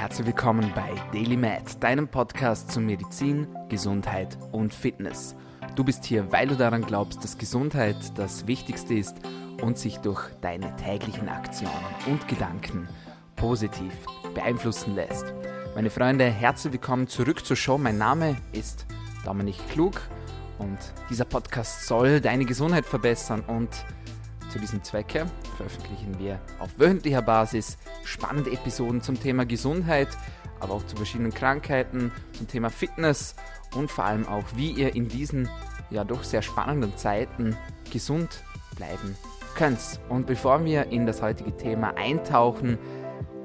Herzlich 0.00 0.28
willkommen 0.28 0.72
bei 0.74 0.94
Daily 1.12 1.36
Med, 1.36 1.84
deinem 1.84 2.08
Podcast 2.08 2.72
zu 2.72 2.80
Medizin, 2.80 3.46
Gesundheit 3.68 4.38
und 4.50 4.72
Fitness. 4.72 5.36
Du 5.76 5.84
bist 5.84 6.06
hier, 6.06 6.32
weil 6.32 6.48
du 6.48 6.56
daran 6.56 6.86
glaubst, 6.86 7.22
dass 7.22 7.36
Gesundheit 7.36 7.96
das 8.14 8.46
Wichtigste 8.46 8.94
ist 8.94 9.18
und 9.60 9.76
sich 9.76 9.98
durch 9.98 10.22
deine 10.40 10.74
täglichen 10.76 11.28
Aktionen 11.28 11.74
und 12.06 12.26
Gedanken 12.28 12.88
positiv 13.36 13.92
beeinflussen 14.32 14.94
lässt. 14.94 15.34
Meine 15.74 15.90
Freunde, 15.90 16.24
herzlich 16.24 16.72
willkommen 16.72 17.06
zurück 17.06 17.44
zur 17.44 17.56
Show. 17.56 17.76
Mein 17.76 17.98
Name 17.98 18.38
ist 18.52 18.86
Dominik 19.26 19.58
Klug 19.68 20.00
und 20.58 20.78
dieser 21.10 21.26
Podcast 21.26 21.86
soll 21.86 22.22
deine 22.22 22.46
Gesundheit 22.46 22.86
verbessern 22.86 23.44
und 23.46 23.68
zu 24.50 24.58
diesem 24.58 24.82
Zwecke 24.82 25.26
veröffentlichen 25.56 26.18
wir 26.18 26.40
auf 26.58 26.78
wöchentlicher 26.78 27.22
Basis 27.22 27.78
spannende 28.04 28.50
Episoden 28.50 29.00
zum 29.00 29.18
Thema 29.18 29.46
Gesundheit, 29.46 30.08
aber 30.58 30.74
auch 30.74 30.84
zu 30.86 30.96
verschiedenen 30.96 31.32
Krankheiten, 31.32 32.12
zum 32.32 32.48
Thema 32.48 32.68
Fitness 32.68 33.36
und 33.74 33.90
vor 33.90 34.04
allem 34.04 34.26
auch, 34.26 34.44
wie 34.56 34.72
ihr 34.72 34.94
in 34.94 35.08
diesen 35.08 35.48
ja 35.90 36.04
doch 36.04 36.24
sehr 36.24 36.42
spannenden 36.42 36.96
Zeiten 36.96 37.56
gesund 37.92 38.42
bleiben 38.76 39.16
könnt. 39.54 39.78
Und 40.08 40.26
bevor 40.26 40.64
wir 40.64 40.86
in 40.86 41.06
das 41.06 41.22
heutige 41.22 41.56
Thema 41.56 41.96
eintauchen, 41.96 42.78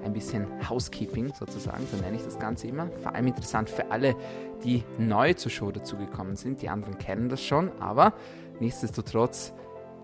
ein 0.04 0.14
bisschen 0.14 0.46
Housekeeping 0.70 1.34
sozusagen, 1.34 1.86
so 1.92 1.98
nenne 1.98 2.16
ich 2.16 2.24
das 2.24 2.38
Ganze 2.38 2.68
immer. 2.68 2.90
Vor 3.02 3.16
allem 3.16 3.28
interessant 3.28 3.70
für 3.70 3.90
alle, 3.92 4.16
die 4.64 4.84
neu 5.00 5.34
zur 5.34 5.52
Show 5.52 5.72
dazugekommen 5.72 6.36
sind. 6.36 6.62
Die 6.62 6.70
anderen 6.70 6.98
kennen 7.00 7.28
das 7.28 7.44
schon, 7.44 7.72
aber 7.80 8.14
nichtsdestotrotz 8.60 9.54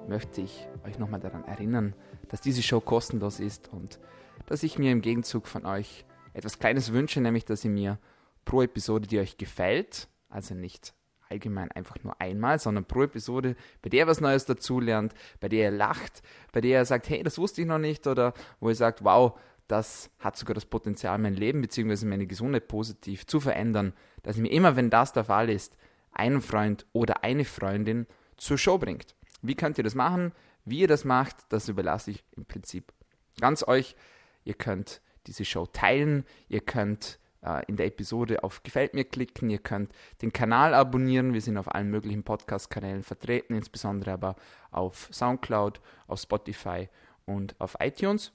möchte 0.08 0.42
ich 0.42 0.68
euch 0.86 1.00
nochmal 1.00 1.20
daran 1.20 1.44
erinnern, 1.46 1.96
dass 2.30 2.42
diese 2.42 2.62
Show 2.62 2.80
kostenlos 2.80 3.40
ist 3.40 3.70
und 3.70 4.00
dass 4.46 4.64
ich 4.64 4.78
mir 4.78 4.92
im 4.92 5.02
Gegenzug 5.02 5.48
von 5.48 5.66
euch 5.66 6.06
etwas 6.34 6.60
Kleines 6.60 6.92
wünsche, 6.94 7.22
nämlich 7.22 7.46
dass 7.46 7.64
ihr 7.64 7.72
mir 7.72 8.00
pro 8.46 8.62
Episode, 8.62 9.08
die 9.08 9.20
euch 9.20 9.38
gefällt, 9.38 10.08
also 10.30 10.56
nicht 10.56 10.94
allgemein 11.30 11.72
einfach 11.72 11.96
nur 12.04 12.20
einmal, 12.20 12.60
sondern 12.60 12.86
pro 12.86 13.04
Episode, 13.04 13.56
bei 13.82 13.90
der 13.90 14.02
ihr 14.02 14.08
was 14.08 14.22
Neues 14.22 14.46
dazulernt, 14.46 15.14
bei 15.40 15.48
der 15.48 15.72
ihr 15.72 15.78
lacht, 15.78 16.22
bei 16.52 16.62
der 16.62 16.80
ihr 16.80 16.86
sagt, 16.86 17.10
hey, 17.10 17.24
das 17.24 17.38
wusste 17.38 17.62
ich 17.62 17.68
noch 17.68 17.80
nicht, 17.80 18.06
oder 18.08 18.34
wo 18.60 18.70
ihr 18.70 18.76
sagt, 18.76 19.04
wow, 19.04 19.40
das 19.68 20.10
hat 20.20 20.36
sogar 20.36 20.54
das 20.54 20.66
Potenzial, 20.66 21.18
mein 21.18 21.36
Leben 21.36 21.62
bzw. 21.62 22.06
meine 22.06 22.28
Gesundheit 22.28 22.68
positiv 22.68 23.26
zu 23.26 23.40
verändern, 23.40 23.94
dass 24.24 24.36
ihr 24.36 24.42
mir 24.42 24.52
immer, 24.52 24.76
wenn 24.76 24.90
das 24.90 25.14
der 25.14 25.24
Fall 25.24 25.50
ist, 25.50 25.78
einen 26.12 26.42
Freund 26.42 26.86
oder 26.92 27.24
eine 27.24 27.46
Freundin 27.46 28.06
zur 28.36 28.58
Show 28.58 28.78
bringt. 28.78 29.16
Wie 29.42 29.56
könnt 29.56 29.78
ihr 29.78 29.84
das 29.84 29.96
machen? 29.96 30.32
Wie 30.66 30.80
ihr 30.80 30.88
das 30.88 31.06
macht, 31.06 31.36
das 31.50 31.68
überlasse 31.68 32.12
ich 32.12 32.24
im 32.36 32.46
Prinzip 32.46 32.94
ganz 33.40 33.68
euch. 33.68 33.96
Ihr 34.44 34.54
könnt 34.54 35.02
diese 35.28 35.46
Show 35.46 35.66
teilen, 35.66 36.26
ihr 36.50 36.62
könnt 36.62 37.20
äh, 37.42 37.64
in 37.68 37.78
der 37.78 37.88
Episode 37.88 38.44
auf 38.44 38.64
Gefällt 38.64 38.94
mir 38.94 39.06
klicken, 39.06 39.50
ihr 39.50 39.60
könnt 39.60 39.92
den 40.22 40.34
Kanal 40.34 40.74
abonnieren. 40.74 41.34
Wir 41.34 41.42
sind 41.42 41.58
auf 41.58 41.74
allen 41.74 41.90
möglichen 41.90 42.24
Podcast-Kanälen 42.24 43.04
vertreten, 43.04 43.56
insbesondere 43.56 44.12
aber 44.12 44.36
auf 44.72 45.10
Soundcloud, 45.12 45.82
auf 46.08 46.20
Spotify 46.20 46.90
und 47.26 47.56
auf 47.60 47.78
iTunes. 47.80 48.32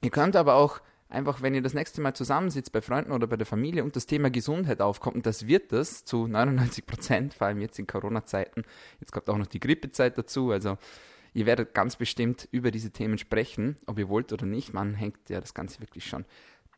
Ihr 0.00 0.10
könnt 0.10 0.36
aber 0.36 0.54
auch 0.54 0.80
einfach, 1.12 1.42
wenn 1.42 1.54
ihr 1.54 1.62
das 1.62 1.74
nächste 1.74 2.00
Mal 2.00 2.14
zusammensitzt 2.14 2.72
bei 2.72 2.80
Freunden 2.80 3.12
oder 3.12 3.26
bei 3.26 3.36
der 3.36 3.46
Familie 3.46 3.84
und 3.84 3.96
das 3.96 4.06
Thema 4.06 4.30
Gesundheit 4.30 4.80
aufkommt, 4.80 5.16
und 5.16 5.26
das 5.26 5.46
wird 5.46 5.72
das 5.72 6.04
zu 6.04 6.26
99 6.26 6.86
Prozent, 6.86 7.34
vor 7.34 7.46
allem 7.46 7.60
jetzt 7.60 7.78
in 7.78 7.86
Corona-Zeiten, 7.86 8.64
jetzt 9.00 9.12
kommt 9.12 9.28
auch 9.28 9.38
noch 9.38 9.46
die 9.46 9.60
Grippezeit 9.60 10.18
dazu, 10.18 10.50
also 10.50 10.78
ihr 11.34 11.46
werdet 11.46 11.74
ganz 11.74 11.96
bestimmt 11.96 12.48
über 12.50 12.70
diese 12.70 12.90
Themen 12.90 13.18
sprechen, 13.18 13.76
ob 13.86 13.98
ihr 13.98 14.08
wollt 14.08 14.32
oder 14.32 14.46
nicht. 14.46 14.72
Man 14.72 14.94
hängt 14.94 15.28
ja 15.28 15.40
das 15.40 15.54
Ganze 15.54 15.80
wirklich 15.80 16.06
schon 16.06 16.24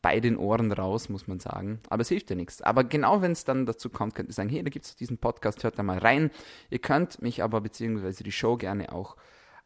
bei 0.04 0.20
den 0.20 0.36
Ohren 0.36 0.70
raus, 0.70 1.08
muss 1.08 1.26
man 1.26 1.40
sagen. 1.40 1.80
Aber 1.88 2.02
es 2.02 2.10
hilft 2.10 2.28
ja 2.28 2.36
nichts. 2.36 2.60
Aber 2.60 2.84
genau 2.84 3.22
wenn 3.22 3.32
es 3.32 3.44
dann 3.44 3.64
dazu 3.64 3.88
kommt, 3.88 4.14
könnt 4.14 4.28
ihr 4.28 4.34
sagen, 4.34 4.50
hey, 4.50 4.62
da 4.62 4.68
gibt 4.68 4.84
es 4.84 4.96
diesen 4.96 5.16
Podcast, 5.16 5.64
hört 5.64 5.78
da 5.78 5.82
mal 5.82 5.96
rein. 5.96 6.30
Ihr 6.68 6.78
könnt 6.78 7.22
mich 7.22 7.42
aber 7.42 7.62
beziehungsweise 7.62 8.22
die 8.22 8.30
Show 8.30 8.58
gerne 8.58 8.92
auch 8.92 9.16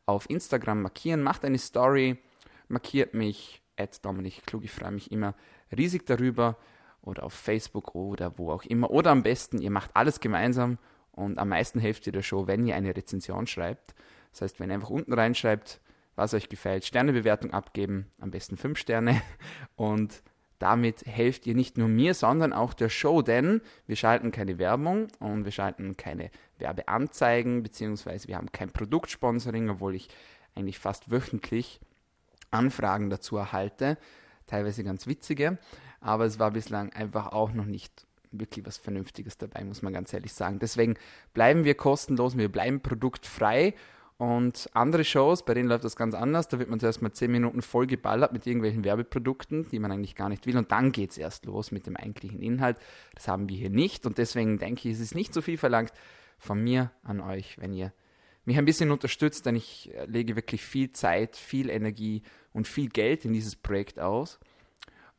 auf 0.07 0.31
Instagram 0.31 0.83
markieren. 0.83 1.25
Macht 1.25 1.45
eine 1.45 1.59
Story, 1.59 2.19
markiert 2.69 3.15
mich, 3.15 3.63
Dominik 4.05 4.47
Klug. 4.47 4.65
Ich 4.65 4.73
freue 4.73 4.93
mich 4.93 5.11
immer 5.13 5.35
riesig 5.77 6.07
darüber. 6.07 6.57
Oder 7.01 7.23
auf 7.23 7.33
Facebook 7.33 7.95
oder 7.95 8.39
wo 8.39 8.51
auch 8.51 8.65
immer. 8.65 8.91
Oder 8.91 9.13
am 9.13 9.23
besten, 9.23 9.59
ihr 9.61 9.71
macht 9.71 9.91
alles 9.95 10.21
gemeinsam 10.21 10.79
und 11.13 11.39
am 11.39 11.49
meisten 11.49 11.81
hilft 11.81 12.07
ihr 12.07 12.13
der 12.13 12.23
Show, 12.23 12.47
wenn 12.47 12.67
ihr 12.67 12.75
eine 12.75 12.95
Rezension 12.95 13.47
schreibt. 13.47 13.95
Das 14.33 14.43
heißt, 14.43 14.61
wenn 14.61 14.71
ihr 14.71 14.75
einfach 14.75 14.91
unten 14.91 15.13
reinschreibt, 15.13 15.81
was 16.17 16.35
euch 16.35 16.49
gefällt, 16.49 16.85
Sternebewertung 16.85 17.53
abgeben, 17.53 18.11
am 18.21 18.31
besten 18.31 18.57
5 18.57 18.79
Sterne. 18.79 19.23
Und 19.77 20.23
damit 20.59 21.07
helft 21.07 21.47
ihr 21.47 21.55
nicht 21.55 21.79
nur 21.79 21.89
mir, 21.89 22.15
sondern 22.15 22.53
auch 22.53 22.75
der 22.75 22.89
Show, 22.89 23.23
denn 23.23 23.61
wir 23.87 23.97
schalten 23.97 24.33
keine 24.33 24.59
Werbung 24.59 25.07
und 25.21 25.45
wir 25.45 25.53
schalten 25.53 25.97
keine 25.97 26.33
Werbeanzeigen, 26.59 27.63
beziehungsweise 27.63 28.27
wir 28.27 28.37
haben 28.37 28.51
kein 28.51 28.71
Produktsponsoring, 28.71 29.71
obwohl 29.71 29.95
ich 29.95 30.09
eigentlich 30.57 30.81
fast 30.81 31.13
wöchentlich 31.13 31.79
Anfragen 32.51 33.11
dazu 33.11 33.37
erhalte, 33.37 33.99
teilweise 34.47 34.85
ganz 34.85 35.07
witzige, 35.07 35.59
aber 36.01 36.25
es 36.25 36.39
war 36.39 36.51
bislang 36.51 36.93
einfach 36.93 37.29
auch 37.33 37.53
noch 37.53 37.67
nicht 37.67 38.07
wirklich 38.31 38.67
was 38.67 38.77
Vernünftiges 38.77 39.39
dabei, 39.39 39.65
muss 39.65 39.83
man 39.83 39.93
ganz 39.93 40.13
ehrlich 40.13 40.33
sagen. 40.33 40.59
Deswegen 40.59 40.95
bleiben 41.35 41.65
wir 41.65 41.75
kostenlos, 41.75 42.37
wir 42.37 42.51
bleiben 42.51 42.81
produktfrei 42.81 43.75
und 44.19 44.69
andere 44.75 45.05
Shows, 45.05 45.45
bei 45.45 45.55
denen 45.55 45.69
läuft 45.69 45.85
das 45.85 45.95
ganz 45.95 46.13
anders. 46.13 46.49
Da 46.49 46.59
wird 46.59 46.69
man 46.69 46.81
zuerst 46.81 47.03
mal 47.03 47.13
10 47.13 47.31
Minuten 47.31 47.63
voll 47.63 47.87
geballert 47.87 48.33
mit 48.33 48.47
irgendwelchen 48.47 48.83
Werbeprodukten, 48.83 49.69
die 49.71 49.79
man 49.79 49.93
eigentlich 49.93 50.17
gar 50.17 50.29
nicht 50.29 50.45
will. 50.45 50.57
Und 50.57 50.73
dann 50.73 50.91
geht 50.91 51.13
es 51.13 51.19
erst 51.19 51.47
los 51.47 51.71
mit 51.71 51.87
dem 51.87 51.97
eigentlichen 51.97 52.43
Inhalt. 52.43 52.79
Das 53.15 53.29
haben 53.29 53.49
wir 53.49 53.57
hier 53.57 53.71
nicht. 53.71 54.07
Und 54.07 54.19
deswegen 54.19 54.59
denke 54.59 54.89
ich, 54.89 54.97
es 54.97 55.01
ist 55.01 55.15
nicht 55.15 55.33
so 55.33 55.41
viel 55.41 55.57
verlangt 55.57 55.93
von 56.37 56.63
mir 56.63 56.91
an 57.05 57.21
euch, 57.21 57.59
wenn 57.61 57.73
ihr 57.73 57.93
mich 58.49 58.57
ein 58.57 58.65
bisschen 58.65 58.91
unterstützt, 58.91 59.45
denn 59.45 59.57
ich 59.57 59.95
äh, 59.95 60.07
lege 60.07 60.35
wirklich 60.35 60.65
viel 60.65 60.91
Zeit, 60.91 61.37
viel 61.37 61.69
Energie 61.69 62.23
und 62.55 62.67
viel 62.67 62.89
Geld 62.89 63.27
in 63.27 63.35
dieses 63.35 63.55
Projekt 63.55 64.01
aus. 64.01 64.41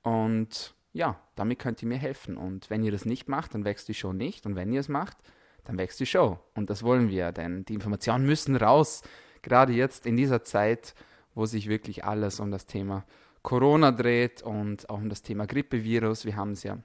Und 0.01 0.73
ja, 0.94 1.22
damit 1.35 1.59
könnt 1.59 1.79
ihr 1.84 1.88
mir 1.88 2.00
helfen. 2.00 2.38
Und 2.38 2.72
wenn 2.72 2.84
ihr 2.84 2.91
das 2.91 3.06
nicht 3.06 3.29
macht, 3.29 3.53
dann 3.53 3.66
wächst 3.66 3.88
die 3.88 3.94
Show 3.94 4.13
nicht. 4.13 4.47
Und 4.47 4.56
wenn 4.56 4.73
ihr 4.73 4.79
es 4.79 4.89
macht, 4.89 5.18
dann 5.63 5.78
wächst 5.78 6.00
die 6.00 6.07
Show. 6.07 6.39
Und 6.56 6.72
das 6.72 6.81
wollen 6.81 7.09
wir, 7.09 7.31
denn 7.31 7.66
die 7.66 7.75
Informationen 7.75 8.25
müssen 8.25 8.56
raus. 8.56 9.03
Gerade 9.44 9.73
jetzt 9.73 10.07
in 10.07 10.18
dieser 10.18 10.41
Zeit, 10.41 10.95
wo 11.35 11.45
sich 11.45 11.69
wirklich 11.69 12.03
alles 12.03 12.39
um 12.39 12.50
das 12.50 12.66
Thema 12.66 13.06
Corona 13.44 13.91
dreht 13.91 14.41
und 14.41 14.89
auch 14.89 14.97
um 14.97 15.07
das 15.07 15.22
Thema 15.22 15.45
Grippevirus. 15.45 16.25
Wir 16.25 16.35
haben 16.35 16.53
es 16.53 16.63
ja 16.63 16.79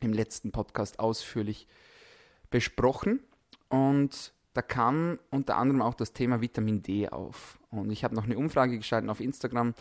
im 0.00 0.12
letzten 0.12 0.50
Podcast 0.50 0.98
ausführlich 0.98 1.68
besprochen. 2.50 3.20
Und 3.68 4.32
da 4.56 4.62
kam 4.62 5.18
unter 5.30 5.56
anderem 5.56 5.82
auch 5.82 5.94
das 5.94 6.12
Thema 6.12 6.40
Vitamin 6.40 6.82
D 6.82 7.08
auf. 7.08 7.58
Und 7.70 7.90
ich 7.90 8.04
habe 8.04 8.14
noch 8.14 8.24
eine 8.24 8.38
Umfrage 8.38 8.78
geschaltet 8.78 9.10
auf 9.10 9.20
Instagram 9.20 9.74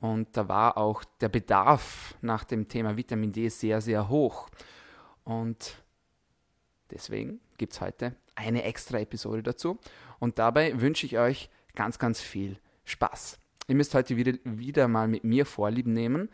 und 0.00 0.36
da 0.36 0.48
war 0.48 0.78
auch 0.78 1.04
der 1.20 1.28
Bedarf 1.28 2.14
nach 2.22 2.44
dem 2.44 2.68
Thema 2.68 2.96
Vitamin 2.96 3.32
D 3.32 3.48
sehr, 3.48 3.80
sehr 3.80 4.08
hoch. 4.08 4.48
Und 5.24 5.82
deswegen 6.90 7.40
gibt 7.58 7.74
es 7.74 7.80
heute 7.80 8.14
eine 8.34 8.62
extra 8.62 8.98
Episode 8.98 9.42
dazu. 9.42 9.78
Und 10.20 10.38
dabei 10.38 10.80
wünsche 10.80 11.04
ich 11.04 11.18
euch 11.18 11.50
ganz, 11.74 11.98
ganz 11.98 12.20
viel 12.20 12.58
Spaß. 12.84 13.38
Ihr 13.66 13.74
müsst 13.74 13.94
heute 13.94 14.16
wieder, 14.16 14.32
wieder 14.44 14.88
mal 14.88 15.08
mit 15.08 15.24
mir 15.24 15.44
Vorlieb 15.44 15.86
nehmen. 15.86 16.30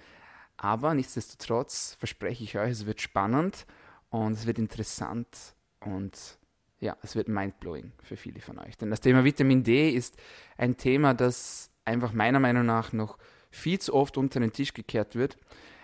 Aber 0.57 0.95
nichtsdestotrotz 0.95 1.97
verspreche 1.99 2.45
ich 2.45 2.57
euch, 2.57 2.71
es 2.71 2.87
wird 2.87 3.01
spannend 3.01 3.67
und 4.11 4.35
es 4.35 4.47
wird 4.47 4.59
interessant 4.59 5.55
und 5.81 6.39
ja, 6.81 6.97
es 7.03 7.17
wird 7.17 7.29
mindblowing 7.29 7.93
für 8.03 8.17
viele 8.17 8.41
von 8.41 8.59
euch. 8.59 8.77
Denn 8.77 8.91
das 8.91 9.01
Thema 9.01 9.25
Vitamin 9.25 9.63
D 9.63 9.91
ist 9.91 10.17
ein 10.57 10.77
Thema, 10.77 11.15
das 11.15 11.71
einfach 11.85 12.13
meiner 12.13 12.41
Meinung 12.41 12.67
nach 12.67 12.93
noch 12.93 13.19
viel 13.51 13.79
zu 13.79 13.95
oft 13.95 14.17
unter 14.17 14.41
den 14.41 14.53
Tisch 14.53 14.75
gekehrt 14.75 15.15
wird. 15.15 15.37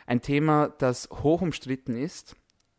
Ein 0.06 0.22
Thema, 0.22 0.74
das 0.78 1.08
hoch 1.10 1.40
umstritten 1.40 1.96
ist. 1.96 2.36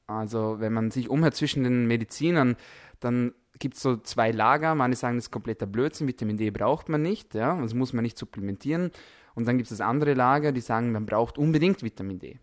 Also 0.07 0.59
wenn 0.59 0.73
man 0.73 0.91
sich 0.91 1.09
umhört 1.09 1.35
zwischen 1.35 1.63
den 1.63 1.87
Medizinern, 1.87 2.57
dann 2.99 3.33
gibt 3.57 3.75
es 3.75 3.81
so 3.81 3.97
zwei 3.97 4.31
Lager. 4.31 4.75
Manche 4.75 4.97
sagen, 4.97 5.15
das 5.15 5.25
ist 5.25 5.31
kompletter 5.31 5.65
Blödsinn, 5.65 6.07
Vitamin 6.07 6.37
D 6.37 6.49
braucht 6.49 6.89
man 6.89 7.01
nicht, 7.01 7.33
ja, 7.33 7.59
das 7.61 7.73
muss 7.73 7.93
man 7.93 8.03
nicht 8.03 8.17
supplementieren. 8.17 8.91
Und 9.33 9.47
dann 9.47 9.57
gibt 9.57 9.71
es 9.71 9.77
das 9.77 9.85
andere 9.85 10.13
Lager, 10.13 10.51
die 10.51 10.61
sagen, 10.61 10.91
man 10.91 11.05
braucht 11.05 11.37
unbedingt 11.37 11.83
Vitamin 11.83 12.19
D. 12.19 12.37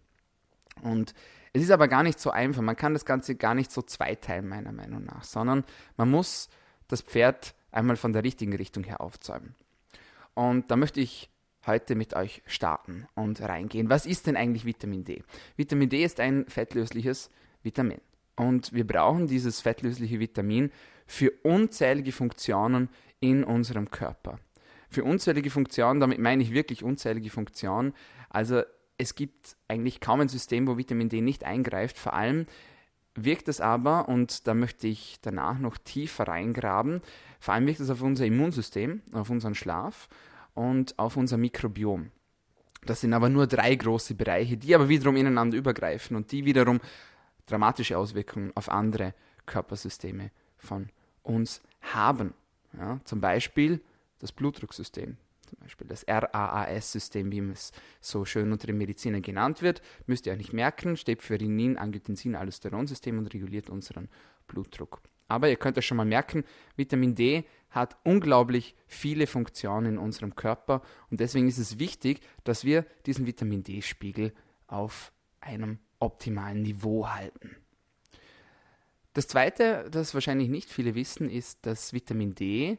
Und 0.82 1.12
es 1.52 1.62
ist 1.62 1.70
aber 1.70 1.88
gar 1.88 2.02
nicht 2.02 2.20
so 2.20 2.30
einfach. 2.30 2.62
Man 2.62 2.76
kann 2.76 2.92
das 2.92 3.04
Ganze 3.04 3.34
gar 3.34 3.54
nicht 3.54 3.72
so 3.72 3.82
zweiteilen, 3.82 4.48
meiner 4.48 4.72
Meinung 4.72 5.04
nach, 5.04 5.24
sondern 5.24 5.64
man 5.96 6.10
muss 6.10 6.48
das 6.88 7.02
Pferd 7.02 7.54
einmal 7.70 7.96
von 7.96 8.12
der 8.12 8.24
richtigen 8.24 8.54
Richtung 8.54 8.84
her 8.84 9.00
aufzäumen. 9.00 9.54
Und 10.34 10.70
da 10.70 10.76
möchte 10.76 11.00
ich 11.00 11.30
heute 11.66 11.94
mit 11.94 12.14
euch 12.14 12.42
starten 12.46 13.06
und 13.14 13.40
reingehen. 13.40 13.90
Was 13.90 14.06
ist 14.06 14.26
denn 14.26 14.36
eigentlich 14.36 14.64
Vitamin 14.64 15.04
D? 15.04 15.22
Vitamin 15.56 15.88
D 15.88 16.02
ist 16.02 16.20
ein 16.20 16.46
fettlösliches 16.46 17.30
Vitamin. 17.62 18.00
Und 18.36 18.72
wir 18.72 18.86
brauchen 18.86 19.26
dieses 19.26 19.60
fettlösliche 19.60 20.20
Vitamin 20.20 20.70
für 21.06 21.32
unzählige 21.42 22.12
Funktionen 22.12 22.88
in 23.20 23.42
unserem 23.42 23.90
Körper. 23.90 24.38
Für 24.88 25.04
unzählige 25.04 25.50
Funktionen, 25.50 26.00
damit 26.00 26.18
meine 26.18 26.42
ich 26.42 26.52
wirklich 26.52 26.82
unzählige 26.82 27.30
Funktionen. 27.30 27.92
Also 28.30 28.62
es 28.98 29.14
gibt 29.14 29.56
eigentlich 29.68 30.00
kaum 30.00 30.20
ein 30.20 30.28
System, 30.28 30.66
wo 30.66 30.76
Vitamin 30.76 31.08
D 31.08 31.20
nicht 31.20 31.44
eingreift. 31.44 31.96
Vor 31.96 32.12
allem 32.12 32.46
wirkt 33.14 33.48
es 33.48 33.60
aber, 33.60 34.08
und 34.08 34.46
da 34.46 34.54
möchte 34.54 34.88
ich 34.88 35.18
danach 35.22 35.58
noch 35.58 35.78
tiefer 35.78 36.28
reingraben, 36.28 37.00
vor 37.40 37.54
allem 37.54 37.66
wirkt 37.66 37.80
es 37.80 37.90
auf 37.90 38.02
unser 38.02 38.26
Immunsystem, 38.26 39.02
auf 39.12 39.30
unseren 39.30 39.54
Schlaf 39.54 40.08
und 40.54 40.98
auf 40.98 41.16
unser 41.16 41.36
Mikrobiom. 41.38 42.10
Das 42.84 43.00
sind 43.00 43.12
aber 43.12 43.28
nur 43.28 43.46
drei 43.46 43.74
große 43.74 44.14
Bereiche, 44.14 44.56
die 44.56 44.74
aber 44.74 44.88
wiederum 44.88 45.16
ineinander 45.16 45.56
übergreifen 45.56 46.16
und 46.16 46.30
die 46.32 46.44
wiederum 46.44 46.80
dramatische 47.46 47.98
Auswirkungen 47.98 48.52
auf 48.54 48.68
andere 48.68 49.14
Körpersysteme 49.46 50.30
von 50.56 50.90
uns 51.22 51.62
haben. 51.80 52.34
Ja, 52.76 53.00
zum 53.04 53.20
Beispiel 53.20 53.80
das 54.18 54.32
Blutdrucksystem, 54.32 55.16
zum 55.48 55.58
Beispiel 55.60 55.86
das 55.86 56.04
RAAS-System, 56.06 57.32
wie 57.32 57.40
es 57.50 57.72
so 58.00 58.24
schön 58.24 58.52
unter 58.52 58.66
den 58.66 58.78
Medizinern 58.78 59.22
genannt 59.22 59.62
wird, 59.62 59.82
müsst 60.06 60.26
ihr 60.26 60.36
nicht 60.36 60.52
merken, 60.52 60.96
steht 60.96 61.22
für 61.22 61.40
Renin, 61.40 61.78
Angiotensin, 61.78 62.36
Aldosteron-System 62.36 63.18
und 63.18 63.32
reguliert 63.32 63.70
unseren 63.70 64.08
Blutdruck. 64.46 65.00
Aber 65.28 65.48
ihr 65.48 65.56
könnt 65.56 65.76
euch 65.76 65.86
schon 65.86 65.96
mal 65.98 66.06
merken, 66.06 66.44
Vitamin 66.76 67.14
D 67.14 67.44
hat 67.70 67.98
unglaublich 68.04 68.74
viele 68.86 69.26
Funktionen 69.26 69.94
in 69.94 69.98
unserem 69.98 70.34
Körper 70.34 70.82
und 71.10 71.20
deswegen 71.20 71.48
ist 71.48 71.58
es 71.58 71.78
wichtig, 71.78 72.20
dass 72.44 72.64
wir 72.64 72.86
diesen 73.04 73.26
Vitamin 73.26 73.62
D-Spiegel 73.62 74.32
auf 74.66 75.12
einem 75.40 75.78
optimalen 75.98 76.62
Niveau 76.62 77.08
halten. 77.08 77.56
Das 79.12 79.26
Zweite, 79.26 79.88
das 79.90 80.14
wahrscheinlich 80.14 80.48
nicht 80.48 80.70
viele 80.70 80.94
wissen, 80.94 81.28
ist, 81.28 81.66
dass 81.66 81.92
Vitamin 81.92 82.34
D 82.34 82.78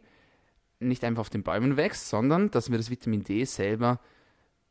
nicht 0.80 1.04
einfach 1.04 1.22
auf 1.22 1.30
den 1.30 1.44
Bäumen 1.44 1.78
wächst, 1.78 2.10
sondern 2.10 2.52
dass 2.52 2.72
wir 2.72 2.78
das 2.78 2.90
Vitamin 2.90 3.24
D 3.24 3.44
selber 3.46 4.00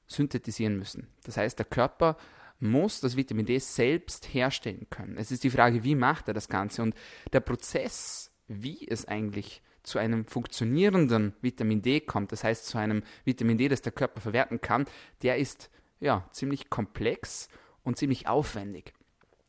synthetisieren 0.06 0.78
müssen. 0.78 1.08
Das 1.24 1.36
heißt, 1.36 1.58
der 1.58 1.66
Körper 1.66 2.16
muss 2.60 3.00
das 3.00 3.16
Vitamin 3.16 3.46
D 3.46 3.58
selbst 3.58 4.32
herstellen 4.34 4.86
können. 4.90 5.16
Es 5.16 5.30
ist 5.30 5.44
die 5.44 5.50
Frage, 5.50 5.84
wie 5.84 5.94
macht 5.94 6.28
er 6.28 6.34
das 6.34 6.48
Ganze? 6.48 6.82
Und 6.82 6.94
der 7.32 7.40
Prozess, 7.40 8.30
wie 8.48 8.86
es 8.88 9.06
eigentlich 9.06 9.62
zu 9.82 9.98
einem 9.98 10.24
funktionierenden 10.24 11.34
Vitamin 11.40 11.82
D 11.82 12.00
kommt, 12.00 12.32
das 12.32 12.44
heißt 12.44 12.66
zu 12.66 12.78
einem 12.78 13.02
Vitamin 13.24 13.58
D, 13.58 13.68
das 13.68 13.82
der 13.82 13.92
Körper 13.92 14.20
verwerten 14.20 14.60
kann, 14.60 14.86
der 15.22 15.36
ist 15.36 15.70
ja 16.00 16.28
ziemlich 16.32 16.68
komplex 16.68 17.48
und 17.84 17.96
ziemlich 17.96 18.26
aufwendig. 18.26 18.92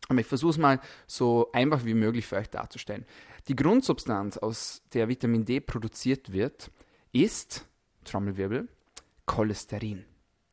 Aber 0.08 0.20
ich 0.20 0.28
versuche 0.28 0.52
es 0.52 0.58
mal 0.58 0.80
so 1.08 1.52
einfach 1.52 1.86
wie 1.86 1.94
möglich 1.94 2.26
für 2.26 2.38
euch 2.38 2.50
darzustellen. 2.50 3.06
Die 3.50 3.56
Grundsubstanz, 3.56 4.38
aus 4.38 4.84
der 4.94 5.08
Vitamin 5.08 5.44
D 5.44 5.60
produziert 5.60 6.32
wird, 6.32 6.70
ist, 7.12 7.68
Trommelwirbel, 8.04 8.70
Cholesterin. 9.26 10.06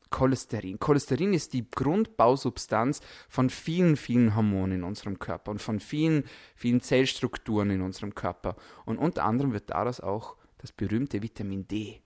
Cholesterin. 0.09 0.79
Cholesterin 0.79 1.31
ist 1.31 1.53
die 1.53 1.69
Grundbausubstanz 1.69 3.01
von 3.29 3.51
vielen, 3.51 3.97
vielen 3.97 4.35
Hormonen 4.35 4.79
in 4.79 4.83
unserem 4.83 5.19
Körper 5.19 5.51
und 5.51 5.61
von 5.61 5.79
vielen, 5.79 6.23
vielen 6.55 6.81
Zellstrukturen 6.81 7.69
in 7.69 7.81
unserem 7.83 8.15
Körper. 8.15 8.55
Und 8.85 8.97
unter 8.97 9.25
anderem 9.25 9.53
wird 9.53 9.69
daraus 9.69 9.99
auch 9.99 10.35
das 10.57 10.71
berühmte 10.71 11.21
Vitamin 11.21 11.67
D 11.67 12.01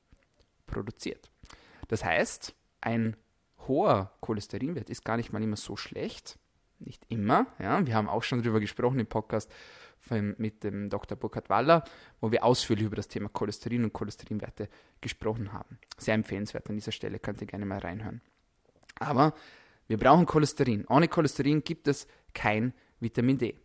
produziert. 0.67 1.31
Das 1.87 2.03
heißt, 2.03 2.53
ein 2.81 3.15
hoher 3.65 4.11
Cholesterinwert 4.19 4.89
ist 4.89 5.05
gar 5.05 5.15
nicht 5.15 5.31
mal 5.31 5.41
immer 5.41 5.55
so 5.55 5.77
schlecht, 5.77 6.37
nicht 6.85 7.05
immer. 7.09 7.47
Ja. 7.59 7.85
Wir 7.85 7.95
haben 7.95 8.09
auch 8.09 8.23
schon 8.23 8.41
darüber 8.41 8.59
gesprochen 8.59 8.99
im 8.99 9.07
Podcast 9.07 9.51
mit 10.37 10.63
dem 10.63 10.89
Dr. 10.89 11.15
Burkhard 11.17 11.49
Waller, 11.49 11.83
wo 12.19 12.31
wir 12.31 12.43
ausführlich 12.43 12.85
über 12.85 12.95
das 12.95 13.07
Thema 13.07 13.29
Cholesterin 13.29 13.83
und 13.83 13.93
Cholesterinwerte 13.93 14.67
gesprochen 14.99 15.53
haben. 15.53 15.77
Sehr 15.97 16.15
empfehlenswert 16.15 16.69
an 16.69 16.75
dieser 16.75 16.91
Stelle, 16.91 17.19
könnt 17.19 17.39
ihr 17.39 17.47
gerne 17.47 17.65
mal 17.65 17.79
reinhören. 17.79 18.21
Aber 18.99 19.33
wir 19.87 19.97
brauchen 19.97 20.25
Cholesterin. 20.25 20.85
Ohne 20.87 21.07
Cholesterin 21.07 21.63
gibt 21.63 21.87
es 21.87 22.07
kein 22.33 22.73
Vitamin 22.99 23.37
D. 23.37 23.55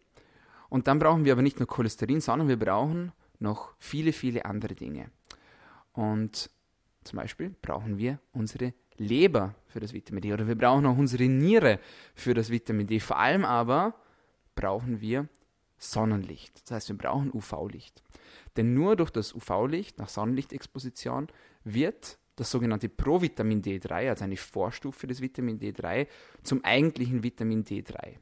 Und 0.69 0.89
dann 0.89 0.99
brauchen 0.99 1.25
wir 1.25 1.33
aber 1.33 1.43
nicht 1.43 1.59
nur 1.59 1.69
Cholesterin, 1.69 2.21
sondern 2.21 2.49
wir 2.49 2.59
brauchen 2.59 3.13
noch 3.39 3.73
viele, 3.79 4.13
viele 4.13 4.45
andere 4.45 4.75
Dinge. 4.75 5.11
Und 5.93 6.51
zum 7.05 7.17
Beispiel 7.17 7.55
brauchen 7.63 7.99
wir 7.99 8.19
unsere 8.33 8.75
Leber 8.99 9.55
für 9.67 9.81
das 9.81 9.93
Vitamin 9.93 10.23
D 10.23 10.33
oder 10.33 10.47
wir 10.47 10.57
brauchen 10.57 10.87
auch 10.87 10.97
unsere 10.97 11.25
Niere 11.25 11.81
für 12.15 12.35
das 12.35 12.51
Vitamin 12.51 12.87
D. 12.87 13.01
Vor 13.01 13.19
allem 13.19 13.45
aber 13.45 13.95
brauchen 14.55 15.01
wir 15.01 15.29
Sonnenlicht. 15.79 16.63
Das 16.63 16.71
heißt, 16.71 16.89
wir 16.89 16.99
brauchen 16.99 17.31
UV-Licht. 17.33 18.03
Denn 18.57 18.75
nur 18.75 18.97
durch 18.97 19.11
das 19.11 19.35
UV-Licht 19.35 19.99
nach 19.99 20.09
Sonnenlichtexposition 20.09 21.29
wird 21.65 22.19
das 22.37 22.51
sogenannte 22.51 22.89
Provitamin 22.89 23.63
D3, 23.63 24.11
also 24.11 24.25
eine 24.25 24.37
Vorstufe 24.37 25.07
des 25.07 25.21
Vitamin 25.21 25.59
D3, 25.59 26.07
zum 26.43 26.65
eigentlichen 26.65 27.23
Vitamin 27.23 27.65
D3. 27.65 28.17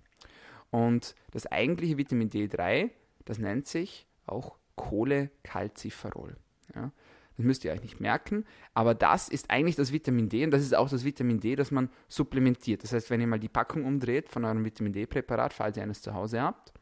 Und 0.70 1.14
das 1.32 1.46
eigentliche 1.46 1.98
Vitamin 1.98 2.30
D3, 2.30 2.90
das 3.24 3.38
nennt 3.38 3.66
sich 3.66 4.06
auch 4.26 4.56
Cholecalciferol. 4.76 6.36
Ja. 6.74 6.90
Das 7.36 7.44
müsst 7.44 7.64
ihr 7.64 7.72
euch 7.72 7.82
nicht 7.82 8.00
merken. 8.00 8.44
Aber 8.74 8.94
das 8.94 9.28
ist 9.28 9.50
eigentlich 9.50 9.76
das 9.76 9.92
Vitamin 9.92 10.28
D 10.28 10.44
und 10.44 10.50
das 10.50 10.62
ist 10.62 10.74
auch 10.74 10.88
das 10.88 11.04
Vitamin 11.04 11.40
D, 11.40 11.56
das 11.56 11.70
man 11.70 11.90
supplementiert. 12.08 12.82
Das 12.82 12.92
heißt, 12.92 13.10
wenn 13.10 13.20
ihr 13.20 13.26
mal 13.26 13.40
die 13.40 13.48
Packung 13.48 13.84
umdreht 13.84 14.28
von 14.28 14.44
eurem 14.44 14.64
Vitamin 14.64 14.92
D-Präparat, 14.92 15.52
falls 15.52 15.76
ihr 15.76 15.82
eines 15.82 16.02
zu 16.02 16.14
Hause 16.14 16.42
habt, 16.42 16.72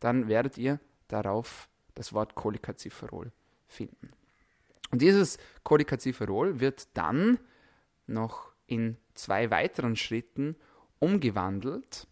dann 0.00 0.28
werdet 0.28 0.58
ihr 0.58 0.78
darauf 1.08 1.68
das 1.94 2.12
Wort 2.12 2.34
Cholecalciferol 2.34 3.32
finden. 3.66 4.10
Und 4.90 5.02
dieses 5.02 5.38
Cholecalciferol 5.64 6.60
wird 6.60 6.88
dann 6.96 7.38
noch 8.06 8.52
in 8.66 8.96
zwei 9.14 9.50
weiteren 9.50 9.96
Schritten 9.96 10.56
umgewandelt 10.98 12.06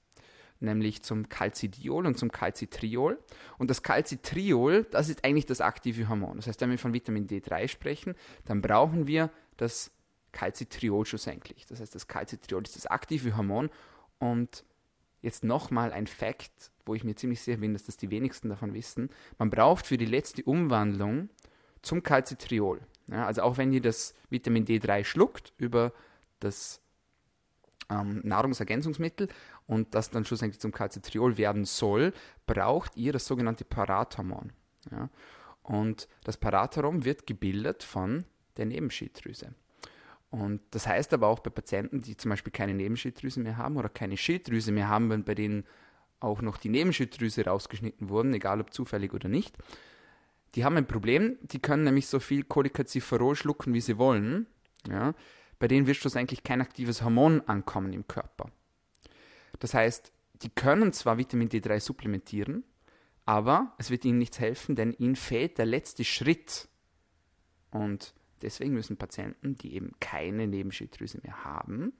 nämlich 0.64 1.02
zum 1.02 1.28
Calcidiol 1.28 2.06
und 2.06 2.18
zum 2.18 2.32
Calcitriol. 2.32 3.18
Und 3.58 3.70
das 3.70 3.82
Calcitriol, 3.82 4.84
das 4.90 5.08
ist 5.08 5.24
eigentlich 5.24 5.46
das 5.46 5.60
aktive 5.60 6.08
Hormon. 6.08 6.36
Das 6.36 6.46
heißt, 6.46 6.60
wenn 6.60 6.70
wir 6.70 6.78
von 6.78 6.92
Vitamin 6.92 7.26
D3 7.26 7.68
sprechen, 7.68 8.14
dann 8.44 8.60
brauchen 8.62 9.06
wir 9.06 9.30
das 9.56 9.92
Calcitriol 10.32 11.06
schlussendlich. 11.06 11.66
Das 11.66 11.80
heißt, 11.80 11.94
das 11.94 12.08
Calcitriol 12.08 12.62
ist 12.62 12.76
das 12.76 12.86
aktive 12.86 13.36
Hormon. 13.36 13.70
Und 14.18 14.64
jetzt 15.22 15.42
nochmal 15.42 15.92
ein 15.92 16.06
Fakt, 16.06 16.70
wo 16.84 16.94
ich 16.94 17.04
mir 17.04 17.16
ziemlich 17.16 17.40
sicher 17.40 17.58
bin, 17.58 17.72
dass 17.72 17.84
das 17.84 17.96
die 17.96 18.10
wenigsten 18.10 18.48
davon 18.48 18.74
wissen. 18.74 19.10
Man 19.38 19.50
braucht 19.50 19.86
für 19.86 19.96
die 19.96 20.04
letzte 20.04 20.42
Umwandlung 20.44 21.30
zum 21.82 22.02
Calcitriol, 22.02 22.80
ja, 23.08 23.26
also 23.26 23.42
auch 23.42 23.58
wenn 23.58 23.72
ihr 23.72 23.82
das 23.82 24.14
Vitamin 24.30 24.64
D3 24.64 25.04
schluckt 25.04 25.52
über 25.58 25.92
das 26.40 26.80
ähm, 27.90 28.20
Nahrungsergänzungsmittel 28.24 29.28
und 29.66 29.94
das 29.94 30.10
dann 30.10 30.24
schlussendlich 30.24 30.60
zum 30.60 30.72
Calcitriol 30.72 31.38
werden 31.38 31.64
soll, 31.64 32.12
braucht 32.46 32.96
ihr 32.96 33.12
das 33.12 33.26
sogenannte 33.26 33.64
Parathormon. 33.64 34.52
Ja? 34.90 35.08
Und 35.62 36.08
das 36.24 36.36
Parathormon 36.36 37.04
wird 37.04 37.26
gebildet 37.26 37.82
von 37.82 38.24
der 38.56 38.66
Nebenschilddrüse. 38.66 39.54
Und 40.30 40.60
das 40.72 40.86
heißt 40.86 41.12
aber 41.14 41.28
auch 41.28 41.38
bei 41.38 41.50
Patienten, 41.50 42.00
die 42.00 42.16
zum 42.16 42.30
Beispiel 42.30 42.52
keine 42.52 42.74
Nebenschilddrüse 42.74 43.40
mehr 43.40 43.56
haben 43.56 43.76
oder 43.76 43.88
keine 43.88 44.16
Schilddrüse 44.16 44.72
mehr 44.72 44.88
haben, 44.88 45.24
bei 45.24 45.34
denen 45.34 45.64
auch 46.20 46.42
noch 46.42 46.56
die 46.56 46.70
Nebenschilddrüse 46.70 47.44
rausgeschnitten 47.44 48.08
wurden, 48.08 48.34
egal 48.34 48.60
ob 48.60 48.72
zufällig 48.72 49.12
oder 49.12 49.28
nicht, 49.28 49.56
die 50.54 50.64
haben 50.64 50.76
ein 50.76 50.86
Problem, 50.86 51.36
die 51.42 51.60
können 51.60 51.84
nämlich 51.84 52.06
so 52.06 52.20
viel 52.20 52.44
Cholecalciferol 52.44 53.36
schlucken, 53.36 53.74
wie 53.74 53.80
sie 53.80 53.98
wollen. 53.98 54.46
Ja? 54.88 55.14
Bei 55.58 55.68
denen 55.68 55.86
wird 55.86 55.96
schlussendlich 55.96 56.42
kein 56.42 56.60
aktives 56.60 57.02
Hormon 57.02 57.40
ankommen 57.42 57.92
im 57.92 58.06
Körper. 58.06 58.50
Das 59.60 59.74
heißt, 59.74 60.12
die 60.42 60.50
können 60.50 60.92
zwar 60.92 61.18
Vitamin 61.18 61.48
D3 61.48 61.80
supplementieren, 61.80 62.64
aber 63.24 63.72
es 63.78 63.90
wird 63.90 64.04
ihnen 64.04 64.18
nichts 64.18 64.38
helfen, 64.38 64.76
denn 64.76 64.92
ihnen 64.92 65.16
fehlt 65.16 65.58
der 65.58 65.66
letzte 65.66 66.04
Schritt. 66.04 66.68
Und 67.70 68.14
deswegen 68.42 68.74
müssen 68.74 68.96
Patienten, 68.96 69.56
die 69.56 69.74
eben 69.74 69.92
keine 70.00 70.46
Nebenschilddrüse 70.46 71.20
mehr 71.22 71.44
haben, 71.44 71.92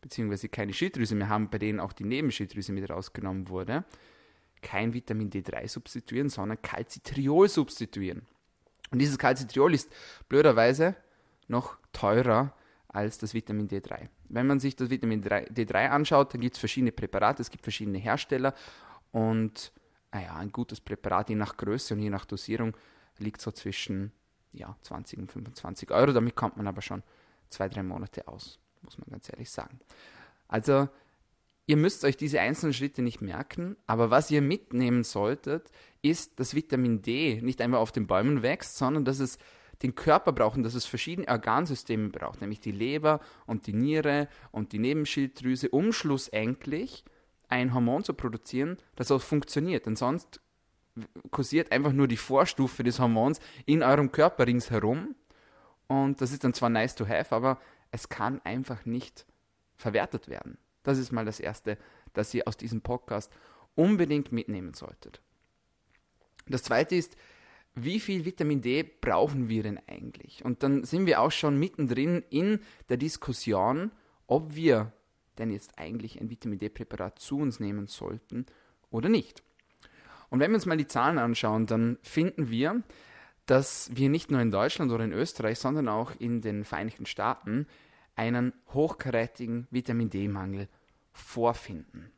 beziehungsweise 0.00 0.48
keine 0.48 0.72
Schilddrüse 0.72 1.14
mehr 1.14 1.28
haben, 1.28 1.50
bei 1.50 1.58
denen 1.58 1.80
auch 1.80 1.92
die 1.92 2.04
Nebenschilddrüse 2.04 2.72
mit 2.72 2.88
rausgenommen 2.88 3.48
wurde, 3.48 3.84
kein 4.62 4.94
Vitamin 4.94 5.30
D3 5.30 5.68
substituieren, 5.68 6.28
sondern 6.28 6.60
Calcitriol 6.62 7.48
substituieren. 7.48 8.26
Und 8.90 8.98
dieses 8.98 9.18
Calcitriol 9.18 9.74
ist 9.74 9.90
blöderweise 10.28 10.96
noch 11.48 11.76
teurer 11.92 12.54
als 12.92 13.18
das 13.18 13.34
Vitamin 13.34 13.68
D3. 13.68 14.08
Wenn 14.28 14.46
man 14.46 14.60
sich 14.60 14.76
das 14.76 14.90
Vitamin 14.90 15.22
D3 15.22 15.88
anschaut, 15.88 16.34
dann 16.34 16.40
gibt 16.40 16.56
es 16.56 16.60
verschiedene 16.60 16.92
Präparate, 16.92 17.42
es 17.42 17.50
gibt 17.50 17.64
verschiedene 17.64 17.98
Hersteller 17.98 18.54
und 19.12 19.72
naja, 20.12 20.34
ein 20.36 20.50
gutes 20.50 20.80
Präparat 20.80 21.28
je 21.28 21.36
nach 21.36 21.56
Größe 21.56 21.94
und 21.94 22.00
je 22.00 22.10
nach 22.10 22.24
Dosierung 22.24 22.76
liegt 23.18 23.40
so 23.40 23.52
zwischen 23.52 24.12
ja, 24.52 24.76
20 24.82 25.18
und 25.20 25.32
25 25.32 25.90
Euro. 25.92 26.12
Damit 26.12 26.34
kommt 26.34 26.56
man 26.56 26.66
aber 26.66 26.82
schon 26.82 27.02
zwei, 27.48 27.68
drei 27.68 27.82
Monate 27.82 28.26
aus, 28.26 28.58
muss 28.82 28.98
man 28.98 29.08
ganz 29.10 29.28
ehrlich 29.30 29.50
sagen. 29.50 29.78
Also 30.48 30.88
ihr 31.66 31.76
müsst 31.76 32.04
euch 32.04 32.16
diese 32.16 32.40
einzelnen 32.40 32.72
Schritte 32.72 33.02
nicht 33.02 33.20
merken, 33.20 33.76
aber 33.86 34.10
was 34.10 34.30
ihr 34.32 34.42
mitnehmen 34.42 35.04
solltet, 35.04 35.70
ist, 36.02 36.40
dass 36.40 36.54
Vitamin 36.54 37.02
D 37.02 37.40
nicht 37.42 37.60
einfach 37.60 37.78
auf 37.78 37.92
den 37.92 38.08
Bäumen 38.08 38.42
wächst, 38.42 38.76
sondern 38.76 39.04
dass 39.04 39.20
es 39.20 39.38
den 39.82 39.94
Körper 39.94 40.32
braucht 40.32 40.56
und 40.56 40.62
dass 40.62 40.74
es 40.74 40.84
verschiedene 40.84 41.28
Organsysteme 41.28 42.10
braucht, 42.10 42.40
nämlich 42.40 42.60
die 42.60 42.72
Leber 42.72 43.20
und 43.46 43.66
die 43.66 43.72
Niere 43.72 44.28
und 44.50 44.72
die 44.72 44.78
Nebenschilddrüse, 44.78 45.70
um 45.70 45.92
schlussendlich 45.92 47.04
ein 47.48 47.74
Hormon 47.74 48.04
zu 48.04 48.14
produzieren, 48.14 48.76
das 48.96 49.10
auch 49.10 49.22
funktioniert. 49.22 49.86
Denn 49.86 49.96
sonst 49.96 50.40
kursiert 51.30 51.72
einfach 51.72 51.92
nur 51.92 52.08
die 52.08 52.16
Vorstufe 52.16 52.82
des 52.82 52.98
Hormons 52.98 53.40
in 53.66 53.82
eurem 53.82 54.12
Körper 54.12 54.46
ringsherum. 54.46 55.14
Und 55.86 56.20
das 56.20 56.32
ist 56.32 56.44
dann 56.44 56.54
zwar 56.54 56.68
nice 56.68 56.94
to 56.94 57.08
have, 57.08 57.34
aber 57.34 57.58
es 57.90 58.08
kann 58.08 58.40
einfach 58.44 58.84
nicht 58.84 59.26
verwertet 59.76 60.28
werden. 60.28 60.58
Das 60.82 60.98
ist 60.98 61.10
mal 61.10 61.24
das 61.24 61.40
Erste, 61.40 61.78
das 62.12 62.32
ihr 62.34 62.46
aus 62.46 62.56
diesem 62.56 62.80
Podcast 62.82 63.32
unbedingt 63.74 64.30
mitnehmen 64.30 64.74
solltet. 64.74 65.20
Das 66.46 66.62
Zweite 66.62 66.96
ist, 66.96 67.16
wie 67.74 68.00
viel 68.00 68.24
Vitamin 68.24 68.60
D 68.60 68.82
brauchen 68.82 69.48
wir 69.48 69.62
denn 69.62 69.80
eigentlich? 69.86 70.44
Und 70.44 70.62
dann 70.62 70.84
sind 70.84 71.06
wir 71.06 71.20
auch 71.20 71.32
schon 71.32 71.58
mittendrin 71.58 72.24
in 72.30 72.60
der 72.88 72.96
Diskussion, 72.96 73.92
ob 74.26 74.54
wir 74.54 74.92
denn 75.38 75.50
jetzt 75.50 75.78
eigentlich 75.78 76.20
ein 76.20 76.30
Vitamin 76.30 76.58
D-Präparat 76.58 77.18
zu 77.18 77.38
uns 77.38 77.60
nehmen 77.60 77.86
sollten 77.86 78.46
oder 78.90 79.08
nicht. 79.08 79.42
Und 80.28 80.40
wenn 80.40 80.50
wir 80.50 80.56
uns 80.56 80.66
mal 80.66 80.76
die 80.76 80.86
Zahlen 80.86 81.18
anschauen, 81.18 81.66
dann 81.66 81.98
finden 82.02 82.50
wir, 82.50 82.82
dass 83.46 83.90
wir 83.92 84.08
nicht 84.08 84.30
nur 84.30 84.40
in 84.40 84.50
Deutschland 84.50 84.92
oder 84.92 85.04
in 85.04 85.12
Österreich, 85.12 85.58
sondern 85.58 85.88
auch 85.88 86.12
in 86.18 86.40
den 86.40 86.64
Vereinigten 86.64 87.06
Staaten 87.06 87.66
einen 88.14 88.52
hochkarätigen 88.72 89.66
Vitamin 89.70 90.10
D-Mangel 90.10 90.68
vorfinden. 91.12 92.12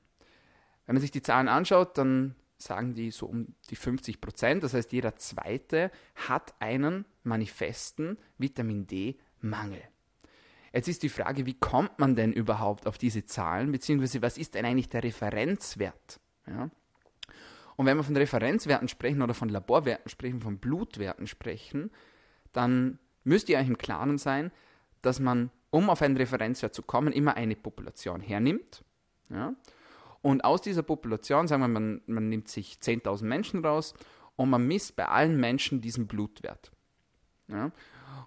Wenn 0.84 0.96
man 0.96 1.00
sich 1.00 1.10
die 1.10 1.22
Zahlen 1.22 1.48
anschaut, 1.48 1.96
dann 1.96 2.34
sagen 2.62 2.94
die 2.94 3.10
so 3.10 3.26
um 3.26 3.54
die 3.70 3.76
50 3.76 4.20
Prozent. 4.20 4.62
Das 4.62 4.74
heißt, 4.74 4.92
jeder 4.92 5.16
Zweite 5.16 5.90
hat 6.14 6.54
einen 6.60 7.04
manifesten 7.22 8.18
Vitamin 8.38 8.86
D-Mangel. 8.86 9.82
Jetzt 10.72 10.88
ist 10.88 11.02
die 11.02 11.08
Frage, 11.08 11.44
wie 11.44 11.58
kommt 11.58 11.98
man 11.98 12.16
denn 12.16 12.32
überhaupt 12.32 12.86
auf 12.86 12.96
diese 12.96 13.24
Zahlen, 13.24 13.72
beziehungsweise 13.72 14.22
was 14.22 14.38
ist 14.38 14.54
denn 14.54 14.64
eigentlich 14.64 14.88
der 14.88 15.04
Referenzwert? 15.04 16.20
Ja? 16.46 16.70
Und 17.76 17.86
wenn 17.86 17.96
wir 17.96 18.04
von 18.04 18.16
Referenzwerten 18.16 18.88
sprechen 18.88 19.22
oder 19.22 19.34
von 19.34 19.48
Laborwerten 19.48 20.08
sprechen, 20.08 20.40
von 20.40 20.58
Blutwerten 20.58 21.26
sprechen, 21.26 21.90
dann 22.52 22.98
müsst 23.24 23.48
ihr 23.48 23.58
euch 23.58 23.66
im 23.66 23.78
Klaren 23.78 24.18
sein, 24.18 24.50
dass 25.00 25.20
man, 25.20 25.50
um 25.70 25.90
auf 25.90 26.00
einen 26.02 26.16
Referenzwert 26.16 26.74
zu 26.74 26.82
kommen, 26.82 27.12
immer 27.12 27.36
eine 27.36 27.56
Population 27.56 28.20
hernimmt. 28.20 28.84
Ja? 29.30 29.54
Und 30.22 30.44
aus 30.44 30.62
dieser 30.62 30.82
Population, 30.82 31.48
sagen 31.48 31.62
wir, 31.62 31.68
man, 31.68 32.00
man 32.06 32.28
nimmt 32.28 32.48
sich 32.48 32.78
10.000 32.80 33.24
Menschen 33.24 33.64
raus 33.64 33.94
und 34.36 34.50
man 34.50 34.66
misst 34.66 34.96
bei 34.96 35.08
allen 35.08 35.38
Menschen 35.38 35.80
diesen 35.80 36.06
Blutwert. 36.06 36.70
Ja? 37.48 37.72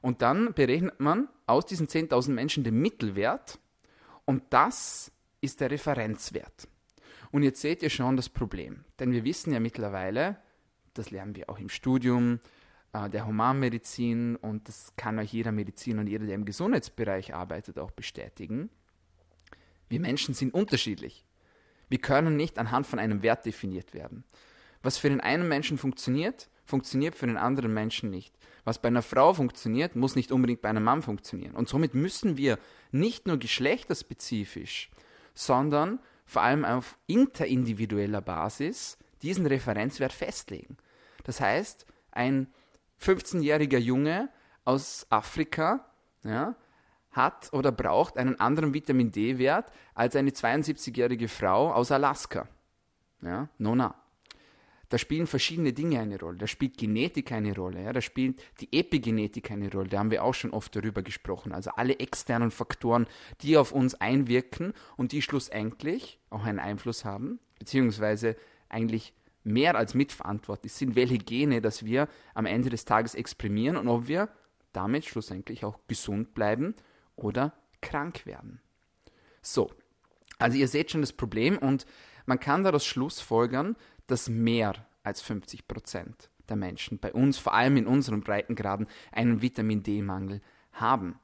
Und 0.02 0.22
dann 0.22 0.54
berechnet 0.54 1.00
man 1.00 1.30
aus 1.48 1.66
diesen 1.66 1.88
10.000 1.88 2.32
Menschen 2.32 2.64
den 2.64 2.80
Mittelwert 2.80 3.60
und 4.25 4.44
das 4.50 5.12
ist 5.42 5.62
der 5.62 5.72
Referenzwert. 5.72 6.68
Und 7.32 7.44
jetzt 7.44 7.62
seht 7.62 7.82
ihr 7.82 7.90
schon 7.90 8.18
das 8.18 8.30
Problem, 8.30 8.84
denn 9.00 9.12
wir 9.12 9.24
wissen 9.24 9.54
ja 9.54 9.60
mittlerweile, 9.60 10.38
das 10.94 11.12
lernen 11.12 11.36
wir 11.36 11.50
auch 11.50 11.60
im 11.60 11.70
Studium 11.70 12.40
äh, 12.94 13.10
der 13.10 13.25
Humanmedizin 13.25 14.36
und 14.36 14.68
das 14.68 14.94
kann 14.96 15.20
euch 15.20 15.34
jeder 15.34 15.52
Mediziner 15.52 16.02
und 16.02 16.08
jeder, 16.08 16.25
der 16.25 16.36
im 16.36 16.46
Gesundheitsbereich 16.46 17.34
arbeitet, 17.34 17.80
auch 17.80 17.92
bestätigen. 17.92 18.70
Wir 19.90 20.00
Menschen 20.00 20.34
sind 20.34 20.54
unterschiedlich. 20.54 21.25
Wir 21.89 22.00
können 22.00 22.36
nicht 22.36 22.58
anhand 22.58 22.88
von 22.88 23.00
einem 23.00 23.22
Wert 23.22 23.46
definiert 23.46 23.94
werden. 23.94 24.24
Was 24.82 24.98
für 24.98 25.10
den 25.10 25.22
einen 25.22 25.48
Menschen 25.48 25.77
funktioniert, 25.77 26.50
funktioniert 26.65 27.15
für 27.15 27.27
den 27.27 27.38
anderen 27.38 27.74
Menschen 27.74 28.10
nicht. 28.10 28.34
Was 28.63 28.82
bei 28.82 28.88
einer 28.88 29.01
Frau 29.01 29.34
funktioniert, 29.34 29.96
muss 29.96 30.15
nicht 30.15 30.32
unbedingt 30.32 30.62
bei 30.62 30.70
einem 30.70 30.84
Mann 30.84 31.01
funktionieren. 31.01 31.56
Und 31.56 31.70
somit 31.70 31.94
müssen 31.94 32.38
wir 32.38 32.58
nicht 32.92 33.27
nur 33.27 33.38
geschlechterspezifisch, 33.38 34.89
sondern 35.34 36.00
vor 36.25 36.42
allem 36.42 36.65
auf 36.65 36.98
interindividueller 37.08 38.22
Basis 38.22 38.98
diesen 39.22 39.46
Referenzwert 39.46 40.13
festlegen. 40.13 40.77
Das 41.24 41.39
heißt, 41.39 41.86
ein 42.12 42.48
15-jähriger 43.01 43.77
Junge 43.77 44.30
aus 44.63 45.06
Afrika 45.10 45.92
ja, 46.24 46.56
hat 47.16 47.52
oder 47.54 47.72
braucht 47.72 48.18
einen 48.18 48.40
anderen 48.40 48.74
Vitamin 48.74 49.12
D-Wert 49.12 49.72
als 49.94 50.16
eine 50.16 50.32
72-jährige 50.32 51.28
Frau 51.28 51.72
aus 51.72 51.92
Alaska. 51.92 52.48
Ja, 53.22 53.50
nona. 53.58 53.96
Da 54.90 55.00
spielen 55.00 55.26
verschiedene 55.26 55.74
Dinge 55.74 56.00
eine 56.00 56.20
Rolle. 56.20 56.38
Da 56.38 56.48
spielt 56.48 56.78
Genetik 56.78 57.32
eine 57.32 57.56
Rolle. 57.56 57.84
Ja? 57.84 57.92
Da 57.92 58.02
spielt 58.02 58.42
die 58.62 58.72
Epigenetik 58.72 59.50
eine 59.50 59.72
Rolle. 59.72 59.90
Da 59.90 60.00
haben 60.00 60.12
wir 60.12 60.24
auch 60.24 60.34
schon 60.34 60.52
oft 60.52 60.76
darüber 60.76 61.02
gesprochen. 61.02 61.52
Also 61.54 61.72
alle 61.72 62.00
externen 62.00 62.52
Faktoren, 62.52 63.08
die 63.42 63.58
auf 63.58 63.72
uns 63.72 63.96
einwirken 63.96 64.74
und 64.96 65.12
die 65.12 65.24
schlussendlich 65.24 66.20
auch 66.30 66.44
einen 66.44 66.60
Einfluss 66.60 67.04
haben, 67.04 67.40
beziehungsweise 67.58 68.36
eigentlich 68.70 69.14
mehr 69.44 69.76
als 69.76 69.96
mitverantwortlich 69.96 70.74
sind, 70.74 70.96
welche 70.96 71.18
Gene, 71.18 71.62
dass 71.62 71.86
wir 71.86 72.08
am 72.34 72.46
Ende 72.46 72.70
des 72.70 72.86
Tages 72.86 73.16
exprimieren 73.16 73.78
und 73.78 73.88
ob 73.88 74.08
wir 74.08 74.30
damit 74.72 75.06
schlussendlich 75.06 75.66
auch 75.66 75.80
gesund 75.88 76.34
bleiben 76.34 76.76
oder 77.16 77.54
krank 77.82 78.26
werden. 78.26 78.62
So, 79.42 79.72
also 80.38 80.58
ihr 80.58 80.68
seht 80.68 80.92
schon 80.92 81.02
das 81.02 81.14
Problem 81.14 81.58
und 81.58 81.86
man 82.26 82.40
kann 82.40 82.64
daraus 82.64 82.86
schlussfolgern, 82.86 83.76
dass 84.08 84.30
mehr 84.30 84.74
als 85.04 85.22
50 85.22 85.68
Prozent 85.68 86.30
der 86.50 86.56
Menschen 86.56 87.00
bei 87.00 87.14
uns, 87.14 87.38
vor 87.38 87.54
allem 87.54 87.78
in 87.78 87.88
unseren 87.88 88.22
Breitengraden, 88.22 88.88
einen 89.12 89.42
Vitamin 89.42 89.84
D-Mangel 89.84 90.42
haben. 90.74 91.20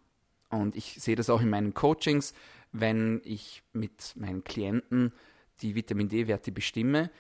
Und 0.50 0.76
ich 0.76 0.96
sehe 1.02 1.16
das 1.16 1.30
auch 1.30 1.42
in 1.42 1.50
meinen 1.50 1.74
Coachings, 1.74 2.34
wenn 2.72 3.22
ich 3.24 3.64
mit 3.74 4.14
meinen 4.16 4.44
Klienten 4.44 5.14
die 5.62 5.76
Vitamin 5.76 6.10
D-Werte 6.10 6.52
bestimme, 6.52 7.12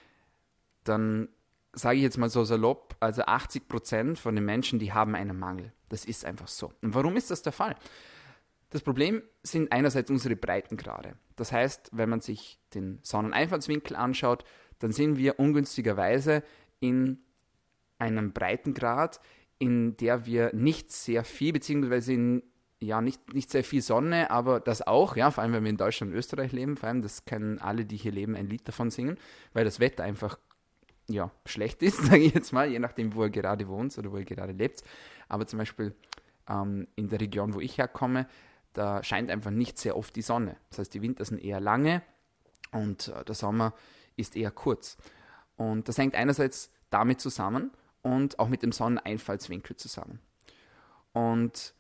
dann 0.84 1.30
sage 1.74 1.98
ich 1.98 2.04
jetzt 2.04 2.18
mal 2.18 2.30
so 2.30 2.44
salopp, 2.44 2.96
also 3.00 3.24
80 3.24 3.68
Prozent 3.68 4.20
von 4.20 4.36
den 4.36 4.46
Menschen, 4.46 4.80
die 4.80 4.94
haben 4.94 5.16
einen 5.16 5.38
Mangel. 5.38 5.72
Das 5.90 6.06
ist 6.06 6.25
einfach 6.25 6.48
so. 6.48 6.74
Und 6.82 6.94
warum 6.94 7.16
ist 7.18 7.32
das 7.32 7.42
der 7.42 7.54
Fall? 7.54 7.75
Das 8.72 8.82
Problem 8.82 9.22
sind 9.44 9.72
einerseits 9.72 10.10
unsere 10.10 10.36
Breitengrade. 10.36 11.16
Das 11.36 11.51
heißt, 11.51 11.90
wenn 11.92 12.10
man 12.10 12.22
sich 12.22 12.60
den 12.74 13.00
Sonneneinfallswinkel 13.04 13.96
anschaut, 13.96 14.44
dann 14.80 14.92
sind 14.92 15.18
wir 15.18 15.40
ungünstigerweise 15.40 16.42
in 16.80 17.20
einem 18.00 18.34
Breitengrad, 18.34 19.20
in 19.60 19.96
der 19.98 20.25
wir 20.25 20.56
nicht 20.56 20.92
sehr 20.92 21.24
viel, 21.24 21.54
beziehungsweise 21.54 22.13
in, 22.13 22.44
ja, 22.80 23.01
nicht, 23.01 23.34
nicht 23.34 23.51
sehr 23.51 23.63
viel 23.63 23.82
Sonne, 23.82 24.32
aber 24.32 24.60
das 24.60 24.82
auch, 24.82 25.16
ja, 25.16 25.30
vor 25.30 25.44
allem 25.44 25.54
wenn 25.54 25.63
wir 25.63 25.70
in 25.70 25.78
Deutschland 25.78 26.13
und 26.13 26.18
Österreich 26.18 26.54
leben, 26.54 26.78
vor 26.78 26.90
allem, 26.90 27.01
das 27.01 27.25
können 27.25 27.60
alle, 27.60 27.86
die 27.86 27.98
hier 27.98 28.12
leben, 28.12 28.36
ein 28.36 28.48
Lied 28.48 28.68
davon 28.68 28.90
singen, 28.90 29.18
weil 29.54 29.66
das 29.66 29.80
Wetter 29.80 30.04
einfach 30.04 30.40
ja, 31.10 31.30
schlecht 31.46 31.84
ist, 31.84 31.98
sage 32.06 32.24
ich 32.24 32.34
jetzt 32.34 32.54
mal, 32.54 32.70
je 32.70 32.80
nachdem, 32.80 33.13
wo 33.13 33.24
ihr 33.25 33.30
gerade 33.30 33.68
wohnt 33.68 33.96
oder 33.98 34.12
wo 34.12 34.18
ihr 34.18 34.25
gerade 34.25 34.54
lebt. 34.54 34.82
Aber 35.28 35.46
zum 35.46 35.60
Beispiel 35.60 35.94
ähm, 36.50 36.88
in 36.96 37.10
der 37.10 37.20
Region, 37.20 37.54
wo 37.54 37.60
ich 37.60 37.78
herkomme, 37.78 38.28
da 38.74 39.04
scheint 39.04 39.30
einfach 39.30 39.51
nicht 39.51 39.78
sehr 39.78 39.98
oft 39.98 40.16
die 40.16 40.22
Sonne. 40.22 40.58
Das 40.70 40.80
heißt, 40.80 40.94
die 40.94 41.01
Winter 41.01 41.25
sind 41.25 41.44
eher 41.44 41.60
lange 41.60 42.01
und 42.72 43.10
äh, 43.10 43.24
der 43.25 43.36
Sommer 43.36 43.74
ist 44.16 44.36
eher 44.36 44.51
kurz. 44.51 44.98
Und 45.56 45.88
das 45.88 45.98
hängt 45.98 46.16
einerseits 46.16 46.72
damit 46.90 47.22
zusammen 47.22 47.72
und 48.01 48.40
auch 48.40 48.48
mit 48.48 48.63
dem 48.63 48.72
Sonneneinfallswinkel 48.72 49.75
zusammen. 49.75 50.20
Und 51.13 51.74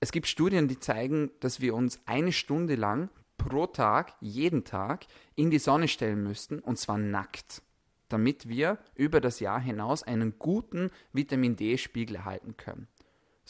es 0.00 0.12
gibt 0.12 0.26
Studien, 0.26 0.68
die 0.68 0.78
zeigen, 0.78 1.30
dass 1.40 1.60
wir 1.60 1.74
uns 1.74 2.00
eine 2.06 2.32
Stunde 2.32 2.74
lang 2.74 3.08
pro 3.38 3.66
Tag, 3.66 4.14
jeden 4.20 4.64
Tag, 4.64 5.06
in 5.34 5.50
die 5.50 5.58
Sonne 5.58 5.88
stellen 5.88 6.22
müssten, 6.22 6.58
und 6.58 6.78
zwar 6.78 6.98
nackt, 6.98 7.62
damit 8.08 8.48
wir 8.48 8.78
über 8.94 9.20
das 9.20 9.40
Jahr 9.40 9.60
hinaus 9.60 10.02
einen 10.02 10.38
guten 10.38 10.90
Vitamin 11.12 11.56
D-Spiegel 11.56 12.16
erhalten 12.16 12.56
können. 12.56 12.88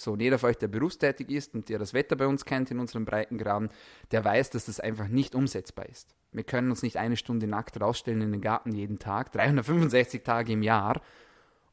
So, 0.03 0.17
jeder 0.17 0.41
von 0.41 0.51
euch, 0.51 0.59
der 0.59 0.67
berufstätig 0.67 1.31
ist 1.31 1.55
und 1.55 1.69
der 1.69 1.79
das 1.79 1.95
Wetter 1.95 2.17
bei 2.17 2.27
uns 2.27 2.45
kennt 2.45 2.73
in 2.73 2.81
unseren 2.81 3.05
Breitengraden, 3.05 3.71
der 4.11 4.25
weiß, 4.25 4.51
dass 4.51 4.65
das 4.65 4.81
einfach 4.81 5.07
nicht 5.07 5.37
umsetzbar 5.37 5.89
ist. 5.89 6.17
Wir 6.33 6.43
können 6.43 6.71
uns 6.71 6.83
nicht 6.83 6.97
eine 6.97 7.17
Stunde 7.17 7.47
nackt 7.47 7.81
rausstellen 7.81 8.21
in 8.21 8.33
den 8.33 8.41
Garten 8.41 8.73
jeden 8.73 8.99
Tag, 8.99 9.31
365 9.31 10.25
Tage 10.25 10.55
im 10.55 10.63
Jahr 10.63 11.01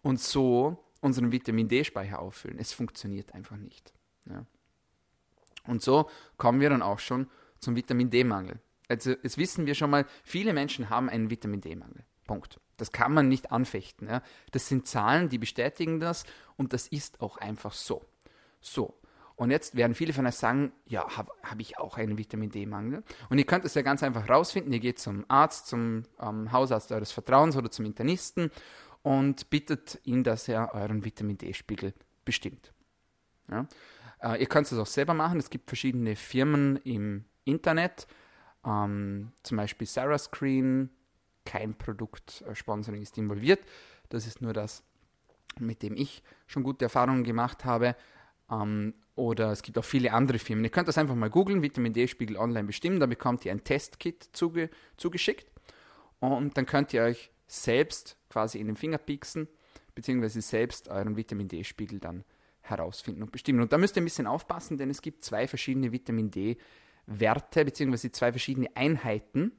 und 0.03 0.19
so 0.19 0.77
unseren 1.01 1.31
Vitamin 1.31 1.69
D-Speicher 1.69 2.19
auffüllen. 2.19 2.59
Es 2.59 2.71
funktioniert 2.71 3.33
einfach 3.33 3.57
nicht. 3.57 3.93
Ja. 4.29 4.45
Und 5.65 5.81
so 5.81 6.07
kommen 6.38 6.62
wir 6.62 6.69
dann 6.69 6.83
auch 6.83 7.00
schon 7.00 7.27
zum 7.57 7.75
Vitamin 7.75 8.12
D-Mangel. 8.12 8.59
Also 8.88 9.09
jetzt 9.24 9.39
wissen 9.39 9.65
wir 9.65 9.74
schon 9.74 9.89
mal, 9.89 10.05
viele 10.24 10.53
Menschen 10.53 10.91
haben 10.91 11.09
einen 11.09 11.31
Vitamin 11.31 11.62
D-Mangel. 11.62 12.03
Punkt. 12.27 12.59
Das 12.77 12.91
kann 12.91 13.12
man 13.12 13.27
nicht 13.27 13.51
anfechten. 13.51 14.07
Ja. 14.07 14.21
Das 14.51 14.67
sind 14.67 14.86
Zahlen, 14.86 15.29
die 15.29 15.39
bestätigen 15.39 16.00
das 16.00 16.25
und 16.57 16.74
das 16.74 16.88
ist 16.88 17.21
auch 17.21 17.38
einfach 17.38 17.74
so. 17.74 18.05
So. 18.59 18.99
Und 19.35 19.51
jetzt 19.51 19.75
werden 19.75 19.95
viele 19.95 20.11
von 20.11 20.27
euch 20.27 20.35
sagen, 20.35 20.73
ja, 20.85 21.15
habe 21.15 21.31
hab 21.43 21.61
ich 21.61 21.77
auch 21.77 21.97
einen 21.97 22.17
Vitamin 22.17 22.49
D-Mangel. 22.49 23.03
Und 23.29 23.37
ihr 23.37 23.45
könnt 23.45 23.63
es 23.63 23.73
ja 23.73 23.81
ganz 23.83 24.03
einfach 24.03 24.27
rausfinden. 24.27 24.73
Ihr 24.73 24.81
geht 24.81 24.99
zum 24.99 25.23
Arzt, 25.29 25.67
zum 25.67 26.03
ähm, 26.19 26.51
Hausarzt 26.51 26.91
eures 26.91 27.13
Vertrauens 27.13 27.55
oder 27.55 27.71
zum 27.71 27.85
Internisten 27.85 28.51
und 29.01 29.49
bittet 29.49 29.99
ihn, 30.03 30.25
dass 30.25 30.49
er 30.49 30.73
euren 30.73 31.05
Vitamin 31.05 31.37
D-Spiegel 31.37 31.93
bestimmt. 32.25 32.73
Ja? 33.49 33.65
Äh, 34.21 34.41
ihr 34.41 34.47
könnt 34.47 34.69
es 34.69 34.77
auch 34.77 34.85
selber 34.85 35.13
machen. 35.13 35.39
Es 35.39 35.49
gibt 35.49 35.69
verschiedene 35.69 36.15
Firmen 36.15 36.77
im 36.77 37.25
Internet, 37.45 38.07
ähm, 38.65 39.31
zum 39.43 39.57
Beispiel 39.57 39.87
Sarah 39.87 40.17
Screen. 40.17 40.89
Kein 41.45 41.75
Produktsponsoring 41.75 43.01
ist 43.01 43.17
involviert. 43.17 43.61
Das 44.09 44.27
ist 44.27 44.41
nur 44.41 44.53
das, 44.53 44.83
mit 45.57 45.81
dem 45.81 45.95
ich 45.95 46.23
schon 46.45 46.63
gute 46.63 46.85
Erfahrungen 46.85 47.23
gemacht 47.23 47.65
habe. 47.65 47.95
Ähm, 48.51 48.93
oder 49.15 49.51
es 49.51 49.63
gibt 49.63 49.77
auch 49.77 49.85
viele 49.85 50.13
andere 50.13 50.39
Firmen. 50.39 50.63
Ihr 50.63 50.71
könnt 50.71 50.87
das 50.87 50.97
einfach 50.97 51.15
mal 51.15 51.29
googeln, 51.29 51.61
Vitamin 51.61 51.93
D-Spiegel 51.93 52.37
online 52.37 52.65
bestimmen. 52.65 52.99
Da 52.99 53.05
bekommt 53.05 53.45
ihr 53.45 53.51
ein 53.51 53.63
Testkit 53.63 54.29
zuge 54.31 54.69
zugeschickt. 54.95 55.51
Und 56.19 56.57
dann 56.57 56.65
könnt 56.65 56.93
ihr 56.93 57.03
euch 57.03 57.31
selbst 57.47 58.17
quasi 58.29 58.59
in 58.59 58.67
den 58.67 58.75
Finger 58.77 58.97
pieksen, 58.97 59.47
beziehungsweise 59.95 60.41
selbst 60.41 60.87
euren 60.87 61.17
Vitamin 61.17 61.47
D-Spiegel 61.47 61.99
dann 61.99 62.23
herausfinden 62.61 63.23
und 63.23 63.31
bestimmen. 63.31 63.61
Und 63.61 63.73
da 63.73 63.77
müsst 63.77 63.97
ihr 63.97 64.01
ein 64.01 64.05
bisschen 64.05 64.27
aufpassen, 64.27 64.77
denn 64.77 64.89
es 64.89 65.01
gibt 65.01 65.23
zwei 65.23 65.47
verschiedene 65.47 65.91
Vitamin 65.91 66.31
D-Werte, 66.31 67.65
beziehungsweise 67.65 68.11
zwei 68.11 68.31
verschiedene 68.31 68.69
Einheiten, 68.75 69.51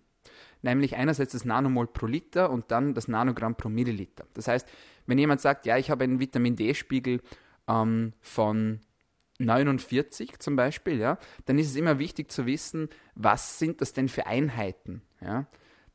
nämlich 0.62 0.96
einerseits 0.96 1.32
das 1.32 1.44
Nanomol 1.44 1.86
pro 1.86 2.06
Liter 2.06 2.50
und 2.50 2.70
dann 2.70 2.94
das 2.94 3.08
Nanogramm 3.08 3.56
pro 3.56 3.68
Milliliter. 3.68 4.26
Das 4.34 4.48
heißt, 4.48 4.68
wenn 5.06 5.18
jemand 5.18 5.40
sagt, 5.40 5.66
ja, 5.66 5.76
ich 5.76 5.90
habe 5.90 6.04
einen 6.04 6.20
Vitamin 6.20 6.56
D-Spiegel 6.56 7.20
ähm, 7.68 8.12
von 8.20 8.80
49 9.38 10.38
zum 10.38 10.56
Beispiel, 10.56 10.98
ja, 10.98 11.18
dann 11.46 11.58
ist 11.58 11.68
es 11.68 11.76
immer 11.76 11.98
wichtig 11.98 12.30
zu 12.30 12.46
wissen, 12.46 12.88
was 13.14 13.58
sind 13.58 13.80
das 13.80 13.92
denn 13.92 14.08
für 14.08 14.26
Einheiten, 14.26 15.02
ja. 15.20 15.46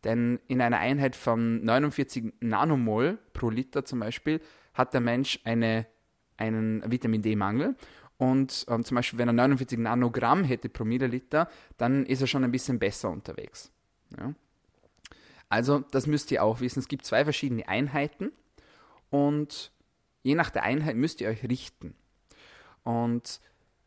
Denn 0.04 0.40
in 0.48 0.62
einer 0.62 0.78
Einheit 0.78 1.16
von 1.16 1.66
49 1.66 2.34
Nanomol 2.40 3.18
pro 3.34 3.50
Liter 3.50 3.86
zum 3.86 4.00
Beispiel 4.00 4.40
hat 4.76 4.94
der 4.94 5.02
Mensch 5.02 5.40
eine, 5.44 5.88
einen 6.38 6.84
Vitamin 6.90 7.24
D-Mangel. 7.24 7.76
Und 8.18 8.66
ähm, 8.70 8.86
zum 8.86 8.96
Beispiel, 8.96 9.18
wenn 9.18 9.30
er 9.30 9.34
49 9.34 9.80
Nanogramm 9.80 10.44
hätte 10.44 10.70
pro 10.70 10.86
Milliliter, 10.86 11.50
dann 11.78 12.06
ist 12.06 12.22
er 12.22 12.28
schon 12.28 12.44
ein 12.44 12.52
bisschen 12.52 12.78
besser 12.78 13.10
unterwegs. 13.10 13.72
Ja. 14.18 14.34
Also, 15.50 15.80
das 15.92 16.06
müsst 16.06 16.32
ihr 16.32 16.44
auch 16.44 16.62
wissen. 16.62 16.80
Es 16.80 16.88
gibt 16.88 17.06
zwei 17.06 17.24
verschiedene 17.24 17.68
Einheiten 17.68 18.32
und 19.10 19.72
je 20.26 20.34
nach 20.34 20.50
der 20.50 20.64
Einheit 20.64 20.96
müsst 20.96 21.22
ihr 21.22 21.30
euch 21.30 21.48
richten. 21.48 21.94
Und 22.84 23.40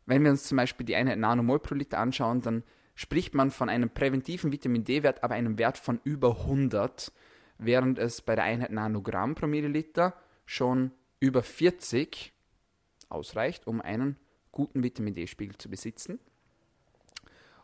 wenn 0.05 0.23
wir 0.23 0.31
uns 0.31 0.45
zum 0.45 0.55
Beispiel 0.55 0.85
die 0.85 0.95
Einheit 0.95 1.19
Nanomol 1.19 1.59
pro 1.59 1.75
Liter 1.75 1.99
anschauen, 1.99 2.41
dann 2.41 2.63
spricht 2.95 3.33
man 3.35 3.51
von 3.51 3.67
einem 3.67 3.89
präventiven 3.89 4.53
Vitamin 4.53 4.85
D-Wert, 4.85 5.21
aber 5.21 5.35
einem 5.35 5.57
Wert 5.57 5.77
von 5.77 5.99
über 6.05 6.37
100, 6.39 7.11
während 7.57 7.99
es 7.99 8.21
bei 8.21 8.35
der 8.35 8.45
Einheit 8.45 8.71
Nanogramm 8.71 9.35
pro 9.35 9.47
Milliliter 9.47 10.15
schon 10.45 10.91
über 11.19 11.43
40 11.43 12.31
ausreicht, 13.09 13.67
um 13.67 13.81
einen 13.81 14.15
guten 14.53 14.81
Vitamin 14.81 15.15
D-Spiegel 15.15 15.57
zu 15.57 15.69
besitzen. 15.69 16.19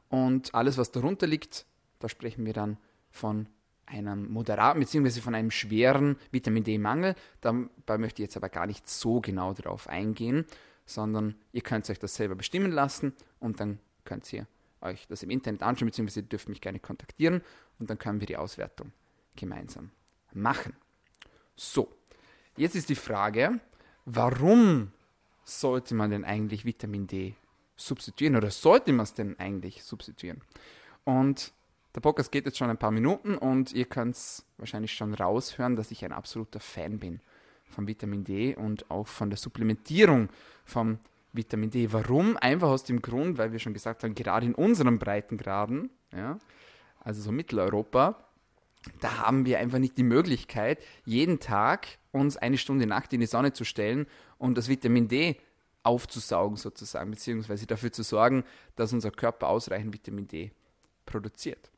Und 0.10 0.54
alles, 0.54 0.78
was 0.78 0.92
darunter 0.92 1.28
liegt, 1.28 1.66
da 2.00 2.10
sprechen 2.10 2.46
wir 2.46 2.54
dann 2.54 2.78
von 3.10 3.48
einem 3.86 4.32
moderaten 4.32 4.80
bzw. 4.80 5.22
von 5.22 5.36
einem 5.36 5.52
schweren 5.52 6.18
Vitamin 6.32 6.64
D-Mangel. 6.64 7.16
Dabei 7.42 7.98
möchte 7.98 8.22
ich 8.22 8.28
jetzt 8.28 8.38
aber 8.38 8.50
gar 8.50 8.68
nicht 8.68 8.90
so 8.90 9.22
genau 9.22 9.54
darauf 9.54 9.88
eingehen, 9.88 10.46
sondern 10.86 11.36
ihr 11.52 11.62
könnt 11.62 11.90
euch 11.90 12.00
das 12.00 12.16
selber 12.16 12.36
bestimmen 12.36 12.72
lassen 12.72 13.14
und 13.40 13.60
dann 13.60 13.80
könnt 14.04 14.32
ihr 14.34 14.48
euch 14.82 15.08
das 15.08 15.24
im 15.24 15.30
Internet 15.30 15.64
anschauen, 15.64 15.92
ihr 15.96 16.22
dürft 16.24 16.50
mich 16.50 16.62
gerne 16.62 16.80
kontaktieren 16.80 17.42
und 17.80 17.90
dann 17.90 17.98
können 17.98 18.20
wir 18.20 18.28
die 18.28 18.38
Auswertung 18.38 18.92
gemeinsam 19.36 19.92
machen. 20.34 20.76
So, 21.56 21.92
jetzt 22.58 22.76
ist 22.76 22.90
die 22.90 22.96
Frage, 22.96 23.60
warum 24.06 24.92
sollte 25.44 25.96
man 25.96 26.12
denn 26.12 26.24
eigentlich 26.24 26.66
Vitamin 26.66 27.08
D 27.08 27.36
substituieren 27.76 28.36
oder 28.36 28.52
sollte 28.52 28.94
man 28.94 29.04
es 29.04 29.14
denn 29.14 29.40
eigentlich 29.40 29.84
substituieren? 29.84 30.42
Und 31.04 31.54
der 31.96 32.02
Podcast 32.02 32.32
geht 32.32 32.46
jetzt 32.46 32.58
schon 32.58 32.70
ein 32.70 32.78
paar 32.78 32.92
Minuten 32.92 33.38
und 33.38 33.72
ihr 33.72 33.86
könnt 33.86 34.16
es 34.16 34.46
wahrscheinlich 34.58 34.94
schon 34.94 35.14
raushören, 35.14 35.78
dass 35.78 35.92
ich 35.92 36.04
ein 36.04 36.12
absoluter 36.12 36.60
Fan 36.60 37.00
bin 37.00 37.22
von 37.70 37.88
Vitamin 37.88 38.26
D 38.26 38.54
und 38.56 38.92
auch 38.92 39.08
von 39.08 39.30
der 39.30 39.38
Supplementierung 39.38 40.30
vom 40.66 41.00
Vitamin 41.32 41.70
D. 41.70 41.92
Warum? 41.94 42.38
Einfach 42.38 42.68
aus 42.68 42.84
dem 42.84 43.02
Grund, 43.02 43.38
weil 43.38 43.54
wir 43.54 43.60
schon 43.60 43.74
gesagt 43.74 44.04
haben, 44.04 44.14
gerade 44.14 44.46
in 44.46 44.56
unseren 44.56 45.00
Breitengraden, 45.00 45.90
ja, 46.14 46.38
also 47.00 47.22
so 47.22 47.32
Mitteleuropa, 47.32 48.18
da 49.00 49.20
haben 49.20 49.46
wir 49.46 49.60
einfach 49.60 49.80
nicht 49.80 49.98
die 49.98 50.04
Möglichkeit, 50.04 50.84
jeden 51.06 51.40
Tag 51.40 51.88
uns 52.12 52.36
eine 52.36 52.58
Stunde 52.58 52.88
Nacht 52.88 53.14
in 53.14 53.22
die 53.22 53.26
Sonne 53.26 53.54
zu 53.54 53.64
stellen 53.64 54.06
und 54.38 54.58
das 54.58 54.68
Vitamin 54.68 55.08
D 55.08 55.38
aufzusaugen 55.84 56.58
sozusagen, 56.58 57.12
beziehungsweise 57.12 57.68
dafür 57.68 57.92
zu 57.92 58.04
sorgen, 58.04 58.44
dass 58.76 58.92
unser 58.92 59.12
Körper 59.12 59.48
ausreichend 59.48 59.94
Vitamin 59.94 60.28
D 60.28 60.52
produziert. 61.06 61.72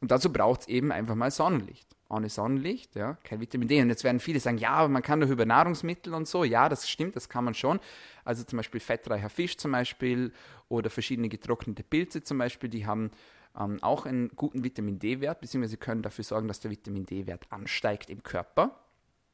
Und 0.00 0.10
dazu 0.10 0.32
braucht 0.32 0.62
es 0.62 0.68
eben 0.68 0.92
einfach 0.92 1.14
mal 1.14 1.30
Sonnenlicht 1.30 1.94
ohne 2.14 2.28
Sonnenlicht, 2.28 2.94
ja, 2.96 3.16
kein 3.24 3.40
Vitamin 3.40 3.68
D. 3.68 3.80
Und 3.80 3.88
jetzt 3.88 4.04
werden 4.04 4.20
viele 4.20 4.40
sagen, 4.40 4.58
ja, 4.58 4.70
aber 4.70 4.88
man 4.88 5.02
kann 5.02 5.20
doch 5.20 5.28
über 5.28 5.44
Nahrungsmittel 5.46 6.14
und 6.14 6.28
so. 6.28 6.44
Ja, 6.44 6.68
das 6.68 6.88
stimmt, 6.88 7.16
das 7.16 7.28
kann 7.28 7.44
man 7.44 7.54
schon. 7.54 7.80
Also 8.24 8.44
zum 8.44 8.58
Beispiel 8.58 8.80
fettreicher 8.80 9.28
Fisch 9.28 9.56
zum 9.56 9.72
Beispiel 9.72 10.32
oder 10.68 10.90
verschiedene 10.90 11.28
getrocknete 11.28 11.82
Pilze 11.82 12.22
zum 12.22 12.38
Beispiel, 12.38 12.70
die 12.70 12.86
haben 12.86 13.10
ähm, 13.58 13.82
auch 13.82 14.06
einen 14.06 14.30
guten 14.36 14.64
Vitamin 14.64 14.98
D-Wert, 14.98 15.40
beziehungsweise 15.40 15.76
können 15.76 16.02
dafür 16.02 16.24
sorgen, 16.24 16.48
dass 16.48 16.60
der 16.60 16.70
Vitamin 16.70 17.06
D-Wert 17.06 17.46
ansteigt 17.50 18.10
im 18.10 18.22
Körper. 18.22 18.78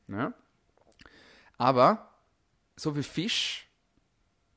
Ja. 0.08 0.32
Aber 1.58 2.10
so 2.76 2.94
viel 2.94 3.02
Fisch 3.02 3.68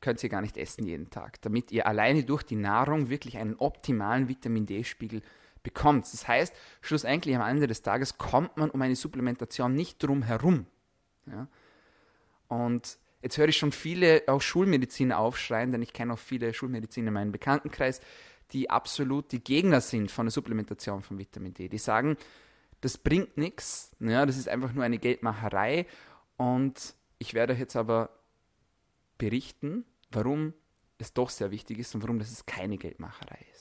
könnt 0.02 0.22
ihr 0.24 0.30
gar 0.30 0.42
nicht 0.42 0.58
essen 0.58 0.86
jeden 0.86 1.10
Tag, 1.10 1.42
damit 1.42 1.72
ihr 1.72 1.88
alleine 1.88 2.24
durch 2.24 2.44
die 2.44 2.56
Nahrung 2.56 3.10
wirklich 3.10 3.38
einen 3.38 3.56
optimalen 3.56 4.28
Vitamin 4.28 4.66
D-Spiegel 4.66 5.22
bekommt. 5.64 6.12
Das 6.12 6.28
heißt, 6.28 6.54
schlussendlich 6.82 7.36
am 7.36 7.42
Ende 7.42 7.68
des 7.68 7.82
Tages 7.82 8.18
kommt 8.18 8.58
man 8.58 8.70
um 8.70 8.82
eine 8.82 8.96
Supplementation 8.96 9.74
nicht 9.74 10.04
drum 10.04 10.22
herum. 10.22 10.68
Ja? 11.26 11.48
Und 12.50 12.98
jetzt 13.22 13.38
höre 13.38 13.48
ich 13.48 13.58
schon 13.58 13.72
viele, 13.72 14.24
auch 14.28 14.42
Schulmediziner 14.42 15.18
aufschreien, 15.18 15.72
denn 15.72 15.82
ich 15.82 15.94
kenne 15.94 16.14
auch 16.14 16.20
viele 16.20 16.54
Schulmediziner 16.54 17.08
in 17.08 17.14
meinem 17.14 17.32
Bekanntenkreis, 17.32 18.02
die 18.52 18.70
absolut 18.70 19.32
die 19.32 19.44
Gegner 19.44 19.82
sind 19.82 20.12
von 20.12 20.28
der 20.28 20.32
Supplementation 20.32 21.02
von 21.02 21.18
Vitamin 21.18 21.54
D. 21.54 21.70
Die 21.70 21.78
sagen, 21.78 22.18
das 22.82 22.98
bringt 22.98 23.38
nichts, 23.38 23.96
ja, 24.00 24.26
das 24.26 24.38
ist 24.38 24.50
einfach 24.50 24.74
nur 24.74 24.84
eine 24.84 25.00
Geldmacherei. 25.00 25.88
Und 26.36 26.94
ich 27.18 27.34
werde 27.34 27.54
euch 27.54 27.60
jetzt 27.60 27.78
aber 27.78 28.10
berichten, 29.18 29.86
warum 30.12 30.54
es 30.98 31.14
doch 31.14 31.30
sehr 31.30 31.52
wichtig 31.52 31.80
ist 31.80 31.96
und 31.96 32.04
warum 32.04 32.20
das 32.20 32.46
keine 32.46 32.78
Geldmacherei 32.78 33.40
ist 33.52 33.53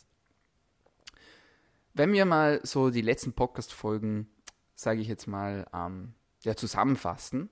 wenn 1.94 2.12
wir 2.12 2.24
mal 2.24 2.60
so 2.62 2.90
die 2.90 3.02
letzten 3.02 3.32
Podcast-Folgen, 3.32 4.28
sage 4.74 5.00
ich 5.00 5.08
jetzt 5.08 5.26
mal, 5.26 5.66
ähm, 5.74 6.14
ja, 6.42 6.56
zusammenfassen, 6.56 7.50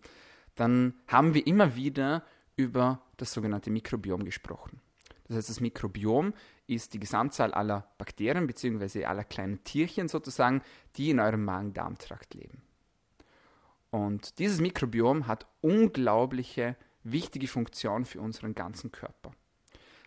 dann 0.55 0.95
haben 1.07 1.35
wir 1.35 1.47
immer 1.47 1.77
wieder 1.77 2.25
über 2.57 3.03
das 3.17 3.33
sogenannte 3.33 3.71
Mikrobiom 3.71 4.25
gesprochen. 4.25 4.81
Das 5.29 5.37
heißt, 5.37 5.51
das 5.51 5.61
Mikrobiom 5.61 6.35
ist 6.67 6.93
die 6.93 7.01
Gesamtzahl 7.01 7.55
aller 7.55 7.89
Bakterien 7.99 8.47
bzw. 8.47 9.05
aller 9.05 9.25
kleinen 9.25 9.63
Tierchen 9.65 10.09
sozusagen, 10.09 10.63
die 10.97 11.11
in 11.11 11.21
eurem 11.21 11.45
Magen-Darm-Trakt 11.45 12.35
leben. 12.35 12.63
Und 13.91 14.39
dieses 14.39 14.61
Mikrobiom 14.61 15.27
hat 15.27 15.47
unglaubliche, 15.61 16.77
wichtige 17.03 17.49
Funktionen 17.49 18.05
für 18.05 18.21
unseren 18.21 18.55
ganzen 18.55 18.93
Körper. 18.93 19.33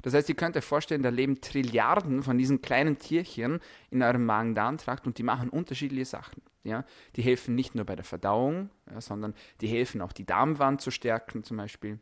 Das 0.03 0.13
heißt, 0.13 0.29
ihr 0.29 0.35
könnt 0.35 0.55
euch 0.57 0.65
vorstellen, 0.65 1.01
da 1.01 1.09
leben 1.09 1.41
Trilliarden 1.41 2.23
von 2.23 2.37
diesen 2.37 2.61
kleinen 2.61 2.99
Tierchen 2.99 3.59
in 3.89 4.03
eurem 4.03 4.25
Magen-Darm-Trakt 4.25 5.07
und 5.07 5.17
die 5.17 5.23
machen 5.23 5.49
unterschiedliche 5.49 6.05
Sachen. 6.05 6.41
Ja? 6.63 6.85
Die 7.15 7.21
helfen 7.21 7.55
nicht 7.55 7.73
nur 7.73 7.85
bei 7.85 7.95
der 7.95 8.03
Verdauung, 8.03 8.69
ja, 8.91 8.99
sondern 8.99 9.33
die 9.61 9.67
helfen 9.67 10.01
auch 10.01 10.11
die 10.11 10.25
Darmwand 10.25 10.81
zu 10.81 10.91
stärken 10.91 11.43
zum 11.43 11.57
Beispiel. 11.57 11.99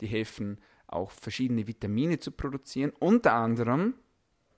Die 0.00 0.06
helfen 0.06 0.58
auch 0.86 1.10
verschiedene 1.10 1.66
Vitamine 1.66 2.20
zu 2.20 2.30
produzieren, 2.30 2.92
unter 3.00 3.34
anderem 3.34 3.94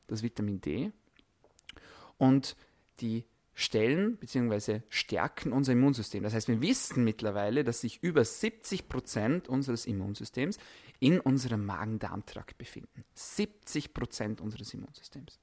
das 0.07 0.23
Vitamin 0.23 0.61
D. 0.61 0.93
Und 2.19 2.57
die 3.01 3.25
stellen 3.59 4.19
bzw. 4.19 4.83
stärken 4.91 5.53
unser 5.53 5.73
Immunsystem. 5.73 6.23
Das 6.23 6.35
heißt, 6.35 6.47
wir 6.49 6.61
wissen 6.61 7.05
mittlerweile, 7.05 7.65
dass 7.65 7.81
sich 7.81 8.03
über 8.03 8.23
70 8.23 8.87
Prozent 8.87 9.49
unseres 9.49 9.87
Immunsystems 9.87 10.59
in 11.01 11.19
unserem 11.21 11.65
Magen-Darm-Trakt 11.65 12.59
befinden. 12.59 13.03
70 13.15 13.95
Prozent 13.95 14.41
unseres 14.43 14.75
Immunsystems. 14.75 15.41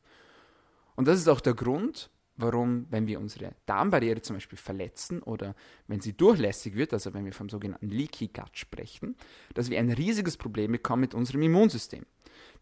Und 0.95 1.07
das 1.07 1.19
ist 1.19 1.27
auch 1.27 1.41
der 1.41 1.55
Grund, 1.55 2.11
warum, 2.37 2.85
wenn 2.91 3.07
wir 3.07 3.19
unsere 3.19 3.55
Darmbarriere 3.65 4.21
zum 4.21 4.35
Beispiel 4.35 4.59
verletzen 4.59 5.23
oder 5.23 5.55
wenn 5.87 5.99
sie 5.99 6.13
durchlässig 6.13 6.75
wird, 6.75 6.93
also 6.93 7.15
wenn 7.15 7.25
wir 7.25 7.33
vom 7.33 7.49
sogenannten 7.49 7.89
Leaky 7.89 8.27
Gut 8.27 8.57
sprechen, 8.57 9.15
dass 9.55 9.71
wir 9.71 9.79
ein 9.79 9.91
riesiges 9.91 10.37
Problem 10.37 10.71
bekommen 10.71 11.01
mit 11.01 11.15
unserem 11.15 11.41
Immunsystem. 11.41 12.05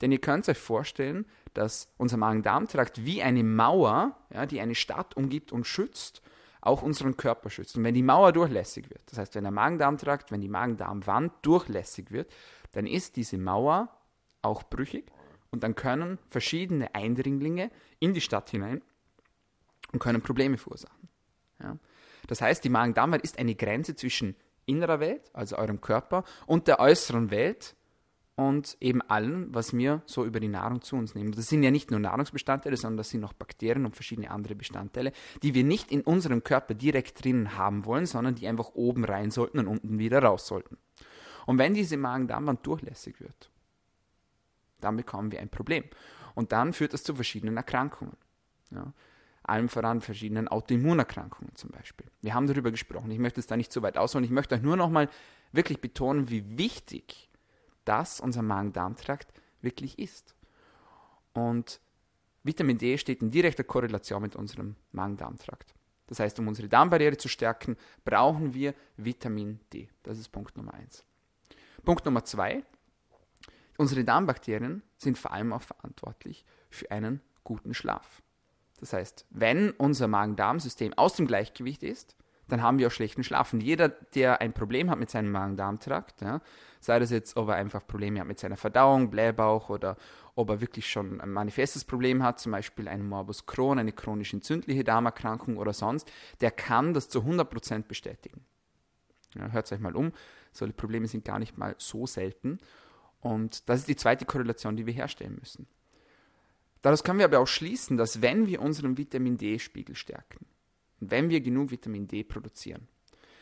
Denn 0.01 0.11
ihr 0.11 0.19
könnt 0.19 0.49
euch 0.49 0.57
vorstellen, 0.57 1.25
dass 1.53 1.87
unser 1.97 2.17
Magen-Darm-Trakt 2.17 3.05
wie 3.05 3.21
eine 3.21 3.43
Mauer, 3.43 4.17
ja, 4.33 4.45
die 4.45 4.59
eine 4.59 4.75
Stadt 4.75 5.15
umgibt 5.15 5.51
und 5.51 5.65
schützt, 5.65 6.21
auch 6.61 6.81
unseren 6.81 7.17
Körper 7.17 7.49
schützt. 7.49 7.75
Und 7.75 7.83
wenn 7.83 7.93
die 7.93 8.03
Mauer 8.03 8.31
durchlässig 8.31 8.89
wird, 8.89 9.01
das 9.07 9.17
heißt, 9.17 9.35
wenn 9.35 9.43
der 9.43 9.51
Magen-Darm-Trakt, 9.51 10.31
wenn 10.31 10.41
die 10.41 10.49
Magen-Darm-Wand 10.49 11.33
durchlässig 11.41 12.11
wird, 12.11 12.31
dann 12.71 12.87
ist 12.87 13.15
diese 13.15 13.37
Mauer 13.37 13.89
auch 14.41 14.63
brüchig 14.63 15.05
und 15.49 15.63
dann 15.63 15.75
können 15.75 16.17
verschiedene 16.29 16.93
Eindringlinge 16.95 17.71
in 17.99 18.13
die 18.13 18.21
Stadt 18.21 18.49
hinein 18.49 18.81
und 19.91 19.99
können 19.99 20.21
Probleme 20.21 20.57
verursachen. 20.57 21.09
Ja? 21.61 21.77
Das 22.27 22.41
heißt, 22.41 22.63
die 22.63 22.69
Magen-Darm-Welt 22.69 23.23
ist 23.23 23.39
eine 23.39 23.55
Grenze 23.55 23.95
zwischen 23.95 24.35
innerer 24.65 24.99
Welt, 24.99 25.29
also 25.33 25.57
eurem 25.57 25.81
Körper, 25.81 26.23
und 26.45 26.67
der 26.67 26.79
äußeren 26.79 27.31
Welt 27.31 27.75
und 28.47 28.77
eben 28.79 29.01
allem, 29.01 29.53
was 29.53 29.75
wir 29.75 30.01
so 30.05 30.25
über 30.25 30.39
die 30.39 30.47
Nahrung 30.47 30.81
zu 30.81 30.95
uns 30.95 31.15
nehmen. 31.15 31.31
Das 31.31 31.47
sind 31.47 31.63
ja 31.63 31.71
nicht 31.71 31.91
nur 31.91 31.99
Nahrungsbestandteile, 31.99 32.77
sondern 32.77 32.97
das 32.97 33.09
sind 33.09 33.23
auch 33.23 33.33
Bakterien 33.33 33.85
und 33.85 33.95
verschiedene 33.95 34.31
andere 34.31 34.55
Bestandteile, 34.55 35.11
die 35.43 35.53
wir 35.53 35.63
nicht 35.63 35.91
in 35.91 36.01
unserem 36.01 36.43
Körper 36.43 36.73
direkt 36.73 37.23
drinnen 37.23 37.57
haben 37.57 37.85
wollen, 37.85 38.05
sondern 38.05 38.35
die 38.35 38.47
einfach 38.47 38.71
oben 38.73 39.05
rein 39.05 39.31
sollten 39.31 39.59
und 39.59 39.67
unten 39.67 39.99
wieder 39.99 40.23
raus 40.23 40.47
sollten. 40.47 40.77
Und 41.45 41.57
wenn 41.57 41.73
diese 41.73 41.97
Magen-Darm-Wand 41.97 42.65
durchlässig 42.65 43.19
wird, 43.19 43.49
dann 44.79 44.97
bekommen 44.97 45.31
wir 45.31 45.39
ein 45.39 45.49
Problem. 45.49 45.83
Und 46.35 46.51
dann 46.51 46.73
führt 46.73 46.93
das 46.93 47.03
zu 47.03 47.15
verschiedenen 47.15 47.57
Erkrankungen. 47.57 48.15
Ja 48.71 48.93
allem 49.43 49.69
voran 49.69 50.01
verschiedenen 50.01 50.47
Autoimmunerkrankungen 50.47 51.55
zum 51.55 51.71
Beispiel. 51.71 52.05
Wir 52.21 52.33
haben 52.33 52.47
darüber 52.47 52.71
gesprochen. 52.71 53.11
Ich 53.11 53.19
möchte 53.19 53.39
es 53.39 53.47
da 53.47 53.57
nicht 53.57 53.71
zu 53.71 53.81
weit 53.81 53.97
ausholen. 53.97 54.23
Ich 54.23 54.31
möchte 54.31 54.55
euch 54.55 54.61
nur 54.61 54.77
noch 54.77 54.89
mal 54.89 55.09
wirklich 55.51 55.81
betonen, 55.81 56.29
wie 56.29 56.57
wichtig 56.57 57.30
das 57.85 58.19
unser 58.19 58.41
Magen-Darm-Trakt 58.41 59.33
wirklich 59.61 59.99
ist. 59.99 60.35
Und 61.33 61.79
Vitamin 62.43 62.77
D 62.77 62.97
steht 62.97 63.21
in 63.21 63.31
direkter 63.31 63.63
Korrelation 63.63 64.21
mit 64.21 64.35
unserem 64.35 64.75
Magen-Darm-Trakt. 64.91 65.73
Das 66.07 66.19
heißt, 66.19 66.39
um 66.39 66.47
unsere 66.47 66.67
Darmbarriere 66.67 67.15
zu 67.15 67.29
stärken, 67.29 67.77
brauchen 68.03 68.53
wir 68.53 68.73
Vitamin 68.97 69.59
D. 69.71 69.87
Das 70.03 70.17
ist 70.17 70.29
Punkt 70.29 70.57
Nummer 70.57 70.73
eins. 70.73 71.05
Punkt 71.85 72.05
Nummer 72.05 72.25
zwei. 72.25 72.63
Unsere 73.77 74.03
Darmbakterien 74.03 74.83
sind 74.97 75.17
vor 75.17 75.31
allem 75.31 75.53
auch 75.53 75.61
verantwortlich 75.61 76.45
für 76.69 76.91
einen 76.91 77.21
guten 77.43 77.73
Schlaf. 77.73 78.21
Das 78.79 78.93
heißt, 78.93 79.25
wenn 79.29 79.71
unser 79.71 80.07
Magen-Darm-System 80.07 80.93
aus 80.93 81.15
dem 81.15 81.27
Gleichgewicht 81.27 81.83
ist, 81.83 82.15
dann 82.51 82.61
haben 82.61 82.79
wir 82.79 82.87
auch 82.87 82.91
schlechten 82.91 83.23
Schlaf. 83.23 83.53
Und 83.53 83.61
jeder, 83.61 83.89
der 83.89 84.41
ein 84.41 84.53
Problem 84.53 84.89
hat 84.89 84.99
mit 84.99 85.09
seinem 85.09 85.31
Magen-Darm-Trakt, 85.31 86.21
ja, 86.21 86.41
sei 86.79 86.99
das 86.99 87.11
jetzt, 87.11 87.37
ob 87.37 87.49
er 87.49 87.55
einfach 87.55 87.85
Probleme 87.87 88.19
hat 88.19 88.27
mit 88.27 88.39
seiner 88.39 88.57
Verdauung, 88.57 89.09
Blähbauch 89.09 89.69
oder 89.69 89.97
ob 90.35 90.49
er 90.49 90.61
wirklich 90.61 90.89
schon 90.89 91.21
ein 91.21 91.31
manifestes 91.31 91.85
Problem 91.85 92.23
hat, 92.23 92.39
zum 92.39 92.51
Beispiel 92.51 92.87
einen 92.87 93.07
Morbus 93.07 93.45
Crohn, 93.45 93.79
eine 93.79 93.91
chronisch 93.91 94.33
entzündliche 94.33 94.83
Darmerkrankung 94.83 95.57
oder 95.57 95.73
sonst, 95.73 96.11
der 96.41 96.51
kann 96.51 96.93
das 96.93 97.09
zu 97.09 97.19
100% 97.19 97.83
bestätigen. 97.87 98.43
Ja, 99.35 99.49
Hört 99.49 99.65
es 99.65 99.71
euch 99.71 99.79
mal 99.79 99.95
um, 99.95 100.11
solche 100.51 100.73
Probleme 100.73 101.07
sind 101.07 101.23
gar 101.23 101.39
nicht 101.39 101.57
mal 101.57 101.75
so 101.77 102.05
selten. 102.05 102.59
Und 103.21 103.69
das 103.69 103.81
ist 103.81 103.87
die 103.87 103.95
zweite 103.95 104.25
Korrelation, 104.25 104.75
die 104.75 104.85
wir 104.85 104.93
herstellen 104.93 105.37
müssen. 105.39 105.67
Daraus 106.81 107.03
können 107.03 107.19
wir 107.19 107.25
aber 107.25 107.39
auch 107.39 107.47
schließen, 107.47 107.97
dass 107.97 108.21
wenn 108.21 108.47
wir 108.47 108.61
unseren 108.61 108.97
Vitamin 108.97 109.37
D-Spiegel 109.37 109.95
stärken, 109.95 110.45
wenn 111.01 111.29
wir 111.29 111.41
genug 111.41 111.71
Vitamin 111.71 112.07
D 112.07 112.23
produzieren, 112.23 112.87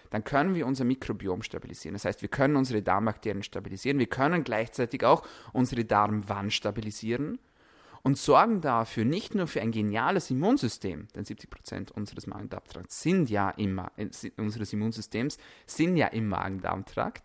dann 0.10 0.24
können 0.24 0.56
wir 0.56 0.66
unser 0.66 0.86
Mikrobiom 0.86 1.44
stabilisieren. 1.44 1.94
Das 1.94 2.06
heißt, 2.06 2.22
wir 2.22 2.30
können 2.30 2.56
unsere 2.56 2.82
Darmbakterien 2.82 3.44
stabilisieren, 3.44 4.00
wir 4.00 4.08
können 4.08 4.44
gleichzeitig 4.44 5.04
auch 5.04 5.24
unsere 5.54 5.86
Darmwand 5.86 6.52
stabilisieren 6.52 7.40
und 8.02 8.18
sorgen 8.18 8.62
dafür 8.62 9.06
nicht 9.06 9.36
nur 9.36 9.48
für 9.48 9.62
ein 9.62 9.72
geniales 9.72 10.32
Immunsystem, 10.32 11.08
denn 11.16 11.26
70% 11.26 11.92
unseres 11.92 12.28
Magen-Darm-Trakts 12.28 13.02
sind 13.02 13.30
ja 13.30 13.50
im, 13.52 13.80
äh, 13.98 14.10
unseres 14.38 14.74
Immunsystems 14.74 15.38
sind 15.66 15.98
ja 15.98 16.08
im 16.08 16.28
Magen-Darm-Trakt, 16.30 17.24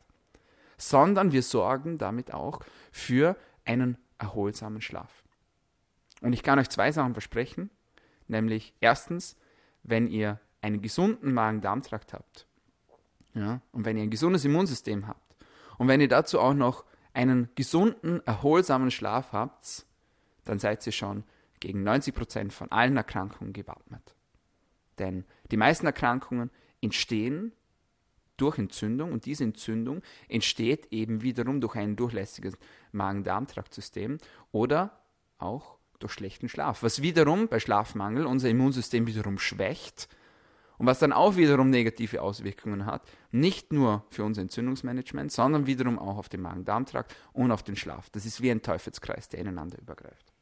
sondern 0.77 1.33
wir 1.33 1.43
sorgen 1.43 1.97
damit 1.99 2.35
auch 2.35 2.61
für 2.91 3.37
einen 3.65 3.97
erholsamen 4.19 4.81
Schlaf. 4.81 5.23
Und 6.21 6.33
ich 6.33 6.43
kann 6.43 6.59
euch 6.59 6.71
zwei 6.71 6.91
Sachen 6.91 7.15
versprechen, 7.15 7.71
nämlich 8.29 8.75
erstens, 8.81 9.37
wenn 9.85 10.09
ihr 10.09 10.41
einen 10.61 10.83
gesunden 10.83 11.33
Magen-Darm-Trakt 11.33 12.13
habt 12.13 12.47
ja, 13.35 13.61
und 13.73 13.85
wenn 13.85 13.97
ihr 13.97 14.05
ein 14.05 14.11
gesundes 14.11 14.45
Immunsystem 14.45 15.07
habt 15.07 15.37
und 15.79 15.89
wenn 15.89 16.01
ihr 16.01 16.09
dazu 16.09 16.41
auch 16.41 16.55
noch 16.55 16.85
einen 17.13 17.49
gesunden, 17.55 18.25
erholsamen 18.27 18.91
Schlaf 18.91 19.33
habt, 19.33 19.87
dann 20.45 20.59
seid 20.59 20.85
ihr 20.87 20.93
schon 20.93 21.25
gegen 21.61 21.87
90% 21.87 22.51
von 22.51 22.71
allen 22.71 22.97
Erkrankungen 22.97 23.53
gewappnet. 23.53 24.15
Denn 24.99 25.25
die 25.51 25.57
meisten 25.57 25.87
Erkrankungen 25.87 26.51
entstehen 26.81 27.53
durch 28.37 28.59
Entzündung 28.59 29.13
und 29.13 29.27
diese 29.27 29.45
Entzündung 29.45 30.03
entsteht 30.29 30.89
eben 30.93 31.23
wiederum 31.23 31.61
durch 31.61 31.77
ein 31.77 31.97
durchlässiges 31.97 32.55
Magen-Darm-Traktsystem 32.93 34.19
oder 34.53 35.01
auch 35.39 35.74
durch 35.99 36.13
schlechten 36.13 36.49
Schlaf, 36.49 36.83
was 36.83 37.03
wiederum 37.03 37.49
bei 37.49 37.61
Schlafmangel 37.61 38.27
unser 38.27 38.49
Immunsystem 38.49 39.07
wiederum 39.07 39.39
schwächt 39.39 40.09
und 40.79 40.87
was 40.87 40.99
dann 40.99 41.13
auch 41.13 41.37
wiederum 41.37 41.71
negative 41.71 42.23
Auswirkungen 42.23 42.87
hat, 42.87 43.03
nicht 43.31 43.73
nur 43.73 44.05
für 44.11 44.25
unser 44.25 44.43
Entzündungsmanagement, 44.43 45.33
sondern 45.33 45.67
wiederum 45.67 45.99
auch 45.99 46.19
auf 46.19 46.29
den 46.29 46.41
Magen-Darm-Trakt 46.43 47.15
und 47.33 47.53
auf 47.53 47.63
den 47.63 47.77
Schlaf. 47.77 48.11
Das 48.11 48.27
ist 48.27 48.41
wie 48.41 48.51
ein 48.51 48.63
Teufelskreis, 48.63 49.29
der 49.29 49.41
ineinander 49.41 49.79
übergreift. 49.79 50.33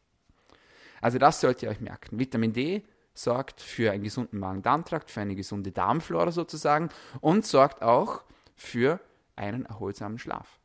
Also 1.00 1.18
das 1.18 1.40
solltet 1.40 1.64
ihr 1.64 1.70
euch 1.70 1.80
merken. 1.80 2.18
Vitamin 2.18 2.52
D 2.52 2.82
sorgt 3.14 3.60
für 3.60 3.92
einen 3.92 4.04
gesunden 4.04 4.38
Magen-Darm-Trakt, 4.38 5.10
für 5.10 5.20
eine 5.20 5.34
gesunde 5.34 5.72
Darmflora 5.72 6.30
sozusagen 6.30 6.88
und 7.20 7.44
sorgt 7.44 7.82
auch 7.82 8.22
für 8.54 9.00
einen 9.36 9.66
erholsamen 9.66 10.18
Schlaf. 10.18 10.58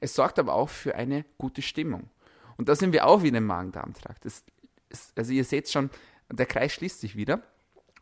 Es 0.00 0.14
sorgt 0.14 0.38
aber 0.38 0.54
auch 0.54 0.68
für 0.68 0.94
eine 0.94 1.24
gute 1.38 1.62
Stimmung. 1.62 2.10
Und 2.58 2.68
da 2.68 2.74
sind 2.74 2.92
wir 2.92 3.06
auch 3.06 3.22
wieder 3.22 3.38
im 3.38 3.46
Magen-Darm-Trakt. 3.46 4.26
Also 5.16 5.32
ihr 5.32 5.44
seht 5.44 5.70
schon, 5.70 5.90
der 6.30 6.46
Kreis 6.46 6.72
schließt 6.72 7.00
sich 7.00 7.16
wieder. 7.16 7.42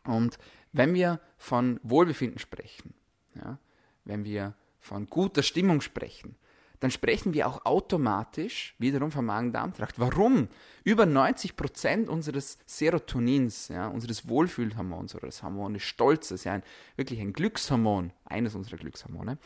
Und 0.03 0.37
wenn 0.73 0.93
wir 0.93 1.21
von 1.37 1.79
Wohlbefinden 1.83 2.39
sprechen, 2.39 2.93
ja, 3.35 3.59
wenn 4.03 4.25
wir 4.25 4.55
von 4.79 5.07
guter 5.07 5.43
Stimmung 5.43 5.81
sprechen, 5.81 6.35
dann 6.79 6.91
sprechen 6.91 7.33
wir 7.33 7.47
auch 7.47 7.65
automatisch 7.65 8.75
wiederum 8.77 9.11
vom 9.11 9.25
Magen-Darm-Trakt. 9.25 9.99
Warum? 9.99 10.47
Über 10.83 11.05
90 11.05 11.55
Prozent 11.55 12.09
unseres 12.09 12.59
Serotonins, 12.65 13.69
ja, 13.69 13.87
unseres 13.87 14.27
Wohlfühlhormons 14.27 15.15
oder 15.15 15.27
des 15.27 15.41
Hormon 15.41 15.73
des 15.73 15.83
Stolzes, 15.83 16.43
ja, 16.43 16.53
ein, 16.53 16.63
wirklich 16.95 17.19
ein 17.19 17.33
Glückshormon, 17.33 18.13
eines 18.25 18.53
unserer 18.53 18.77
Glückshormone, 18.77 19.37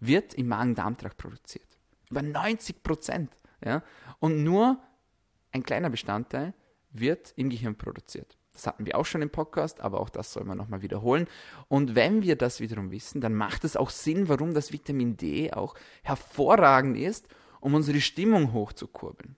wird 0.00 0.34
im 0.34 0.48
Magen-Darm-Trakt 0.48 1.16
produziert. 1.16 1.66
Über 2.10 2.22
90 2.22 2.82
Prozent. 2.82 3.36
Ja? 3.64 3.82
Und 4.18 4.44
nur 4.44 4.78
ein 5.52 5.62
kleiner 5.62 5.90
Bestandteil 5.90 6.54
wird 6.90 7.32
im 7.36 7.50
Gehirn 7.50 7.76
produziert. 7.76 8.36
Das 8.52 8.66
hatten 8.66 8.86
wir 8.86 8.96
auch 8.96 9.04
schon 9.04 9.20
im 9.20 9.28
Podcast, 9.28 9.82
aber 9.82 10.00
auch 10.00 10.08
das 10.08 10.32
soll 10.32 10.44
man 10.44 10.56
nochmal 10.56 10.80
wiederholen. 10.80 11.26
Und 11.68 11.94
wenn 11.94 12.22
wir 12.22 12.36
das 12.36 12.60
wiederum 12.60 12.90
wissen, 12.90 13.20
dann 13.20 13.34
macht 13.34 13.64
es 13.64 13.76
auch 13.76 13.90
Sinn, 13.90 14.30
warum 14.30 14.54
das 14.54 14.72
Vitamin 14.72 15.16
D 15.16 15.52
auch 15.52 15.74
hervorragend 16.02 16.96
ist, 16.96 17.28
um 17.60 17.74
unsere 17.74 18.00
Stimmung 18.00 18.54
hochzukurbeln. 18.54 19.36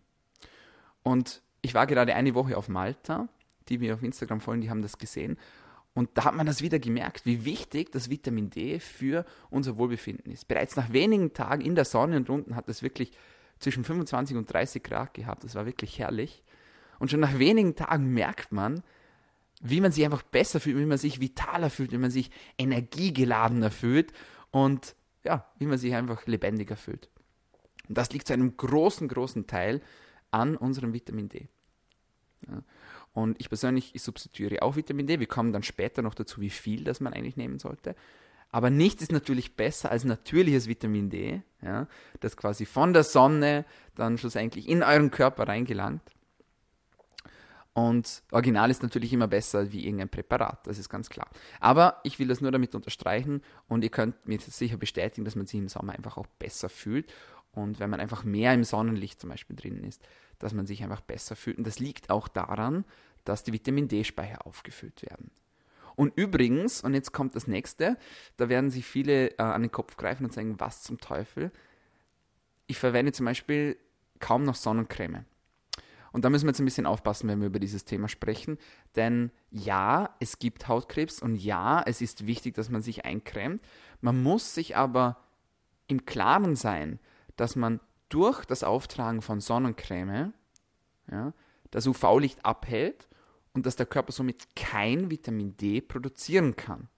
Und 1.03 1.43
ich 1.63 1.75
war 1.75 1.87
gerade 1.89 2.15
eine 2.15 2.35
Woche 2.35 2.57
auf 2.57 2.69
Malta, 2.69 3.29
die 3.69 3.79
mir 3.79 3.95
auf 3.95 4.03
Instagram 4.03 4.41
folgen, 4.41 4.61
die 4.61 4.71
haben 4.71 4.83
das 4.83 4.99
gesehen. 4.99 5.37
Und 5.95 6.11
da 6.15 6.25
hat 6.27 6.37
man 6.37 6.47
das 6.47 6.63
wieder 6.63 6.79
gemerkt, 6.79 7.27
wie 7.27 7.45
wichtig 7.45 7.91
das 7.91 8.09
Vitamin 8.09 8.51
D 8.51 8.79
für 8.79 9.25
unser 9.51 9.79
Wohlbefinden 9.79 10.31
ist. 10.31 10.47
Bereits 10.47 10.77
nach 10.77 10.93
wenigen 10.93 11.33
Tagen 11.33 11.63
in 11.63 11.75
der 11.75 11.85
Sonne 11.85 12.19
und 12.19 12.31
unten 12.31 12.55
hat 12.55 12.69
es 12.69 12.85
wirklich 12.85 13.11
zwischen 13.59 13.85
25 13.85 14.37
und 14.37 14.53
30 14.53 14.83
Grad 14.83 15.15
gehabt. 15.15 15.45
Das 15.45 15.55
war 15.55 15.67
wirklich 15.67 15.99
herrlich. 15.99 16.43
Und 16.99 17.11
schon 17.11 17.21
nach 17.21 17.39
wenigen 17.39 17.75
Tagen 17.75 18.13
merkt 18.13 18.53
man, 18.53 18.83
wie 19.61 19.81
man 19.81 19.93
sich 19.93 20.05
einfach 20.05 20.23
besser 20.23 20.61
fühlt, 20.61 20.79
wie 20.79 20.87
man 20.87 20.99
sich 20.99 21.21
vitaler 21.21 21.71
fühlt, 21.71 21.93
wie 21.93 21.99
man 21.99 22.11
sich 22.11 22.31
energiegeladener 22.59 23.71
fühlt 23.71 24.13
und 24.51 24.95
ja, 25.25 25.47
wie 25.59 25.67
man 25.67 25.79
sich 25.79 25.95
einfach 25.95 26.27
lebendiger 26.27 26.77
fühlt. 26.77 27.09
Und 27.89 27.99
das 27.99 28.13
liegt 28.13 28.27
zu 28.27 28.33
einem 28.33 28.57
großen, 28.57 29.09
großen 29.09 29.47
Teil 29.47 29.81
an 30.31 30.57
unserem 30.57 30.93
Vitamin 30.93 31.29
D. 31.29 31.49
Ja. 32.47 32.63
Und 33.13 33.41
ich 33.41 33.49
persönlich 33.49 33.95
ich 33.95 34.03
substituiere 34.03 34.63
auch 34.63 34.77
Vitamin 34.77 35.07
D. 35.07 35.19
Wir 35.19 35.27
kommen 35.27 35.53
dann 35.53 35.63
später 35.63 36.03
noch 36.03 36.15
dazu, 36.15 36.41
wie 36.41 36.51
viel 36.51 36.85
das 36.85 37.01
man 37.01 37.13
eigentlich 37.13 37.37
nehmen 37.37 37.59
sollte. 37.59 37.97
Aber 38.51 38.71
nichts 38.71 39.03
ist 39.03 39.13
natürlich 39.13 39.57
besser 39.57 39.91
als 39.91 40.05
natürliches 40.05 40.69
Vitamin 40.69 41.11
D, 41.11 41.43
ja, 41.63 41.87
das 42.21 42.37
quasi 42.37 42.65
von 42.65 42.93
der 42.93 43.05
Sonne 43.05 43.65
dann 43.95 44.17
schlussendlich 44.17 44.69
in 44.69 44.83
euren 44.83 45.11
Körper 45.11 45.49
reingelangt. 45.49 46.03
Und 47.75 48.23
Original 48.33 48.71
ist 48.71 48.83
natürlich 48.83 49.13
immer 49.13 49.29
besser 49.29 49.71
wie 49.71 49.85
irgendein 49.85 50.09
Präparat, 50.09 50.67
das 50.67 50.79
ist 50.79 50.89
ganz 50.89 51.09
klar. 51.11 51.29
Aber 51.61 52.01
ich 52.03 52.19
will 52.19 52.27
das 52.27 52.41
nur 52.41 52.51
damit 52.51 52.75
unterstreichen 52.75 53.43
und 53.69 53.85
ihr 53.85 53.91
könnt 53.91 54.27
mir 54.27 54.41
sicher 54.41 54.77
bestätigen, 54.77 55.25
dass 55.25 55.37
man 55.37 55.47
sich 55.47 55.61
im 55.61 55.69
Sommer 55.69 55.93
einfach 55.93 56.17
auch 56.17 56.27
besser 56.27 56.69
fühlt. 56.69 57.13
Und 57.53 57.79
wenn 57.79 57.91
man 57.91 58.01
einfach 58.01 58.25
mehr 58.25 58.53
im 58.53 58.65
Sonnenlicht 58.65 59.21
zum 59.21 59.31
Beispiel 59.31 59.57
drin 59.57 59.85
ist, 59.85 60.03
dass 60.39 60.55
man 60.55 60.67
sich 60.67 60.83
einfach 60.83 61.01
besser 61.01 61.37
fühlt. 61.37 61.59
Und 61.59 61.67
das 61.67 61.79
liegt 61.79 62.11
auch 62.11 62.29
daran, 62.29 62.85
dass 63.25 63.45
die 63.45 63.53
Vitamin 63.53 63.89
D-Speicher 63.89 64.47
aufgefüllt 64.47 65.03
werden. 65.03 65.31
Und 65.99 66.17
übrigens, 66.17 66.83
und 66.83 66.95
jetzt 66.95 67.13
kommt 67.13 67.35
das 67.37 67.47
nächste, 67.47 67.99
da 68.37 68.49
werden 68.49 68.71
sich 68.71 68.87
viele 68.87 69.33
äh, 69.33 69.43
an 69.43 69.63
den 69.63 69.73
Kopf 69.73 69.97
greifen 69.97 70.25
und 70.25 70.33
sagen, 70.33 70.59
was 70.59 70.83
zum 70.83 70.99
Teufel? 70.99 71.53
ich 72.69 72.79
verwende 72.79 73.11
zum 73.11 73.27
Beispiel 73.27 73.77
kaum 74.21 74.45
noch 74.45 74.55
Sonnencreme. 74.55 75.25
Und 76.13 76.25
da 76.25 76.31
müssen 76.31 76.47
wir 76.47 76.51
jetzt 76.51 76.61
ein 76.61 76.65
bisschen 76.65 76.87
aufpassen, 76.87 77.29
wenn 77.29 77.41
wir 77.41 77.49
über 77.49 77.59
dieses 77.59 77.85
Thema 77.85 78.09
sprechen. 78.09 78.59
Denn 78.95 79.31
ja, 79.51 80.15
es 80.21 80.39
gibt 80.39 80.69
Hautkrebs 80.69 81.21
und 81.21 81.35
ja, 81.37 81.83
es 81.85 82.01
ist 82.01 82.27
wichtig, 82.27 82.55
dass 82.55 82.71
man 82.71 82.83
sich 82.83 83.05
eincremt. 83.05 83.63
Man 84.01 84.23
muss 84.23 84.55
sich 84.55 84.77
aber 84.77 85.19
im 85.87 86.07
Klaren 86.07 86.57
sein, 86.57 86.99
dass 87.37 87.57
man 87.57 87.81
durch 88.09 88.45
das 88.45 88.65
Auftragen 88.65 89.23
von 89.23 89.41
Sonnencreme 89.41 90.33
ja, 91.11 91.33
das 91.71 91.87
UV-Licht 91.87 92.45
abhält 92.45 93.08
und 93.59 93.67
dass 93.67 93.75
der 93.75 93.87
Körper 93.87 94.13
somit 94.13 94.55
kein 94.55 95.11
Vitamin 95.11 95.57
D 95.57 95.81
produzieren 95.81 96.55
kann. 96.55 96.89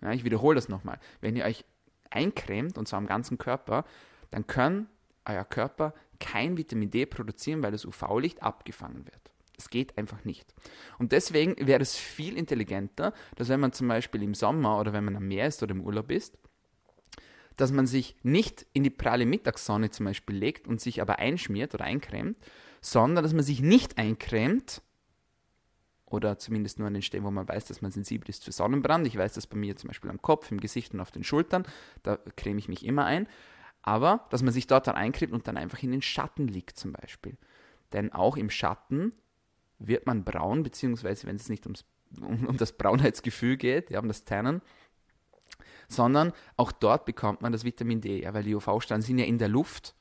Ja, 0.00 0.10
ich 0.12 0.24
wiederhole 0.24 0.54
das 0.54 0.70
nochmal. 0.70 0.98
Wenn 1.20 1.36
ihr 1.36 1.44
euch 1.44 1.66
eincremt, 2.08 2.78
und 2.78 2.88
zwar 2.88 2.96
am 2.96 3.06
ganzen 3.06 3.36
Körper, 3.36 3.84
dann 4.30 4.46
kann 4.46 4.88
euer 5.26 5.44
Körper 5.44 5.92
kein 6.18 6.56
Vitamin 6.56 6.88
D 6.88 7.04
produzieren, 7.04 7.62
weil 7.62 7.72
das 7.72 7.84
UV-Licht 7.84 8.42
abgefangen 8.42 9.04
wird. 9.04 9.20
Es 9.58 9.68
geht 9.68 9.98
einfach 9.98 10.24
nicht. 10.24 10.54
Und 10.98 11.12
deswegen 11.12 11.54
wäre 11.66 11.82
es 11.82 11.94
viel 11.94 12.38
intelligenter, 12.38 13.12
dass 13.36 13.50
wenn 13.50 13.60
man 13.60 13.74
zum 13.74 13.86
Beispiel 13.86 14.22
im 14.22 14.32
Sommer 14.32 14.80
oder 14.80 14.94
wenn 14.94 15.04
man 15.04 15.16
am 15.16 15.28
Meer 15.28 15.46
ist 15.46 15.62
oder 15.62 15.72
im 15.72 15.82
Urlaub 15.82 16.10
ist, 16.10 16.38
dass 17.56 17.70
man 17.70 17.86
sich 17.86 18.16
nicht 18.22 18.64
in 18.72 18.82
die 18.82 18.88
pralle 18.88 19.26
Mittagssonne 19.26 19.90
zum 19.90 20.06
Beispiel 20.06 20.36
legt 20.36 20.66
und 20.66 20.80
sich 20.80 21.02
aber 21.02 21.18
einschmiert 21.18 21.74
oder 21.74 21.84
eincremt, 21.84 22.38
sondern 22.80 23.22
dass 23.22 23.34
man 23.34 23.44
sich 23.44 23.60
nicht 23.60 23.98
eincremt 23.98 24.80
oder 26.10 26.38
zumindest 26.38 26.78
nur 26.78 26.88
an 26.88 26.94
den 26.94 27.02
Stellen, 27.02 27.24
wo 27.24 27.30
man 27.30 27.48
weiß, 27.48 27.66
dass 27.66 27.80
man 27.80 27.92
sensibel 27.92 28.28
ist 28.28 28.44
für 28.44 28.52
Sonnenbrand. 28.52 29.06
Ich 29.06 29.16
weiß 29.16 29.34
das 29.34 29.46
bei 29.46 29.56
mir 29.56 29.76
zum 29.76 29.88
Beispiel 29.88 30.10
am 30.10 30.20
Kopf, 30.20 30.50
im 30.50 30.60
Gesicht 30.60 30.92
und 30.92 31.00
auf 31.00 31.10
den 31.10 31.24
Schultern, 31.24 31.64
da 32.02 32.18
creme 32.36 32.58
ich 32.58 32.68
mich 32.68 32.84
immer 32.84 33.06
ein. 33.06 33.28
Aber, 33.82 34.26
dass 34.30 34.42
man 34.42 34.52
sich 34.52 34.66
dort 34.66 34.86
dann 34.88 34.96
eincremt 34.96 35.32
und 35.32 35.48
dann 35.48 35.56
einfach 35.56 35.82
in 35.82 35.92
den 35.92 36.02
Schatten 36.02 36.48
liegt 36.48 36.78
zum 36.78 36.92
Beispiel. 36.92 37.38
Denn 37.92 38.12
auch 38.12 38.36
im 38.36 38.50
Schatten 38.50 39.14
wird 39.78 40.06
man 40.06 40.24
braun, 40.24 40.62
beziehungsweise 40.62 41.26
wenn 41.26 41.36
es 41.36 41.48
nicht 41.48 41.64
ums, 41.64 41.84
um, 42.20 42.46
um 42.46 42.56
das 42.56 42.72
Braunheitsgefühl 42.72 43.56
geht, 43.56 43.90
ja, 43.90 44.00
um 44.00 44.08
das 44.08 44.24
Tannen, 44.24 44.60
sondern 45.88 46.32
auch 46.56 46.72
dort 46.72 47.04
bekommt 47.06 47.40
man 47.40 47.52
das 47.52 47.64
Vitamin 47.64 48.00
D, 48.00 48.22
ja, 48.22 48.34
weil 48.34 48.42
die 48.42 48.54
UV-Strahlen 48.54 49.02
sind 49.02 49.18
ja 49.18 49.24
in 49.24 49.38
der 49.38 49.48
Luft 49.48 49.94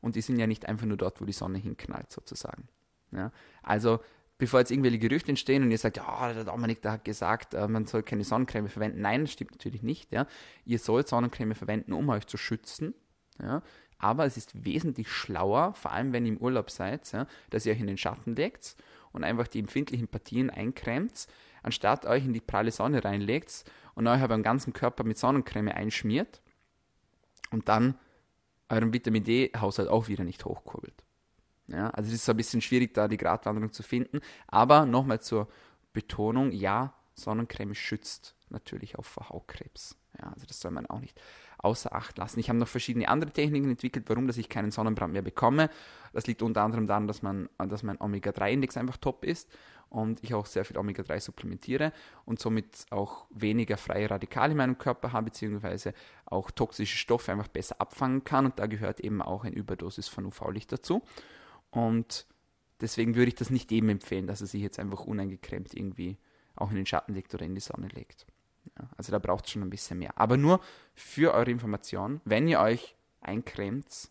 und 0.00 0.16
die 0.16 0.20
sind 0.20 0.38
ja 0.38 0.46
nicht 0.46 0.66
einfach 0.66 0.86
nur 0.86 0.96
dort, 0.96 1.20
wo 1.20 1.24
die 1.24 1.32
Sonne 1.32 1.58
hinknallt 1.58 2.10
sozusagen. 2.10 2.68
Ja. 3.12 3.32
Also 3.62 4.00
bevor 4.38 4.60
jetzt 4.60 4.70
irgendwelche 4.70 4.98
Gerüchte 4.98 5.30
entstehen 5.30 5.62
und 5.62 5.70
ihr 5.70 5.78
sagt, 5.78 5.96
ja, 5.96 6.32
der 6.32 6.44
Dominik 6.44 6.82
der 6.82 6.92
hat 6.92 7.04
gesagt, 7.04 7.54
äh, 7.54 7.68
man 7.68 7.86
soll 7.86 8.02
keine 8.02 8.24
Sonnencreme 8.24 8.68
verwenden. 8.68 9.00
Nein, 9.00 9.22
das 9.22 9.32
stimmt 9.32 9.52
natürlich 9.52 9.82
nicht. 9.82 10.12
Ja. 10.12 10.26
Ihr 10.64 10.78
sollt 10.78 11.08
Sonnencreme 11.08 11.54
verwenden, 11.54 11.92
um 11.92 12.08
euch 12.08 12.26
zu 12.26 12.36
schützen. 12.36 12.94
Ja. 13.40 13.62
Aber 13.98 14.26
es 14.26 14.36
ist 14.36 14.64
wesentlich 14.64 15.10
schlauer, 15.10 15.74
vor 15.74 15.92
allem 15.92 16.12
wenn 16.12 16.26
ihr 16.26 16.32
im 16.32 16.38
Urlaub 16.38 16.70
seid, 16.70 17.10
ja, 17.12 17.26
dass 17.50 17.64
ihr 17.64 17.72
euch 17.72 17.80
in 17.80 17.86
den 17.86 17.96
Schatten 17.96 18.34
legt 18.34 18.76
und 19.12 19.24
einfach 19.24 19.48
die 19.48 19.58
empfindlichen 19.58 20.08
Partien 20.08 20.50
eincremt, 20.50 21.26
anstatt 21.62 22.04
euch 22.04 22.24
in 22.24 22.34
die 22.34 22.40
pralle 22.40 22.70
Sonne 22.70 23.04
reinlegt 23.04 23.64
und 23.94 24.06
euch 24.06 24.26
beim 24.26 24.42
ganzen 24.42 24.74
Körper 24.74 25.04
mit 25.04 25.16
Sonnencreme 25.16 25.68
einschmiert 25.68 26.42
und 27.50 27.68
dann 27.68 27.98
euren 28.68 28.92
Vitamin 28.92 29.24
D-Haushalt 29.24 29.88
auch 29.88 30.08
wieder 30.08 30.24
nicht 30.24 30.44
hochkurbelt. 30.44 31.05
Ja, 31.68 31.90
also 31.90 32.08
es 32.08 32.14
ist 32.14 32.24
so 32.24 32.32
ein 32.32 32.36
bisschen 32.36 32.60
schwierig, 32.60 32.94
da 32.94 33.08
die 33.08 33.16
Gratwanderung 33.16 33.72
zu 33.72 33.82
finden. 33.82 34.20
Aber 34.46 34.86
nochmal 34.86 35.20
zur 35.20 35.48
Betonung, 35.92 36.52
ja, 36.52 36.92
Sonnencreme 37.14 37.74
schützt 37.74 38.34
natürlich 38.50 38.98
auch 38.98 39.04
vor 39.04 39.30
Hautkrebs. 39.30 39.96
Ja, 40.18 40.28
also 40.32 40.46
das 40.46 40.60
soll 40.60 40.70
man 40.70 40.86
auch 40.86 41.00
nicht 41.00 41.20
außer 41.58 41.94
Acht 41.94 42.18
lassen. 42.18 42.38
Ich 42.38 42.48
habe 42.48 42.58
noch 42.58 42.68
verschiedene 42.68 43.08
andere 43.08 43.30
Techniken 43.30 43.70
entwickelt, 43.70 44.08
warum 44.08 44.26
dass 44.26 44.36
ich 44.36 44.48
keinen 44.48 44.70
Sonnenbrand 44.70 45.12
mehr 45.12 45.22
bekomme. 45.22 45.70
Das 46.12 46.26
liegt 46.26 46.42
unter 46.42 46.62
anderem 46.62 46.86
daran, 46.86 47.06
dass, 47.06 47.22
man, 47.22 47.48
dass 47.58 47.82
mein 47.82 48.00
Omega-3-Index 48.00 48.76
einfach 48.76 48.96
top 48.98 49.24
ist 49.24 49.50
und 49.88 50.22
ich 50.22 50.34
auch 50.34 50.46
sehr 50.46 50.64
viel 50.64 50.78
Omega-3 50.78 51.20
supplementiere 51.20 51.92
und 52.24 52.38
somit 52.38 52.86
auch 52.90 53.26
weniger 53.30 53.76
freie 53.76 54.10
Radikale 54.10 54.52
in 54.52 54.58
meinem 54.58 54.78
Körper 54.78 55.12
habe, 55.12 55.26
beziehungsweise 55.26 55.92
auch 56.24 56.50
toxische 56.50 56.96
Stoffe 56.96 57.32
einfach 57.32 57.48
besser 57.48 57.80
abfangen 57.80 58.24
kann 58.24 58.46
und 58.46 58.58
da 58.58 58.66
gehört 58.66 59.00
eben 59.00 59.22
auch 59.22 59.44
eine 59.44 59.56
Überdosis 59.56 60.08
von 60.08 60.26
UV-Licht 60.26 60.72
dazu. 60.72 61.02
Und 61.76 62.26
deswegen 62.80 63.16
würde 63.16 63.28
ich 63.28 63.34
das 63.34 63.50
nicht 63.50 63.70
jedem 63.70 63.90
empfehlen, 63.90 64.26
dass 64.26 64.40
er 64.40 64.46
sich 64.46 64.62
jetzt 64.62 64.78
einfach 64.78 65.00
uneingecremt 65.00 65.74
irgendwie 65.74 66.16
auch 66.54 66.70
in 66.70 66.76
den 66.76 66.86
Schatten 66.86 67.12
legt 67.12 67.34
oder 67.34 67.44
in 67.44 67.54
die 67.54 67.60
Sonne 67.60 67.88
legt. 67.88 68.26
Ja, 68.78 68.88
also 68.96 69.12
da 69.12 69.18
braucht 69.18 69.44
es 69.44 69.50
schon 69.50 69.60
ein 69.60 69.68
bisschen 69.68 69.98
mehr. 69.98 70.18
Aber 70.18 70.38
nur 70.38 70.60
für 70.94 71.34
eure 71.34 71.50
Information, 71.50 72.22
wenn 72.24 72.48
ihr 72.48 72.60
euch 72.60 72.96
eincremt, 73.20 74.08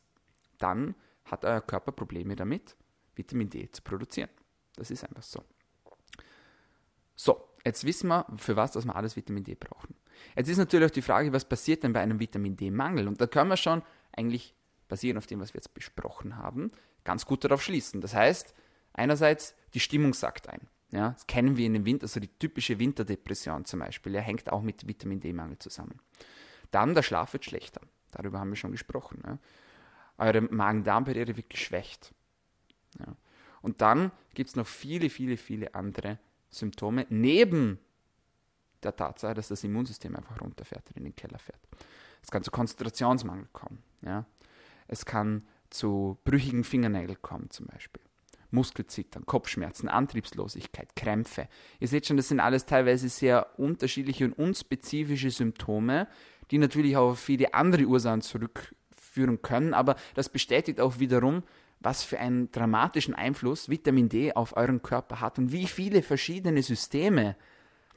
dann 0.59 0.93
hat 1.23 1.43
euer 1.43 1.59
Körper 1.59 1.91
Probleme 1.91 2.35
damit, 2.35 2.75
Vitamin 3.15 3.49
D 3.49 3.67
zu 3.71 3.81
produzieren. 3.81 4.29
Das 4.75 4.91
ist 4.91 5.03
einfach 5.03 5.23
so. 5.23 5.43
So, 7.15 7.49
jetzt 7.65 7.83
wissen 7.83 8.09
wir, 8.09 8.27
für 8.37 8.55
was 8.55 8.73
dass 8.73 8.85
wir 8.85 8.95
alles 8.95 9.15
Vitamin 9.15 9.43
D 9.43 9.55
brauchen. 9.55 9.95
Jetzt 10.35 10.49
ist 10.49 10.59
natürlich 10.59 10.91
auch 10.91 10.93
die 10.93 11.01
Frage, 11.01 11.33
was 11.33 11.45
passiert 11.45 11.81
denn 11.81 11.93
bei 11.93 12.01
einem 12.01 12.19
Vitamin 12.19 12.55
D-Mangel? 12.55 13.07
Und 13.07 13.19
da 13.19 13.25
können 13.25 13.49
wir 13.49 13.57
schon 13.57 13.81
eigentlich 14.11 14.53
basierend 14.87 15.17
auf 15.17 15.27
dem, 15.27 15.39
was 15.39 15.53
wir 15.53 15.59
jetzt 15.59 15.73
besprochen 15.73 16.37
haben, 16.37 16.71
ganz 17.03 17.25
gut 17.25 17.43
darauf 17.43 17.61
schließen. 17.61 18.01
Das 18.01 18.13
heißt, 18.13 18.53
einerseits, 18.93 19.55
die 19.73 19.79
Stimmung 19.79 20.13
sagt 20.13 20.49
ein. 20.49 20.67
Ja, 20.91 21.11
das 21.11 21.27
kennen 21.27 21.57
wir 21.57 21.65
in 21.65 21.73
dem 21.73 21.85
Winter, 21.85 22.03
also 22.03 22.19
die 22.19 22.27
typische 22.27 22.79
Winterdepression 22.79 23.65
zum 23.65 23.79
Beispiel, 23.79 24.13
ja, 24.13 24.21
hängt 24.21 24.51
auch 24.51 24.61
mit 24.61 24.87
Vitamin 24.87 25.19
D-Mangel 25.19 25.57
zusammen. 25.59 25.99
Dann 26.71 26.93
der 26.93 27.03
Schlaf 27.03 27.33
wird 27.33 27.45
schlechter. 27.45 27.81
Darüber 28.11 28.39
haben 28.39 28.49
wir 28.49 28.55
schon 28.55 28.71
gesprochen. 28.71 29.21
Ja. 29.25 29.37
Eure 30.17 30.41
Magen-Darm-Barriere 30.41 31.35
wird 31.35 31.49
geschwächt. 31.49 32.13
Ja. 32.99 33.15
Und 33.61 33.81
dann 33.81 34.11
gibt 34.35 34.49
es 34.49 34.55
noch 34.55 34.67
viele, 34.67 35.09
viele, 35.09 35.37
viele 35.37 35.73
andere 35.75 36.19
Symptome, 36.49 37.05
neben 37.09 37.79
der 38.83 38.95
Tatsache, 38.95 39.33
dass 39.33 39.47
das 39.47 39.63
Immunsystem 39.63 40.15
einfach 40.15 40.39
runterfährt 40.39 40.87
und 40.89 40.97
in 40.97 41.03
den 41.03 41.15
Keller 41.15 41.39
fährt. 41.39 41.59
Es 42.21 42.31
kann 42.31 42.43
zu 42.43 42.51
Konzentrationsmangel 42.51 43.47
kommen. 43.51 43.83
Ja. 44.01 44.25
Es 44.87 45.05
kann 45.05 45.43
zu 45.69 46.17
brüchigen 46.23 46.63
Fingernägeln 46.63 47.21
kommen 47.21 47.49
zum 47.49 47.67
Beispiel. 47.67 48.01
Muskelzittern, 48.51 49.25
Kopfschmerzen, 49.25 49.89
Antriebslosigkeit, 49.89 50.95
Krämpfe. 50.95 51.47
Ihr 51.79 51.87
seht 51.87 52.05
schon, 52.05 52.17
das 52.17 52.29
sind 52.29 52.39
alles 52.39 52.65
teilweise 52.65 53.09
sehr 53.09 53.59
unterschiedliche 53.59 54.25
und 54.25 54.33
unspezifische 54.33 55.29
Symptome, 55.29 56.07
die 56.51 56.57
natürlich 56.57 56.95
auch 56.95 57.11
auf 57.11 57.19
viele 57.19 57.53
andere 57.53 57.85
Ursachen 57.85 58.21
zurückführen 58.21 59.41
können, 59.41 59.73
aber 59.73 59.95
das 60.13 60.29
bestätigt 60.29 60.79
auch 60.79 60.99
wiederum, 60.99 61.43
was 61.79 62.03
für 62.03 62.19
einen 62.19 62.51
dramatischen 62.51 63.13
Einfluss 63.13 63.69
Vitamin 63.69 64.09
D 64.09 64.33
auf 64.33 64.55
euren 64.55 64.81
Körper 64.81 65.19
hat 65.19 65.37
und 65.37 65.51
wie 65.51 65.67
viele 65.67 66.01
verschiedene 66.01 66.63
Systeme 66.63 67.35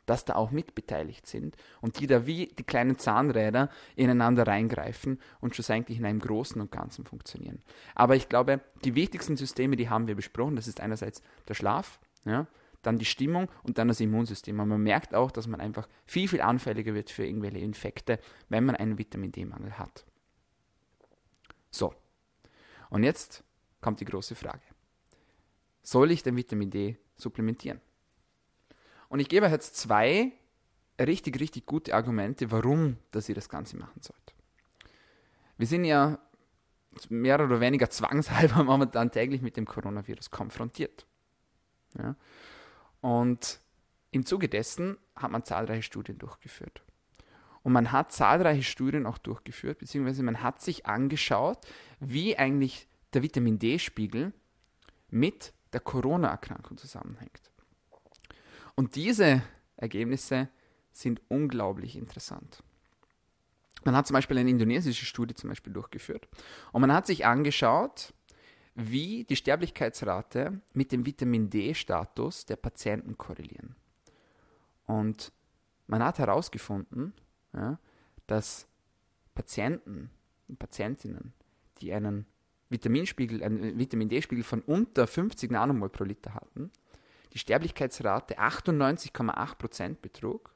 dass 0.09 0.25
da 0.25 0.37
auch 0.37 0.51
mitbeteiligt 0.51 1.27
sind 1.27 1.57
und 1.81 2.01
die 2.01 2.07
da 2.07 2.27
wie 2.27 2.47
die 2.47 2.65
kleinen 2.65 2.99
Zahnräder 2.99 3.69
ineinander 3.95 4.47
reingreifen 4.47 5.21
und 5.41 5.55
schlussendlich 5.55 5.99
in 5.99 6.07
einem 6.07 6.21
Großen 6.21 6.61
und 6.61 6.73
Ganzen 6.73 7.05
funktionieren. 7.05 7.63
Aber 7.95 8.17
ich 8.17 8.29
glaube, 8.29 8.61
die 8.85 8.95
wichtigsten 8.95 9.37
Systeme, 9.37 9.77
die 9.77 9.91
haben 9.91 10.09
wir 10.09 10.15
besprochen. 10.15 10.57
Das 10.57 10.67
ist 10.67 10.81
einerseits 10.81 11.23
der 11.47 11.55
Schlaf, 11.55 12.01
ja, 12.25 12.47
dann 12.83 12.99
die 12.99 13.05
Stimmung 13.05 13.49
und 13.65 13.77
dann 13.77 13.89
das 13.89 14.01
Immunsystem. 14.01 14.59
Und 14.59 14.69
man 14.69 14.83
merkt 14.83 15.15
auch, 15.15 15.31
dass 15.31 15.47
man 15.47 15.61
einfach 15.61 15.89
viel, 16.07 16.27
viel 16.27 16.41
anfälliger 16.41 16.95
wird 16.95 17.11
für 17.11 17.27
irgendwelche 17.27 17.59
Infekte, 17.59 18.19
wenn 18.49 18.65
man 18.65 18.77
einen 18.77 18.99
Vitamin 18.99 19.33
D-Mangel 19.33 19.79
hat. 19.79 20.07
So, 21.71 21.93
und 22.89 23.03
jetzt 23.03 23.45
kommt 23.83 24.01
die 24.01 24.07
große 24.07 24.35
Frage. 24.35 24.63
Soll 25.83 26.11
ich 26.11 26.23
den 26.23 26.37
Vitamin 26.37 26.71
D 26.71 26.97
supplementieren? 27.17 27.81
Und 29.09 29.21
ich 29.21 29.29
gebe 29.29 29.47
jetzt 29.47 29.77
zwei 29.77 30.33
richtig, 31.01 31.41
richtig 31.41 31.67
gute 31.67 31.95
Argumente, 31.95 32.51
warum 32.51 32.99
dass 33.11 33.29
ihr 33.29 33.35
das 33.35 33.49
Ganze 33.49 33.77
machen 33.77 34.01
sollt. 34.01 34.35
Wir 35.57 35.67
sind 35.67 35.85
ja 35.85 36.19
mehr 37.09 37.43
oder 37.43 37.61
weniger 37.61 37.91
zwangshalber 37.91 38.65
momentan 38.65 39.11
täglich 39.11 39.43
mit 39.43 39.57
dem 39.57 39.67
Coronavirus 39.67 40.31
konfrontiert. 40.31 41.07
Ja? 41.97 42.17
Und 43.01 43.61
im 44.11 44.25
Zuge 44.25 44.49
dessen 44.49 44.97
hat 45.15 45.31
man 45.31 45.45
zahlreiche 45.45 45.83
Studien 45.83 46.19
durchgeführt. 46.19 46.83
Und 47.63 47.73
man 47.73 47.93
hat 47.93 48.13
zahlreiche 48.13 48.63
Studien 48.63 49.05
auch 49.07 49.19
durchgeführt, 49.19 49.79
beziehungsweise 49.79 50.23
man 50.23 50.43
hat 50.43 50.63
sich 50.63 50.87
angeschaut, 50.87 51.59
wie 52.01 52.37
eigentlich 52.37 52.89
der 53.13 53.23
Vitamin 53.23 53.59
D-Spiegel 53.59 54.33
mit 55.11 55.53
der 55.73 55.81
Corona-Erkrankung 55.81 56.79
zusammenhängt. 56.79 57.48
Und 58.79 58.95
diese 58.95 59.43
Ergebnisse 59.77 60.49
sind 60.93 61.21
unglaublich 61.27 61.97
interessant. 61.97 62.63
Man 63.83 63.97
hat 63.97 64.07
zum 64.07 64.15
Beispiel 64.15 64.39
eine 64.39 64.51
indonesische 64.51 65.05
Studie 65.05 65.35
zum 65.35 65.49
Beispiel 65.49 65.73
durchgeführt 65.73 66.29
und 66.71 66.83
man 66.83 66.93
hat 66.93 67.05
sich 67.05 67.27
angeschaut, 67.27 68.15
wie 68.77 69.25
die 69.25 69.35
Sterblichkeitsrate 69.35 70.61
mit 70.75 70.93
dem 70.93 71.05
Vitamin 71.05 71.51
D-Status 71.51 72.47
der 72.47 72.55
Patienten 72.55 73.19
korrelieren. 73.19 73.75
Und 74.87 75.33
man 75.89 76.05
hat 76.05 76.21
herausgefunden, 76.21 77.15
ja, 77.55 77.81
dass 78.29 78.69
Patienten 79.35 80.09
und 80.47 80.61
Patientinnen, 80.61 81.33
die 81.81 81.93
einen 81.93 82.27
Vitaminspiegel, 82.69 83.43
einen 83.43 83.77
Vitamin 83.77 84.09
D-Spiegel 84.09 84.45
von 84.45 84.63
unter 84.63 85.09
50 85.09 85.51
Nanomol 85.51 85.89
pro 85.89 86.05
Liter 86.05 86.33
hatten, 86.33 86.71
die 87.33 87.39
Sterblichkeitsrate 87.39 88.39
98,8% 88.39 89.97
betrug. 90.01 90.55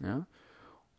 Ja, 0.00 0.26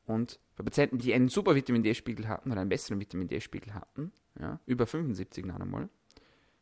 und 0.09 0.39
bei 0.55 0.63
Patienten, 0.63 0.97
die 0.97 1.13
einen 1.13 1.29
super 1.29 1.53
Vitamin 1.55 1.83
D-Spiegel 1.83 2.27
hatten 2.27 2.51
oder 2.51 2.61
einen 2.61 2.69
besseren 2.69 2.99
Vitamin 2.99 3.27
D-Spiegel 3.27 3.75
hatten, 3.75 4.11
ja, 4.39 4.59
über 4.65 4.87
75 4.87 5.45
Nanomol, 5.45 5.87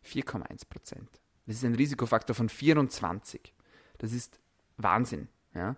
4,1% 0.05 0.65
Das 1.45 1.55
ist 1.55 1.63
ein 1.63 1.75
Risikofaktor 1.75 2.35
von 2.35 2.49
24. 2.49 3.53
Das 3.99 4.11
ist 4.11 4.39
Wahnsinn. 4.75 5.29
Ja. 5.53 5.77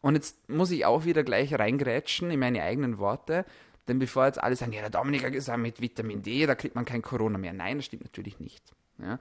Und 0.00 0.16
jetzt 0.16 0.48
muss 0.48 0.72
ich 0.72 0.86
auch 0.86 1.04
wieder 1.04 1.22
gleich 1.22 1.56
reingrätschen 1.56 2.30
in 2.30 2.40
meine 2.40 2.62
eigenen 2.62 2.98
Worte, 2.98 3.44
denn 3.86 3.98
bevor 3.98 4.26
jetzt 4.26 4.42
alle 4.42 4.56
sagen, 4.56 4.72
ja, 4.72 4.80
der 4.80 4.90
Dominik 4.90 5.24
hat 5.24 5.32
gesagt, 5.32 5.58
mit 5.58 5.80
Vitamin 5.80 6.22
D, 6.22 6.46
da 6.46 6.54
kriegt 6.54 6.74
man 6.74 6.84
kein 6.84 7.00
Corona 7.00 7.38
mehr. 7.38 7.52
Nein, 7.52 7.78
das 7.78 7.86
stimmt 7.86 8.04
natürlich 8.04 8.38
nicht. 8.38 8.74
Ja. 8.98 9.18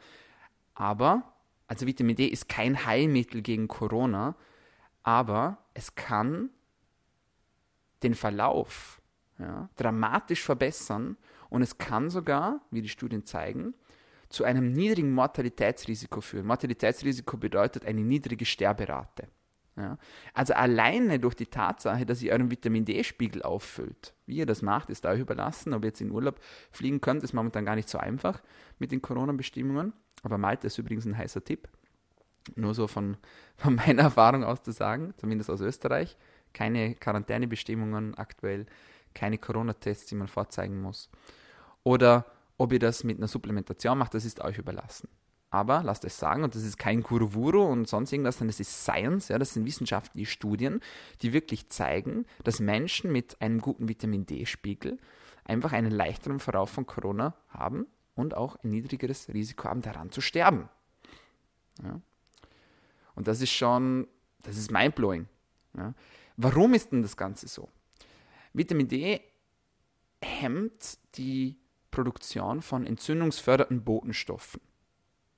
Aber, 0.73 1.31
also 1.67 1.85
Vitamin 1.85 2.15
D 2.15 2.25
ist 2.25 2.49
kein 2.49 2.85
Heilmittel 2.85 3.41
gegen 3.41 3.67
Corona, 3.67 4.35
aber 5.03 5.57
es 5.73 5.95
kann 5.95 6.49
den 8.03 8.15
Verlauf 8.15 9.01
ja, 9.37 9.69
dramatisch 9.75 10.43
verbessern 10.43 11.17
und 11.49 11.61
es 11.61 11.77
kann 11.77 12.09
sogar, 12.09 12.61
wie 12.71 12.81
die 12.81 12.89
Studien 12.89 13.25
zeigen, 13.25 13.73
zu 14.29 14.43
einem 14.43 14.71
niedrigen 14.71 15.13
Mortalitätsrisiko 15.13 16.21
führen. 16.21 16.45
Mortalitätsrisiko 16.45 17.37
bedeutet 17.37 17.85
eine 17.85 18.01
niedrige 18.01 18.45
Sterberate. 18.45 19.29
Ja. 19.77 19.97
Also 20.33 20.55
alleine 20.55 21.19
durch 21.19 21.35
die 21.35 21.45
Tatsache, 21.45 22.05
dass 22.05 22.23
ihr 22.23 22.31
euren 22.31 22.49
Vitamin 22.49 22.83
D-Spiegel 22.83 23.43
auffüllt, 23.43 24.15
wie 24.25 24.37
ihr 24.37 24.47
das 24.47 24.63
macht, 24.63 24.89
ist 24.89 25.05
euch 25.05 25.19
überlassen. 25.19 25.73
Ob 25.73 25.83
ihr 25.83 25.89
jetzt 25.89 26.01
in 26.01 26.11
Urlaub 26.11 26.39
fliegen 26.71 26.99
könnt, 26.99 27.23
ist 27.23 27.33
momentan 27.33 27.63
gar 27.63 27.75
nicht 27.75 27.87
so 27.87 27.99
einfach 27.99 28.41
mit 28.79 28.91
den 28.91 29.03
Corona-Bestimmungen. 29.03 29.93
Aber 30.23 30.39
Malta 30.39 30.65
ist 30.65 30.79
übrigens 30.79 31.05
ein 31.05 31.15
heißer 31.15 31.43
Tipp. 31.43 31.69
Nur 32.55 32.73
so 32.73 32.87
von, 32.87 33.17
von 33.55 33.75
meiner 33.75 34.03
Erfahrung 34.03 34.43
aus 34.43 34.63
zu 34.63 34.71
sagen, 34.71 35.13
zumindest 35.17 35.51
aus 35.51 35.61
Österreich. 35.61 36.17
Keine 36.53 36.95
Quarantänebestimmungen 36.95 38.15
aktuell, 38.15 38.65
keine 39.13 39.37
Corona-Tests, 39.37 40.07
die 40.07 40.15
man 40.15 40.27
vorzeigen 40.27 40.81
muss. 40.81 41.11
Oder 41.83 42.25
ob 42.57 42.73
ihr 42.73 42.79
das 42.79 43.03
mit 43.03 43.17
einer 43.17 43.27
Supplementation 43.27 43.97
macht, 43.97 44.15
das 44.15 44.25
ist 44.25 44.41
euch 44.41 44.57
überlassen. 44.57 45.07
Aber 45.49 45.81
lasst 45.83 46.03
euch 46.03 46.13
sagen, 46.13 46.43
und 46.43 46.55
das 46.55 46.63
ist 46.63 46.77
kein 46.77 47.03
Kuruvuru 47.03 47.63
und 47.63 47.87
sonst 47.87 48.11
irgendwas, 48.11 48.37
sondern 48.37 48.49
das 48.49 48.59
ist 48.59 48.83
Science, 48.83 49.29
ja, 49.29 49.39
das 49.39 49.53
sind 49.53 49.65
wissenschaftliche 49.65 50.29
Studien, 50.29 50.81
die 51.21 51.31
wirklich 51.31 51.69
zeigen, 51.69 52.25
dass 52.43 52.59
Menschen 52.59 53.11
mit 53.11 53.41
einem 53.41 53.61
guten 53.61 53.87
Vitamin 53.87 54.25
D-Spiegel 54.25 54.99
einfach 55.45 55.71
einen 55.71 55.91
leichteren 55.91 56.39
Verlauf 56.39 56.69
von 56.69 56.85
Corona 56.85 57.33
haben 57.47 57.87
und 58.15 58.35
auch 58.35 58.57
ein 58.63 58.69
niedrigeres 58.69 59.29
Risiko 59.29 59.69
haben, 59.69 59.81
daran 59.81 60.11
zu 60.11 60.19
sterben. 60.19 60.67
Ja. 61.81 62.01
Und 63.15 63.27
das 63.27 63.39
ist 63.41 63.51
schon, 63.51 64.07
das 64.43 64.57
ist 64.57 64.69
mindblowing. 64.69 65.27
Ja. 65.77 65.93
Warum 66.35 66.73
ist 66.73 66.91
denn 66.91 67.01
das 67.01 67.15
Ganze 67.15 67.47
so? 67.47 67.69
Vitamin 68.51 68.89
D 68.89 69.21
hemmt 70.21 70.97
die 71.15 71.57
Produktion 71.89 72.61
von 72.61 72.85
entzündungsfördernden 72.85 73.83
Botenstoffen 73.83 74.61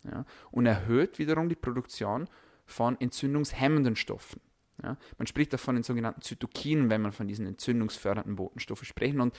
ja, 0.04 0.26
und 0.52 0.66
erhöht 0.66 1.20
wiederum 1.20 1.50
die 1.50 1.56
Produktion 1.56 2.30
von 2.66 3.00
entzündungshemmenden 3.00 3.96
Stoffen. 3.96 4.42
Ja. 4.84 4.98
Man 5.18 5.28
spricht 5.28 5.52
davon 5.52 5.76
in 5.78 5.84
sogenannten 5.84 6.22
Zytokinen, 6.22 6.90
wenn 6.90 7.02
man 7.02 7.12
von 7.12 7.28
diesen 7.28 7.46
entzündungsfördernden 7.46 8.36
Botenstoffen 8.36 8.86
sprechen. 8.86 9.20
Und 9.20 9.38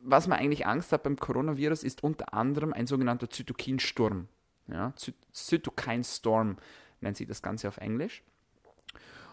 was 0.00 0.28
man 0.28 0.38
eigentlich 0.38 0.66
Angst 0.66 0.92
hat 0.92 1.02
beim 1.02 1.16
Coronavirus, 1.16 1.82
ist 1.82 2.04
unter 2.04 2.32
anderem 2.32 2.72
ein 2.72 2.86
sogenannter 2.86 3.28
Zytokinsturm. 3.28 4.28
Ja, 4.68 4.94
Zytokinstorm 5.32 6.56
nennt 7.00 7.16
sich 7.16 7.26
das 7.26 7.42
Ganze 7.42 7.66
auf 7.66 7.78
Englisch. 7.78 8.22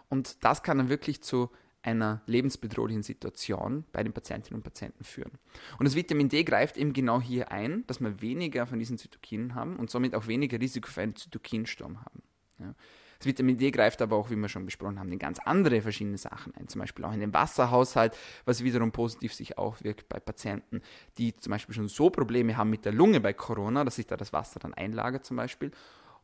Und 0.10 0.44
das 0.44 0.64
kann 0.64 0.80
dann 0.80 0.90
wirklich 0.90 1.22
zu 1.22 1.52
einer 1.82 2.22
lebensbedrohlichen 2.26 3.04
Situation 3.04 3.86
bei 3.92 4.04
den 4.04 4.14
Patientinnen 4.14 4.60
und 4.60 4.64
Patienten 4.64 5.04
führen. 5.04 5.32
Und 5.78 5.86
das 5.86 5.96
Vitamin 5.96 6.30
D 6.30 6.44
greift 6.44 6.78
eben 6.78 6.94
genau 6.94 7.22
hier 7.22 7.52
ein, 7.52 7.86
dass 7.88 8.02
wir 8.02 8.22
weniger 8.22 8.68
von 8.68 8.80
diesen 8.80 8.98
Zytokinen 8.98 9.56
haben 9.56 9.78
und 9.78 9.90
somit 9.90 10.14
auch 10.14 10.28
weniger 10.28 10.60
Risiko 10.60 10.90
für 10.90 11.02
einen 11.02 11.16
Zytokinsturm 11.16 12.00
haben. 12.00 12.22
Ja. 12.60 12.76
Das 13.20 13.28
Vitamin 13.28 13.58
D 13.58 13.70
greift 13.72 14.02
aber 14.02 14.16
auch, 14.16 14.30
wie 14.30 14.38
wir 14.38 14.48
schon 14.48 14.66
besprochen 14.66 14.98
haben, 14.98 15.12
in 15.12 15.20
ganz 15.20 15.40
andere 15.40 15.82
verschiedene 15.82 16.18
Sachen 16.18 16.56
ein, 16.56 16.70
zum 16.70 16.80
Beispiel 16.80 17.04
auch 17.04 17.12
in 17.12 17.20
den 17.20 17.34
Wasserhaushalt, 17.34 18.16
was 18.46 18.64
wiederum 18.64 18.94
positiv 18.94 19.34
sich 19.34 19.58
auswirkt 19.58 20.08
bei 20.08 20.22
Patienten, 20.22 20.82
die 21.18 21.36
zum 21.36 21.52
Beispiel 21.52 21.76
schon 21.76 21.90
so 21.90 22.10
Probleme 22.10 22.56
haben 22.56 22.70
mit 22.70 22.86
der 22.86 22.94
Lunge 22.94 23.20
bei 23.20 23.34
Corona, 23.34 23.84
dass 23.84 23.98
sich 23.98 24.08
da 24.08 24.16
das 24.16 24.32
Wasser 24.32 24.62
dann 24.62 24.74
einlagert 24.74 25.26
zum 25.26 25.36
Beispiel 25.36 25.72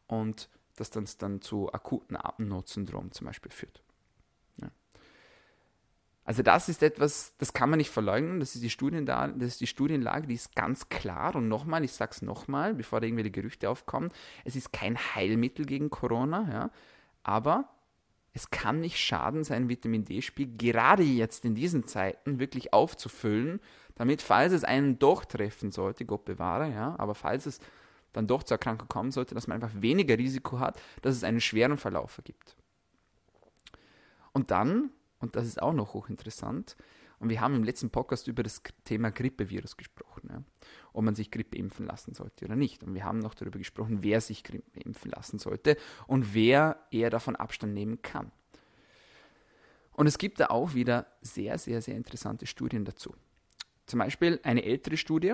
und 0.08 0.50
das 0.78 0.89
dann, 0.89 1.06
dann 1.20 1.41
zu 1.41 1.72
akuten 1.74 2.15
Atemnotsyndrom 2.15 3.12
zum 3.12 3.28
Beispiel 3.28 3.52
führt. 3.52 3.82
Also 6.26 6.42
das 6.42 6.70
ist 6.70 6.82
etwas, 6.82 7.36
das 7.38 7.54
kann 7.54 7.70
man 7.70 7.78
nicht 7.78 7.92
verleugnen, 7.92 8.40
das 8.40 8.56
ist 8.56 8.64
die, 8.64 8.72
Studien 8.72 9.06
da, 9.06 9.28
das 9.28 9.50
ist 9.50 9.62
die 9.62 9.68
Studienlage, 9.68 10.26
die 10.26 10.34
ist 10.34 10.56
ganz 10.56 10.90
klar. 10.90 11.36
Und 11.36 11.48
nochmal, 11.48 11.84
ich 11.84 11.94
sage 11.94 12.12
es 12.14 12.24
nochmal, 12.24 12.74
bevor 12.74 13.00
da 13.00 13.06
irgendwelche 13.06 13.30
Gerüchte 13.32 13.70
aufkommen, 13.70 14.12
es 14.44 14.56
ist 14.56 14.74
kein 14.74 14.98
Heilmittel 14.98 15.68
gegen 15.68 15.92
Corona, 15.92 16.50
ja, 16.52 16.72
aber 17.22 17.70
es 18.34 18.50
kann 18.50 18.82
nicht 18.82 18.98
schaden, 18.98 19.44
seinen 19.44 19.70
Vitamin 19.70 20.04
D-Spiegel 20.04 20.58
gerade 20.58 21.04
jetzt 21.04 21.46
in 21.46 21.54
diesen 21.54 21.86
Zeiten 21.86 22.40
wirklich 22.40 22.74
aufzufüllen, 22.74 23.62
damit, 23.94 24.24
falls 24.24 24.52
es 24.52 24.64
einen 24.64 24.98
doch 24.98 25.26
treffen 25.26 25.72
sollte, 25.72 26.06
Gott 26.06 26.26
bewahre, 26.26 26.72
ja, 26.72 26.96
aber 26.98 27.14
falls 27.14 27.46
es 27.46 27.60
dann 28.14 28.26
doch 28.26 28.42
zur 28.42 28.56
Erkrankung 28.56 28.88
kommen 28.88 29.12
sollte, 29.12 29.36
dass 29.36 29.48
man 29.48 29.62
einfach 29.62 29.80
weniger 29.80 30.18
Risiko 30.18 30.60
hat, 30.60 30.82
dass 31.04 31.16
es 31.16 31.24
einen 31.24 31.40
schweren 31.40 31.78
Verlauf 31.78 32.18
ergibt. 32.18 32.56
Und 34.34 34.52
dann 34.52 34.90
und 35.26 35.36
das 35.36 35.48
ist 35.48 35.62
auch 35.62 35.74
noch 35.74 35.94
hochinteressant. 35.94 36.78
Und 37.18 37.30
wir 37.30 37.42
haben 37.42 37.56
im 37.56 37.64
letzten 37.64 37.90
Podcast 37.90 38.28
über 38.28 38.44
das 38.44 38.62
Thema 38.84 39.10
Grippevirus 39.10 39.78
gesprochen, 39.78 40.30
ja, 40.32 40.44
ob 40.94 41.04
man 41.04 41.16
sich 41.16 41.32
Grippe 41.32 41.58
impfen 41.58 41.88
lassen 41.88 42.14
sollte 42.14 42.46
oder 42.46 42.56
nicht. 42.56 42.84
Und 42.84 42.94
wir 42.94 43.04
haben 43.04 43.20
noch 43.20 43.34
darüber 43.34 43.58
gesprochen, 43.58 44.04
wer 44.04 44.22
sich 44.22 44.44
Grippe 44.44 44.82
impfen 44.82 45.10
lassen 45.12 45.40
sollte 45.40 45.78
und 46.06 46.36
wer 46.36 46.78
eher 46.92 47.10
davon 47.10 47.36
Abstand 47.36 47.74
nehmen 47.74 48.02
kann. 48.02 48.32
Und 49.94 50.06
es 50.06 50.18
gibt 50.20 50.40
da 50.40 50.48
auch 50.48 50.76
wieder 50.76 51.08
sehr, 51.22 51.58
sehr, 51.58 51.82
sehr 51.82 51.96
interessante 51.96 52.46
Studien 52.46 52.86
dazu. 52.86 53.16
Zum 53.88 54.00
Beispiel 54.00 54.40
eine 54.44 54.64
ältere 54.64 54.98
Studie 54.98 55.34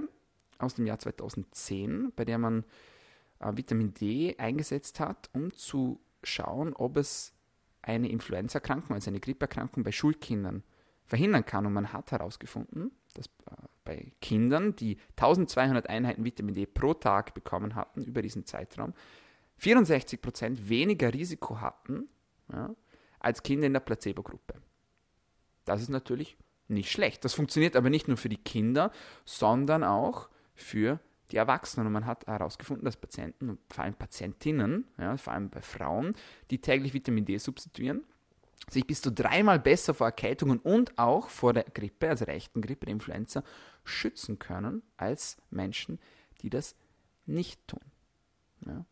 aus 0.60 0.76
dem 0.76 0.86
Jahr 0.86 1.00
2010, 1.00 2.14
bei 2.16 2.24
der 2.24 2.38
man 2.38 2.64
äh, 3.40 3.52
Vitamin 3.54 3.94
D 3.94 4.36
eingesetzt 4.38 5.00
hat, 5.00 5.30
um 5.34 5.54
zu 5.54 6.00
schauen, 6.24 6.74
ob 6.74 6.98
es 6.98 7.34
eine 7.82 8.10
Influenzaerkrankung, 8.10 8.96
also 8.96 9.10
eine 9.10 9.20
Grippeerkrankung 9.20 9.84
bei 9.84 9.92
Schulkindern 9.92 10.64
verhindern 11.06 11.46
kann. 11.46 11.66
Und 11.66 11.74
man 11.74 11.94
hat 11.94 12.12
herausgefunden, 12.12 12.92
dass 13.14 13.28
äh, 13.28 13.56
bei 13.84 14.12
Kindern, 14.22 14.76
die 14.76 14.98
1200 15.18 15.90
Einheiten 15.90 16.24
Vitamin 16.24 16.56
D 16.56 16.66
pro 16.66 16.94
Tag 16.94 17.34
bekommen 17.34 17.76
hatten 17.76 18.04
über 18.04 18.22
diesen 18.22 18.46
Zeitraum, 18.46 18.94
64 19.58 20.22
Prozent 20.22 20.70
weniger 20.70 21.14
Risiko 21.14 21.62
hatten 21.62 22.10
ja, 22.52 22.74
als 23.20 23.44
Kinder 23.44 23.68
in 23.68 23.74
der 23.74 23.80
Placebo-Gruppe. 23.80 24.56
Das 25.66 25.82
ist 25.82 25.90
natürlich 25.90 26.38
nicht 26.68 26.92
schlecht. 26.92 27.24
Das 27.26 27.34
funktioniert 27.34 27.76
aber 27.76 27.90
nicht 27.90 28.08
nur 28.08 28.18
für 28.18 28.30
die 28.30 28.38
Kinder, 28.38 28.92
sondern 29.26 29.84
auch 29.84 30.30
für 30.56 31.00
die 31.32 31.38
Erwachsenen. 31.38 31.88
Und 31.88 31.94
man 31.94 32.06
hat 32.06 32.28
herausgefunden, 32.28 32.86
dass 32.86 32.98
Patienten 32.98 33.58
vor 33.70 33.84
allem 33.84 33.96
Patientinnen, 33.96 34.86
ja, 34.98 35.18
vor 35.18 35.34
allem 35.34 35.50
bei 35.50 35.62
Frauen, 35.62 36.16
die 36.50 36.60
täglich 36.60 36.94
Vitamin 36.94 37.26
D 37.26 37.38
substituieren, 37.38 38.04
sich 38.70 38.86
bis 38.86 39.02
zu 39.02 39.12
dreimal 39.12 39.60
besser 39.60 39.94
vor 39.94 40.08
Erkältungen 40.08 40.60
und 40.60 40.98
auch 40.98 41.30
vor 41.30 41.54
der 41.54 41.64
Grippe, 41.64 42.10
also 42.10 42.26
der 42.26 42.36
echten 42.36 42.62
Grippe, 42.62 42.86
der 42.86 42.94
Influenza, 42.94 43.44
schützen 43.84 44.40
können 44.40 44.84
als 44.98 45.38
Menschen, 45.50 46.00
die 46.42 46.50
das 46.50 46.76
nicht 47.26 47.68
tun. 47.68 47.82
Ja. 48.66 48.86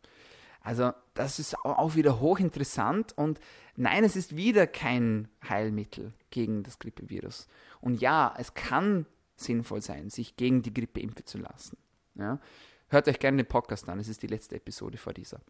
Also 0.62 0.92
das 1.14 1.38
ist 1.38 1.56
auch 1.64 1.94
wieder 1.94 2.20
hochinteressant 2.20 3.16
und 3.16 3.40
nein, 3.76 4.04
es 4.04 4.16
ist 4.16 4.36
wieder 4.36 4.66
kein 4.66 5.28
Heilmittel 5.48 6.12
gegen 6.30 6.62
das 6.62 6.78
Grippevirus. 6.78 7.46
Und 7.80 8.00
ja, 8.00 8.34
es 8.36 8.52
kann 8.52 9.06
sinnvoll 9.36 9.80
sein, 9.80 10.10
sich 10.10 10.36
gegen 10.36 10.60
die 10.62 10.74
Grippe 10.74 11.00
impfen 11.00 11.24
zu 11.24 11.38
lassen. 11.38 11.78
Ja? 12.20 12.40
Hört 12.88 13.08
euch 13.08 13.18
gerne 13.18 13.38
den 13.38 13.46
Podcast 13.46 13.88
an, 13.88 13.98
es 14.00 14.08
ist 14.08 14.22
die 14.22 14.26
letzte 14.26 14.56
Episode 14.56 14.98
vor 14.98 15.12
dieser. 15.12 15.40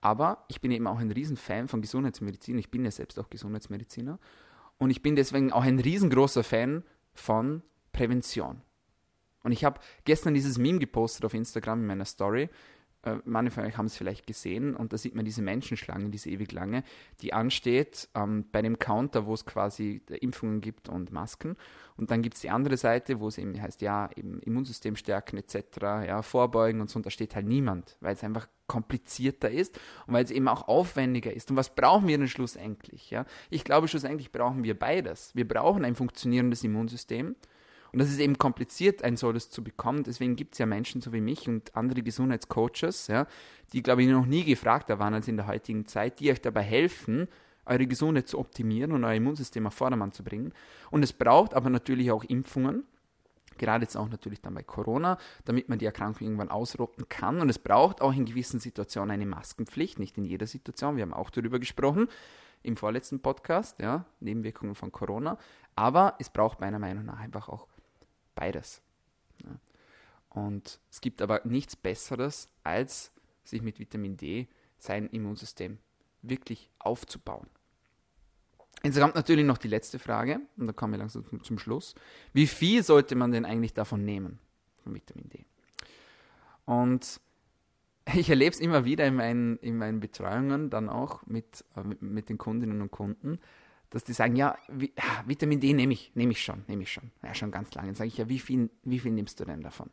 Aber 0.00 0.44
ich 0.48 0.60
bin 0.60 0.70
eben 0.70 0.86
auch 0.86 0.98
ein 0.98 1.10
Riesenfan 1.10 1.68
von 1.68 1.82
Gesundheitsmedizin. 1.82 2.58
Ich 2.58 2.70
bin 2.70 2.84
ja 2.84 2.90
selbst 2.90 3.18
auch 3.18 3.30
Gesundheitsmediziner. 3.30 4.18
Und 4.78 4.90
ich 4.90 5.02
bin 5.02 5.16
deswegen 5.16 5.52
auch 5.52 5.64
ein 5.64 5.80
riesengroßer 5.80 6.44
Fan 6.44 6.84
von 7.12 7.62
Prävention. 7.92 8.62
Und 9.42 9.52
ich 9.52 9.64
habe 9.64 9.80
gestern 10.04 10.34
dieses 10.34 10.58
Meme 10.58 10.78
gepostet 10.78 11.24
auf 11.24 11.34
Instagram 11.34 11.80
in 11.80 11.86
meiner 11.86 12.04
Story, 12.04 12.48
manche 13.24 13.52
von 13.52 13.64
euch 13.64 13.76
haben 13.76 13.86
es 13.86 13.96
vielleicht 13.96 14.26
gesehen 14.26 14.74
und 14.74 14.92
da 14.92 14.98
sieht 14.98 15.14
man 15.14 15.24
diese 15.24 15.42
Menschenschlange, 15.42 16.10
diese 16.10 16.30
ewig 16.30 16.52
lange, 16.52 16.82
die 17.20 17.32
ansteht 17.32 18.08
ähm, 18.14 18.44
bei 18.50 18.60
dem 18.62 18.78
Counter, 18.78 19.26
wo 19.26 19.34
es 19.34 19.46
quasi 19.46 20.02
Impfungen 20.20 20.60
gibt 20.60 20.88
und 20.88 21.12
Masken. 21.12 21.56
Und 21.96 22.10
dann 22.10 22.22
gibt 22.22 22.34
es 22.34 22.40
die 22.40 22.50
andere 22.50 22.76
Seite, 22.76 23.20
wo 23.20 23.28
es 23.28 23.38
eben 23.38 23.60
heißt, 23.60 23.80
ja, 23.82 24.10
eben 24.16 24.40
Immunsystem 24.40 24.96
stärken 24.96 25.36
etc., 25.38 25.56
ja, 26.06 26.22
vorbeugen 26.22 26.80
und 26.80 26.90
so, 26.90 26.98
und 26.98 27.06
da 27.06 27.10
steht 27.10 27.34
halt 27.34 27.46
niemand, 27.46 27.96
weil 28.00 28.14
es 28.14 28.24
einfach 28.24 28.48
komplizierter 28.66 29.50
ist 29.50 29.78
und 30.06 30.14
weil 30.14 30.24
es 30.24 30.30
eben 30.30 30.46
auch 30.48 30.68
aufwendiger 30.68 31.32
ist. 31.32 31.50
Und 31.50 31.56
was 31.56 31.74
brauchen 31.74 32.06
wir 32.06 32.18
denn 32.18 32.28
schlussendlich? 32.28 33.10
Ja? 33.10 33.24
Ich 33.50 33.64
glaube, 33.64 33.88
schlussendlich 33.88 34.30
brauchen 34.30 34.62
wir 34.62 34.78
beides. 34.78 35.34
Wir 35.34 35.48
brauchen 35.48 35.84
ein 35.84 35.94
funktionierendes 35.94 36.62
Immunsystem 36.64 37.34
und 37.92 38.00
das 38.00 38.10
ist 38.10 38.18
eben 38.18 38.38
kompliziert, 38.38 39.02
ein 39.02 39.16
solches 39.16 39.50
zu 39.50 39.64
bekommen. 39.64 40.04
Deswegen 40.04 40.36
gibt 40.36 40.54
es 40.54 40.58
ja 40.58 40.66
Menschen 40.66 41.00
so 41.00 41.12
wie 41.12 41.20
mich 41.20 41.48
und 41.48 41.74
andere 41.74 42.02
Gesundheitscoaches, 42.02 43.06
ja, 43.08 43.26
die, 43.72 43.82
glaube 43.82 44.02
ich, 44.02 44.08
noch 44.08 44.26
nie 44.26 44.44
gefragter 44.44 44.98
waren 44.98 45.14
als 45.14 45.28
in 45.28 45.36
der 45.36 45.46
heutigen 45.46 45.86
Zeit, 45.86 46.20
die 46.20 46.30
euch 46.30 46.40
dabei 46.40 46.62
helfen, 46.62 47.28
eure 47.66 47.86
Gesundheit 47.86 48.28
zu 48.28 48.38
optimieren 48.38 48.92
und 48.92 49.04
euer 49.04 49.14
Immunsystem 49.14 49.66
auf 49.66 49.74
Vordermann 49.74 50.12
zu 50.12 50.24
bringen. 50.24 50.52
Und 50.90 51.02
es 51.02 51.12
braucht 51.12 51.54
aber 51.54 51.70
natürlich 51.70 52.10
auch 52.10 52.24
Impfungen, 52.24 52.84
gerade 53.58 53.84
jetzt 53.84 53.96
auch 53.96 54.08
natürlich 54.08 54.40
dann 54.40 54.54
bei 54.54 54.62
Corona, 54.62 55.18
damit 55.44 55.68
man 55.68 55.78
die 55.78 55.84
Erkrankung 55.84 56.26
irgendwann 56.26 56.50
ausrotten 56.50 57.08
kann. 57.08 57.40
Und 57.40 57.48
es 57.48 57.58
braucht 57.58 58.00
auch 58.00 58.14
in 58.14 58.24
gewissen 58.24 58.60
Situationen 58.60 59.10
eine 59.10 59.26
Maskenpflicht, 59.26 59.98
nicht 59.98 60.16
in 60.16 60.24
jeder 60.24 60.46
Situation. 60.46 60.96
Wir 60.96 61.02
haben 61.02 61.14
auch 61.14 61.30
darüber 61.30 61.58
gesprochen 61.58 62.08
im 62.62 62.76
vorletzten 62.76 63.20
Podcast, 63.20 63.78
ja, 63.80 64.04
Nebenwirkungen 64.20 64.74
von 64.74 64.92
Corona. 64.92 65.38
Aber 65.76 66.14
es 66.18 66.30
braucht 66.30 66.60
meiner 66.60 66.78
Meinung 66.78 67.04
nach 67.04 67.20
einfach 67.20 67.48
auch 67.48 67.68
beides. 68.38 68.80
Ja. 69.44 69.58
Und 70.30 70.78
es 70.90 71.00
gibt 71.00 71.20
aber 71.22 71.40
nichts 71.44 71.74
Besseres, 71.74 72.48
als 72.62 73.10
sich 73.44 73.62
mit 73.62 73.78
Vitamin 73.78 74.16
D 74.16 74.46
sein 74.78 75.08
Immunsystem 75.08 75.78
wirklich 76.22 76.70
aufzubauen. 76.78 77.48
Jetzt 78.84 79.00
kommt 79.00 79.16
natürlich 79.16 79.44
noch 79.44 79.58
die 79.58 79.68
letzte 79.68 79.98
Frage, 79.98 80.40
und 80.56 80.68
da 80.68 80.72
kommen 80.72 80.92
wir 80.92 80.98
langsam 80.98 81.24
zum 81.42 81.58
Schluss. 81.58 81.94
Wie 82.32 82.46
viel 82.46 82.84
sollte 82.84 83.16
man 83.16 83.32
denn 83.32 83.44
eigentlich 83.44 83.72
davon 83.72 84.04
nehmen, 84.04 84.38
von 84.84 84.94
Vitamin 84.94 85.28
D? 85.28 85.44
Und 86.64 87.20
ich 88.14 88.30
erlebe 88.30 88.54
es 88.54 88.60
immer 88.60 88.84
wieder 88.84 89.06
in 89.06 89.16
meinen, 89.16 89.56
in 89.58 89.76
meinen 89.76 89.98
Betreuungen, 89.98 90.70
dann 90.70 90.88
auch 90.88 91.26
mit, 91.26 91.64
äh, 91.76 91.82
mit, 91.82 92.02
mit 92.02 92.28
den 92.28 92.38
Kundinnen 92.38 92.80
und 92.80 92.92
Kunden, 92.92 93.40
dass 93.90 94.04
die 94.04 94.12
sagen, 94.12 94.36
ja, 94.36 94.58
Vitamin 95.26 95.60
D 95.60 95.72
nehme 95.72 95.94
ich, 95.94 96.12
nehme 96.14 96.32
ich 96.32 96.42
schon, 96.42 96.64
nehme 96.66 96.82
ich 96.82 96.92
schon. 96.92 97.10
Ja, 97.22 97.34
schon 97.34 97.50
ganz 97.50 97.74
lange. 97.74 97.88
Dann 97.88 97.94
sage 97.94 98.08
ich, 98.08 98.18
ja, 98.18 98.28
wie 98.28 98.38
viel, 98.38 98.70
wie 98.84 98.98
viel 98.98 99.12
nimmst 99.12 99.40
du 99.40 99.44
denn 99.44 99.62
davon? 99.62 99.90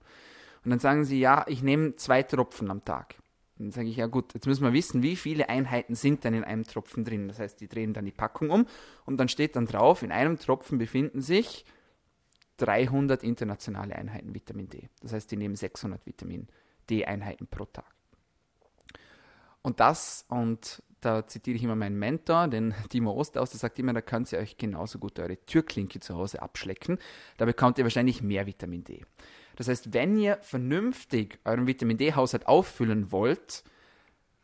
Und 0.63 0.71
dann 0.71 0.79
sagen 0.79 1.05
sie, 1.05 1.19
ja, 1.19 1.45
ich 1.47 1.63
nehme 1.63 1.95
zwei 1.95 2.23
Tropfen 2.23 2.69
am 2.71 2.83
Tag. 2.83 3.15
Dann 3.57 3.71
sage 3.71 3.87
ich, 3.87 3.95
ja 3.95 4.07
gut, 4.07 4.33
jetzt 4.33 4.47
müssen 4.47 4.63
wir 4.63 4.73
wissen, 4.73 5.01
wie 5.01 5.15
viele 5.15 5.47
Einheiten 5.47 5.95
sind 5.95 6.23
denn 6.25 6.33
in 6.33 6.43
einem 6.43 6.65
Tropfen 6.65 7.05
drin. 7.05 7.29
Das 7.29 7.39
heißt, 7.39 7.61
die 7.61 7.69
drehen 7.69 7.93
dann 7.93 8.05
die 8.05 8.11
Packung 8.11 8.49
um 8.49 8.67
und 9.05 9.17
dann 9.17 9.29
steht 9.29 9.55
dann 9.55 9.65
drauf, 9.65 10.03
in 10.03 10.11
einem 10.11 10.37
Tropfen 10.37 10.77
befinden 10.77 11.21
sich 11.21 11.65
300 12.57 13.23
internationale 13.23 13.95
Einheiten 13.95 14.33
Vitamin 14.33 14.67
D. 14.67 14.89
Das 15.01 15.13
heißt, 15.13 15.31
die 15.31 15.37
nehmen 15.37 15.55
600 15.55 16.05
Vitamin 16.05 16.47
D-Einheiten 16.89 17.47
pro 17.47 17.65
Tag. 17.65 17.85
Und 19.61 19.79
das, 19.79 20.25
und 20.29 20.83
da 21.05 21.27
zitiere 21.27 21.57
ich 21.57 21.63
immer 21.63 21.75
meinen 21.75 21.97
Mentor, 21.99 22.47
den 22.47 22.73
Timo 22.89 23.13
Ostaus, 23.13 23.51
der 23.51 23.59
sagt 23.59 23.79
immer, 23.79 23.93
da 23.93 24.01
könnt 24.01 24.31
ihr 24.31 24.39
euch 24.39 24.57
genauso 24.57 24.99
gut 24.99 25.19
eure 25.19 25.37
Türklinke 25.37 25.99
zu 25.99 26.15
Hause 26.15 26.41
abschlecken. 26.41 26.97
Da 27.37 27.45
bekommt 27.45 27.77
ihr 27.77 27.85
wahrscheinlich 27.85 28.21
mehr 28.21 28.45
Vitamin 28.47 28.83
D. 28.83 29.05
Das 29.55 29.67
heißt, 29.67 29.93
wenn 29.93 30.17
ihr 30.17 30.37
vernünftig 30.41 31.39
euren 31.45 31.67
Vitamin 31.67 31.97
D-Haushalt 31.97 32.47
auffüllen 32.47 33.11
wollt, 33.11 33.63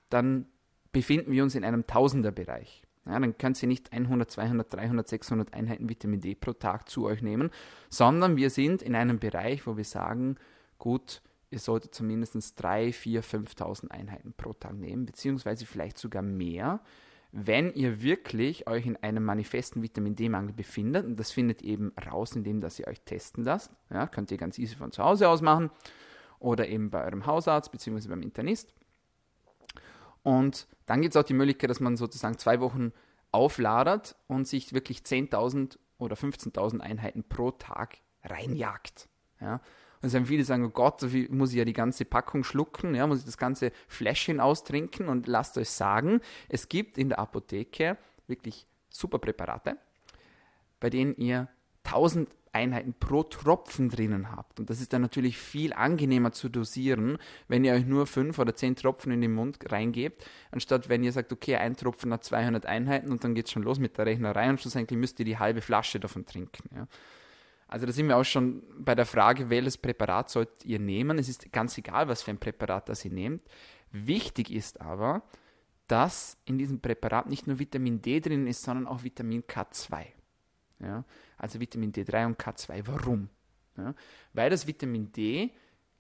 dann 0.10 0.46
befinden 0.92 1.32
wir 1.32 1.44
uns 1.44 1.56
in 1.56 1.66
einem 1.66 1.88
Tausenderbereich. 1.88 2.84
Ja, 3.06 3.20
dann 3.20 3.38
könnt 3.38 3.62
ihr 3.62 3.68
nicht 3.68 3.92
100, 3.92 4.30
200, 4.30 4.74
300, 4.74 5.08
600 5.08 5.54
Einheiten 5.54 5.90
Vitamin 5.90 6.22
D 6.22 6.36
pro 6.36 6.54
Tag 6.54 6.88
zu 6.88 7.06
euch 7.06 7.22
nehmen, 7.22 7.50
sondern 7.90 8.38
wir 8.38 8.52
sind 8.52 8.84
in 8.84 8.96
einem 8.96 9.20
Bereich, 9.20 9.66
wo 9.66 9.76
wir 9.76 9.84
sagen, 9.84 10.36
gut, 10.78 11.22
ihr 11.52 11.60
solltet 11.60 11.94
zumindest 11.94 12.62
3, 12.62 12.92
4, 12.94 13.24
5.000 13.24 13.92
Einheiten 13.92 14.34
pro 14.34 14.54
Tag 14.54 14.74
nehmen, 14.74 15.06
beziehungsweise 15.06 15.66
vielleicht 15.66 15.98
sogar 15.98 16.22
mehr, 16.24 16.82
wenn 17.34 17.74
ihr 17.74 18.02
wirklich 18.02 18.68
euch 18.68 18.86
in 18.86 18.98
einem 18.98 19.24
manifesten 19.24 19.82
Vitamin 19.82 20.16
D-Mangel 20.16 20.54
befindet. 20.54 21.06
Und 21.06 21.18
das 21.18 21.32
findet 21.32 21.62
eben 21.62 21.94
raus, 22.10 22.36
indem 22.36 22.62
dass 22.62 22.80
ihr 22.80 22.88
euch 22.88 23.02
testen 23.02 23.44
lasst. 23.44 23.72
Ja, 23.90 24.08
könnt 24.08 24.32
ihr 24.32 24.38
ganz 24.38 24.58
easy 24.58 24.76
von 24.76 24.92
zu 24.92 25.04
Hause 25.04 25.30
aus 25.30 25.42
machen 25.42 25.70
oder 26.40 26.68
eben 26.68 26.90
bei 26.90 27.04
eurem 27.06 27.26
Hausarzt 27.26 27.72
beziehungsweise 27.72 28.10
beim 28.10 28.22
Internist. 28.22 28.74
Und 30.24 30.68
dann 30.86 31.02
gibt 31.02 31.16
es 31.16 31.22
auch 31.22 31.26
die 31.26 31.34
Möglichkeit, 31.34 31.70
dass 31.70 31.80
man 31.80 31.98
sozusagen 31.98 32.38
zwei 32.38 32.60
Wochen 32.60 32.92
aufladert 33.32 34.16
und 34.28 34.48
sich 34.48 34.74
wirklich 34.74 35.00
10.000 35.00 35.78
oder 35.98 36.16
15.000 36.16 36.80
Einheiten 36.80 37.24
pro 37.24 37.52
Tag 37.52 38.00
reinjagt. 38.24 39.08
Ja. 39.40 39.62
Und 40.02 40.14
dann 40.14 40.26
viele 40.26 40.44
sagen, 40.44 40.66
oh 40.66 40.70
Gott, 40.70 41.00
so 41.00 41.10
viel 41.10 41.30
muss 41.30 41.52
ich 41.52 41.58
ja 41.58 41.66
die 41.66 41.74
ganze 41.74 42.06
Packung 42.06 42.44
schlucken, 42.44 42.96
ja, 42.96 43.06
muss 43.06 43.20
ich 43.20 43.26
das 43.26 43.38
ganze 43.38 43.72
Fläschchen 43.88 44.40
austrinken 44.40 45.08
und 45.08 45.28
lasst 45.28 45.58
euch 45.58 45.70
sagen, 45.70 46.22
es 46.50 46.70
gibt 46.70 46.98
in 46.98 47.10
der 47.10 47.20
Apotheke 47.20 47.98
wirklich 48.28 48.66
super 48.90 49.20
Präparate, 49.20 49.78
bei 50.80 50.90
denen 50.90 51.16
ihr 51.16 51.50
1000 51.84 52.30
Einheiten 52.54 52.94
pro 52.94 53.24
Tropfen 53.24 53.90
drinnen 53.90 54.32
habt. 54.32 54.60
Und 54.60 54.70
das 54.70 54.82
ist 54.82 54.92
dann 54.92 55.02
natürlich 55.02 55.38
viel 55.38 55.74
angenehmer 55.74 56.34
zu 56.34 56.50
dosieren, 56.50 57.18
wenn 57.48 57.64
ihr 57.64 57.74
euch 57.74 57.86
nur 57.86 58.08
5 58.08 58.38
oder 58.40 58.56
10 58.56 58.76
Tropfen 58.76 59.12
in 59.12 59.22
den 59.22 59.34
Mund 59.34 59.72
reingebt, 59.72 60.26
anstatt 60.52 60.90
wenn 60.90 61.04
ihr 61.04 61.14
sagt, 61.14 61.32
okay, 61.32 61.56
ein 61.56 61.78
Tropfen 61.78 62.12
hat 62.12 62.24
200 62.24 62.66
Einheiten 62.66 63.12
und 63.12 63.24
dann 63.24 63.36
geht 63.36 63.46
es 63.46 63.52
schon 63.52 63.64
los 63.64 63.80
mit 63.80 63.98
der 63.98 64.06
Rechnerei 64.06 64.50
und 64.50 64.60
schlussendlich 64.60 65.00
müsst 65.00 65.20
ihr 65.20 65.26
die 65.26 65.38
halbe 65.38 65.62
Flasche 65.62 66.00
davon 66.00 66.26
trinken. 66.26 66.70
Ja. 66.76 66.88
Also 67.72 67.86
da 67.86 67.94
sind 67.94 68.10
wir 68.10 68.18
auch 68.18 68.26
schon 68.26 68.64
bei 68.78 68.96
der 68.96 69.06
Frage, 69.06 69.50
welches 69.50 69.78
Präparat 69.78 70.30
sollt 70.30 70.66
ihr 70.66 70.78
nehmen. 70.78 71.18
Es 71.18 71.30
ist 71.30 71.52
ganz 71.54 71.78
egal, 71.78 72.10
was 72.10 72.22
für 72.22 72.32
ein 72.32 72.38
Präparat 72.38 72.90
das 72.90 73.06
ihr 73.06 73.12
nehmt. 73.12 73.42
Wichtig 73.92 74.52
ist 74.52 74.82
aber, 74.82 75.24
dass 75.88 76.38
in 76.44 76.58
diesem 76.58 76.82
Präparat 76.82 77.30
nicht 77.30 77.48
nur 77.48 77.60
Vitamin 77.60 78.02
D 78.02 78.20
drin 78.20 78.46
ist, 78.46 78.64
sondern 78.64 78.88
auch 78.88 79.04
Vitamin 79.04 79.44
K2. 79.44 80.06
Ja? 80.80 81.06
Also 81.38 81.62
Vitamin 81.62 81.94
D3 81.94 82.26
und 82.26 82.38
K2. 82.38 82.84
Warum? 82.88 83.30
Ja? 83.78 83.96
Weil 84.34 84.50
das 84.50 84.68
Vitamin 84.68 85.10
D 85.14 85.52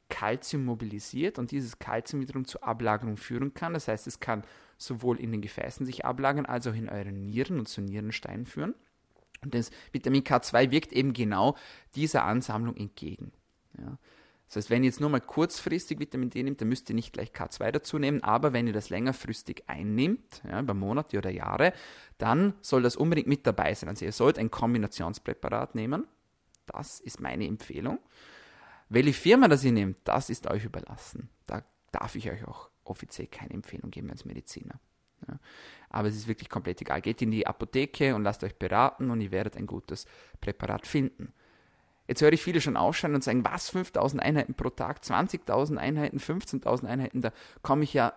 Kalzium 0.09 0.65
mobilisiert 0.65 1.39
und 1.39 1.51
dieses 1.51 1.80
Kalzium 1.80 2.22
wiederum 2.22 2.43
zur 2.43 2.65
Ablagerung 2.65 3.15
führen 3.15 3.53
kann. 3.53 3.74
Das 3.74 3.88
heißt, 3.88 4.07
es 4.07 4.19
kann 4.19 4.43
sowohl 4.78 5.22
in 5.22 5.32
den 5.32 5.41
Gefäßen 5.41 5.86
sich 5.86 6.03
ablagern, 6.03 6.45
als 6.45 6.67
auch 6.67 6.76
in 6.76 6.89
euren 6.89 7.26
Nieren 7.26 7.59
und 7.59 7.69
zu 7.69 7.80
Nierensteinen 7.80 8.45
führen. 8.45 8.76
Und 9.43 9.53
das 9.53 9.71
Vitamin 9.91 10.23
K2 10.23 10.71
wirkt 10.71 10.93
eben 10.93 11.13
genau 11.13 11.57
dieser 11.95 12.23
Ansammlung 12.23 12.75
entgegen. 12.75 13.31
Ja. 13.77 13.97
Das 14.47 14.57
heißt, 14.57 14.69
wenn 14.69 14.83
ihr 14.83 14.89
jetzt 14.89 14.99
nur 14.99 15.09
mal 15.09 15.21
kurzfristig 15.21 15.99
Vitamin 15.99 16.29
D 16.29 16.43
nehmt, 16.43 16.59
dann 16.59 16.67
müsst 16.67 16.89
ihr 16.89 16.95
nicht 16.95 17.13
gleich 17.13 17.31
K2 17.31 17.71
dazu 17.71 17.97
nehmen, 17.97 18.21
aber 18.21 18.51
wenn 18.51 18.67
ihr 18.67 18.73
das 18.73 18.89
längerfristig 18.89 19.63
einnimmt, 19.67 20.43
ja, 20.43 20.59
über 20.59 20.73
Monate 20.73 21.17
oder 21.17 21.29
Jahre, 21.29 21.71
dann 22.17 22.53
soll 22.59 22.81
das 22.81 22.97
unbedingt 22.97 23.27
mit 23.27 23.47
dabei 23.47 23.73
sein. 23.73 23.87
Also 23.87 24.03
ihr 24.03 24.11
sollt 24.11 24.37
ein 24.37 24.51
Kombinationspräparat 24.51 25.73
nehmen. 25.73 26.05
Das 26.65 26.99
ist 26.99 27.21
meine 27.21 27.47
Empfehlung. 27.47 27.99
Welche 28.89 29.13
Firma 29.13 29.47
das 29.47 29.63
ihr 29.63 29.71
nehmt, 29.71 29.99
das 30.03 30.29
ist 30.29 30.47
euch 30.47 30.65
überlassen. 30.65 31.29
Da 31.47 31.63
darf 31.93 32.15
ich 32.15 32.29
euch 32.29 32.45
auch 32.45 32.69
offiziell 32.83 33.27
keine 33.27 33.53
Empfehlung 33.53 33.89
geben 33.89 34.09
als 34.09 34.25
Mediziner. 34.25 34.81
Ja. 35.29 35.39
Aber 35.91 36.07
es 36.07 36.15
ist 36.15 36.27
wirklich 36.27 36.49
komplett 36.49 36.81
egal. 36.81 37.01
Geht 37.01 37.21
in 37.21 37.31
die 37.31 37.45
Apotheke 37.45 38.15
und 38.15 38.23
lasst 38.23 38.43
euch 38.43 38.55
beraten 38.55 39.11
und 39.11 39.21
ihr 39.21 39.31
werdet 39.31 39.57
ein 39.57 39.67
gutes 39.67 40.05
Präparat 40.39 40.87
finden. 40.87 41.33
Jetzt 42.07 42.21
höre 42.21 42.33
ich 42.33 42.41
viele 42.41 42.61
schon 42.61 42.77
aufschreien 42.77 43.15
und 43.15 43.23
sagen, 43.23 43.45
was, 43.45 43.69
5000 43.69 44.21
Einheiten 44.21 44.53
pro 44.53 44.69
Tag, 44.69 45.01
20.000 45.01 45.77
Einheiten, 45.77 46.19
15.000 46.19 46.85
Einheiten, 46.85 47.21
da 47.21 47.31
komme 47.61 47.83
ich 47.83 47.93
ja 47.93 48.13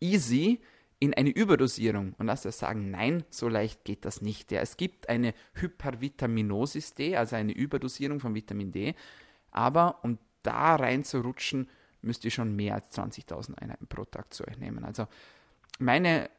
easy 0.00 0.60
in 0.98 1.14
eine 1.14 1.30
Überdosierung. 1.30 2.14
Und 2.18 2.26
lasst 2.26 2.46
euch 2.46 2.56
sagen, 2.56 2.90
nein, 2.90 3.24
so 3.30 3.48
leicht 3.48 3.84
geht 3.84 4.04
das 4.04 4.22
nicht. 4.22 4.50
Ja, 4.50 4.60
es 4.60 4.76
gibt 4.76 5.08
eine 5.08 5.34
Hypervitaminosis 5.54 6.94
D, 6.94 7.16
also 7.16 7.36
eine 7.36 7.52
Überdosierung 7.52 8.20
von 8.20 8.34
Vitamin 8.34 8.72
D, 8.72 8.94
aber 9.50 10.00
um 10.02 10.18
da 10.42 10.76
reinzurutschen, 10.76 11.68
müsst 12.02 12.24
ihr 12.24 12.30
schon 12.30 12.54
mehr 12.54 12.74
als 12.74 12.90
20.000 12.96 13.54
Einheiten 13.58 13.86
pro 13.86 14.04
Tag 14.04 14.32
zu 14.32 14.46
euch 14.46 14.58
nehmen. 14.58 14.84
Also 14.84 15.06
meine 15.78 16.30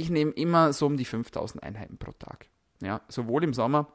ich 0.00 0.10
nehme 0.10 0.32
immer 0.32 0.72
so 0.72 0.86
um 0.86 0.96
die 0.96 1.04
5000 1.04 1.62
Einheiten 1.62 1.98
pro 1.98 2.12
Tag. 2.12 2.46
Ja, 2.82 3.02
sowohl 3.08 3.44
im 3.44 3.54
Sommer 3.54 3.86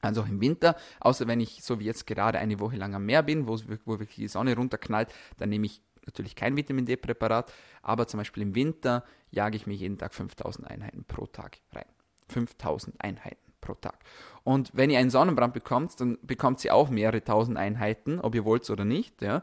als 0.00 0.18
auch 0.18 0.28
im 0.28 0.40
Winter. 0.40 0.76
Außer 1.00 1.26
wenn 1.26 1.40
ich, 1.40 1.62
so 1.62 1.80
wie 1.80 1.84
jetzt 1.84 2.06
gerade 2.06 2.38
eine 2.38 2.60
Woche 2.60 2.76
lang 2.76 2.94
am 2.94 3.06
Meer 3.06 3.22
bin, 3.22 3.46
wo, 3.46 3.58
wo 3.84 3.98
wirklich 3.98 4.16
die 4.16 4.28
Sonne 4.28 4.54
runterknallt, 4.56 5.12
dann 5.38 5.48
nehme 5.48 5.66
ich 5.66 5.80
natürlich 6.06 6.34
kein 6.34 6.56
Vitamin 6.56 6.86
D-Präparat. 6.86 7.52
Aber 7.82 8.06
zum 8.06 8.18
Beispiel 8.18 8.42
im 8.42 8.54
Winter 8.54 9.04
jage 9.30 9.56
ich 9.56 9.66
mir 9.66 9.74
jeden 9.74 9.98
Tag 9.98 10.14
5000 10.14 10.68
Einheiten 10.68 11.04
pro 11.04 11.26
Tag 11.26 11.58
rein. 11.72 11.84
5000 12.28 13.00
Einheiten 13.00 13.52
pro 13.60 13.74
Tag. 13.74 13.98
Und 14.44 14.70
wenn 14.74 14.90
ihr 14.90 14.98
einen 14.98 15.10
Sonnenbrand 15.10 15.54
bekommt, 15.54 16.00
dann 16.00 16.18
bekommt 16.22 16.64
ihr 16.64 16.74
auch 16.74 16.90
mehrere 16.90 17.22
tausend 17.22 17.56
Einheiten, 17.56 18.20
ob 18.20 18.34
ihr 18.34 18.44
wollt 18.44 18.68
oder 18.70 18.84
nicht. 18.84 19.22
Ja. 19.22 19.42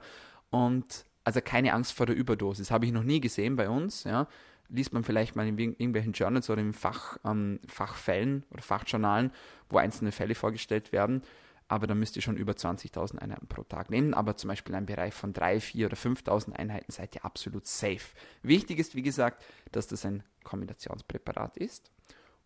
Und 0.49 1.05
Also 1.23 1.41
keine 1.41 1.73
Angst 1.73 1.93
vor 1.93 2.05
der 2.05 2.15
Überdosis. 2.15 2.71
Habe 2.71 2.85
ich 2.85 2.91
noch 2.91 3.03
nie 3.03 3.21
gesehen 3.21 3.55
bei 3.55 3.69
uns. 3.69 4.03
Ja. 4.03 4.27
Liest 4.69 4.93
man 4.93 5.03
vielleicht 5.03 5.35
mal 5.35 5.47
in 5.47 5.57
irgendwelchen 5.57 6.13
Journals 6.13 6.49
oder 6.49 6.61
in 6.61 6.73
Fach, 6.73 7.17
ähm, 7.25 7.59
Fachfällen 7.67 8.43
oder 8.51 8.61
Fachjournalen, 8.61 9.31
wo 9.69 9.77
einzelne 9.77 10.11
Fälle 10.11 10.35
vorgestellt 10.35 10.91
werden. 10.91 11.23
Aber 11.67 11.85
da 11.85 11.93
müsst 11.93 12.15
ihr 12.15 12.21
schon 12.23 12.37
über 12.37 12.53
20.000 12.53 13.19
Einheiten 13.19 13.47
pro 13.47 13.63
Tag 13.63 13.91
nehmen. 13.91 14.13
Aber 14.15 14.35
zum 14.35 14.47
Beispiel 14.47 14.71
in 14.71 14.77
einem 14.77 14.85
Bereich 14.87 15.13
von 15.13 15.33
3.000, 15.33 15.59
4.000 15.75 15.85
oder 15.85 15.97
5.000 15.97 16.53
Einheiten 16.53 16.91
seid 16.91 17.15
ihr 17.15 17.23
absolut 17.23 17.67
safe. 17.67 18.15
Wichtig 18.41 18.79
ist, 18.79 18.95
wie 18.95 19.03
gesagt, 19.03 19.45
dass 19.71 19.87
das 19.87 20.03
ein 20.05 20.23
Kombinationspräparat 20.43 21.57
ist. 21.57 21.91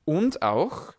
Und 0.03 0.41
auch, 0.41 0.93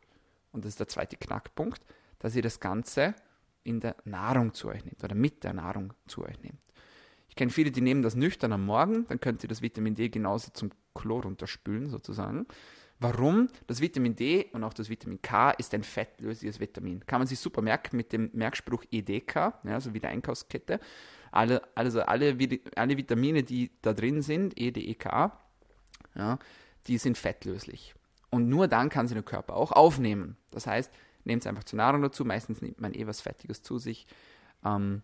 und 0.52 0.64
das 0.64 0.70
ist 0.70 0.80
der 0.80 0.88
zweite 0.88 1.16
Knackpunkt, 1.16 1.82
dass 2.18 2.34
ihr 2.34 2.42
das 2.42 2.60
Ganze 2.60 3.14
in 3.62 3.80
der 3.80 3.96
Nahrung 4.04 4.54
zu 4.54 4.68
euch 4.68 4.84
nehmt 4.84 5.04
oder 5.04 5.14
mit 5.14 5.44
der 5.44 5.52
Nahrung 5.52 5.92
zu 6.06 6.24
euch 6.24 6.40
nehmt. 6.42 6.60
Ich 7.35 7.37
kenne 7.37 7.51
viele, 7.51 7.72
die 7.72 7.80
nehmen 7.80 8.03
das 8.03 8.14
nüchtern 8.14 8.53
am 8.53 8.64
Morgen, 8.64 9.07
dann 9.09 9.18
könnt 9.18 9.43
ihr 9.43 9.49
das 9.49 9.61
Vitamin 9.61 9.97
D 9.97 10.09
genauso 10.09 10.53
zum 10.53 10.70
Klo 10.95 11.18
runterspülen 11.18 11.91
sozusagen. 11.91 12.47
Warum? 13.01 13.49
Das 13.66 13.80
Vitamin 13.80 14.14
D 14.14 14.47
und 14.53 14.62
auch 14.62 14.72
das 14.72 14.89
Vitamin 14.89 15.20
K 15.20 15.51
ist 15.51 15.74
ein 15.74 15.82
fettlösliches 15.82 16.61
Vitamin. 16.61 17.05
Kann 17.07 17.18
man 17.18 17.26
sich 17.26 17.41
super 17.41 17.61
merken 17.61 17.97
mit 17.97 18.12
dem 18.12 18.30
Merkspruch 18.35 18.85
EDK, 18.89 19.53
ja, 19.64 19.80
so 19.80 19.95
wie 19.95 19.99
der 19.99 20.11
Einkaufskette. 20.11 20.78
Alle, 21.32 21.61
also 21.74 22.03
alle, 22.03 22.39
alle 22.76 22.97
Vitamine, 22.97 23.43
die 23.43 23.72
da 23.82 23.95
drin 23.95 24.22
sind, 24.22 24.57
EDEK, 24.57 25.07
ja, 26.14 26.39
die 26.87 26.99
sind 26.99 27.18
fettlöslich. 27.18 27.97
Und 28.30 28.49
nur 28.49 28.68
dann 28.68 28.91
kann 28.91 29.09
sie 29.09 29.14
der 29.14 29.24
Körper 29.24 29.57
auch 29.57 29.72
aufnehmen. 29.72 30.37
Das 30.53 30.68
heißt, 30.68 30.93
nehmt 31.24 31.43
es 31.43 31.49
einfach 31.49 31.64
zur 31.64 31.78
Nahrung 31.78 32.01
dazu. 32.01 32.24
Meistens 32.24 32.62
nimmt 32.62 32.80
man 32.80 32.95
eh 32.95 33.09
was 33.09 33.22
Fettiges 33.22 33.64
zu 33.64 33.78
sich. 33.78 34.07
Ähm, 34.64 35.03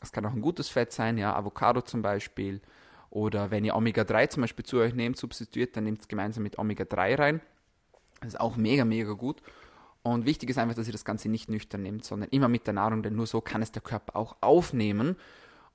es 0.00 0.12
kann 0.12 0.24
auch 0.26 0.32
ein 0.32 0.40
gutes 0.40 0.68
Fett 0.68 0.92
sein, 0.92 1.18
ja, 1.18 1.34
Avocado 1.34 1.82
zum 1.82 2.02
Beispiel. 2.02 2.60
Oder 3.10 3.50
wenn 3.50 3.64
ihr 3.64 3.74
Omega-3 3.74 4.28
zum 4.30 4.40
Beispiel 4.42 4.64
zu 4.64 4.78
euch 4.78 4.94
nehmt, 4.94 5.16
substituiert, 5.16 5.76
dann 5.76 5.84
nehmt 5.84 6.00
es 6.00 6.08
gemeinsam 6.08 6.42
mit 6.42 6.58
Omega-3 6.58 7.18
rein. 7.18 7.40
Das 8.20 8.34
ist 8.34 8.40
auch 8.40 8.56
mega, 8.56 8.84
mega 8.84 9.12
gut. 9.12 9.42
Und 10.02 10.24
wichtig 10.24 10.48
ist 10.50 10.58
einfach, 10.58 10.76
dass 10.76 10.86
ihr 10.86 10.92
das 10.92 11.04
Ganze 11.04 11.28
nicht 11.28 11.50
nüchtern 11.50 11.82
nehmt, 11.82 12.04
sondern 12.04 12.30
immer 12.30 12.48
mit 12.48 12.66
der 12.66 12.74
Nahrung, 12.74 13.02
denn 13.02 13.16
nur 13.16 13.26
so 13.26 13.40
kann 13.40 13.62
es 13.62 13.72
der 13.72 13.82
Körper 13.82 14.16
auch 14.16 14.36
aufnehmen. 14.40 15.16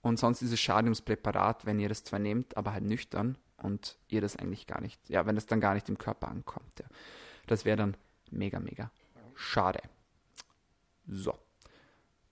Und 0.01 0.17
sonst 0.17 0.41
ist 0.41 0.51
es 0.51 0.59
schade 0.59 0.85
ums 0.85 1.01
Präparat, 1.01 1.65
wenn 1.65 1.79
ihr 1.79 1.89
das 1.89 2.03
zwar 2.03 2.19
nehmt, 2.19 2.57
aber 2.57 2.73
halt 2.73 2.85
nüchtern 2.85 3.37
und 3.57 3.97
ihr 4.07 4.21
das 4.21 4.35
eigentlich 4.35 4.67
gar 4.67 4.81
nicht, 4.81 4.99
ja, 5.09 5.25
wenn 5.25 5.35
das 5.35 5.45
dann 5.45 5.59
gar 5.59 5.73
nicht 5.73 5.89
im 5.89 5.97
Körper 5.97 6.27
ankommt. 6.27 6.79
Ja. 6.79 6.85
Das 7.47 7.65
wäre 7.65 7.77
dann 7.77 7.97
mega, 8.31 8.59
mega 8.59 8.91
schade. 9.35 9.81
So. 11.07 11.35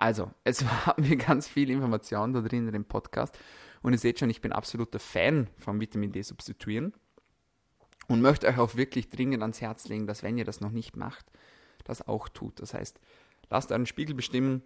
Also, 0.03 0.31
es 0.43 0.65
haben 0.65 1.07
wir 1.07 1.15
ganz 1.15 1.47
viel 1.47 1.69
Information 1.69 2.33
da 2.33 2.41
drin 2.41 2.67
in 2.67 2.73
dem 2.73 2.83
Podcast. 2.83 3.39
Und 3.81 3.93
ihr 3.93 3.99
seht 3.99 4.19
schon, 4.19 4.29
ich 4.29 4.41
bin 4.41 4.51
absoluter 4.51 4.99
Fan 4.99 5.47
vom 5.57 5.79
Vitamin 5.79 6.11
D 6.11 6.21
substituieren. 6.21 6.93
Und 8.09 8.21
möchte 8.21 8.47
euch 8.47 8.57
auch 8.57 8.75
wirklich 8.75 9.07
dringend 9.07 9.41
ans 9.41 9.61
Herz 9.61 9.87
legen, 9.87 10.05
dass 10.05 10.21
wenn 10.21 10.37
ihr 10.37 10.43
das 10.43 10.59
noch 10.59 10.71
nicht 10.71 10.97
macht, 10.97 11.31
das 11.85 12.05
auch 12.05 12.27
tut. 12.27 12.59
Das 12.59 12.73
heißt, 12.73 12.99
lasst 13.49 13.71
euren 13.71 13.85
Spiegel 13.85 14.13
bestimmen 14.13 14.61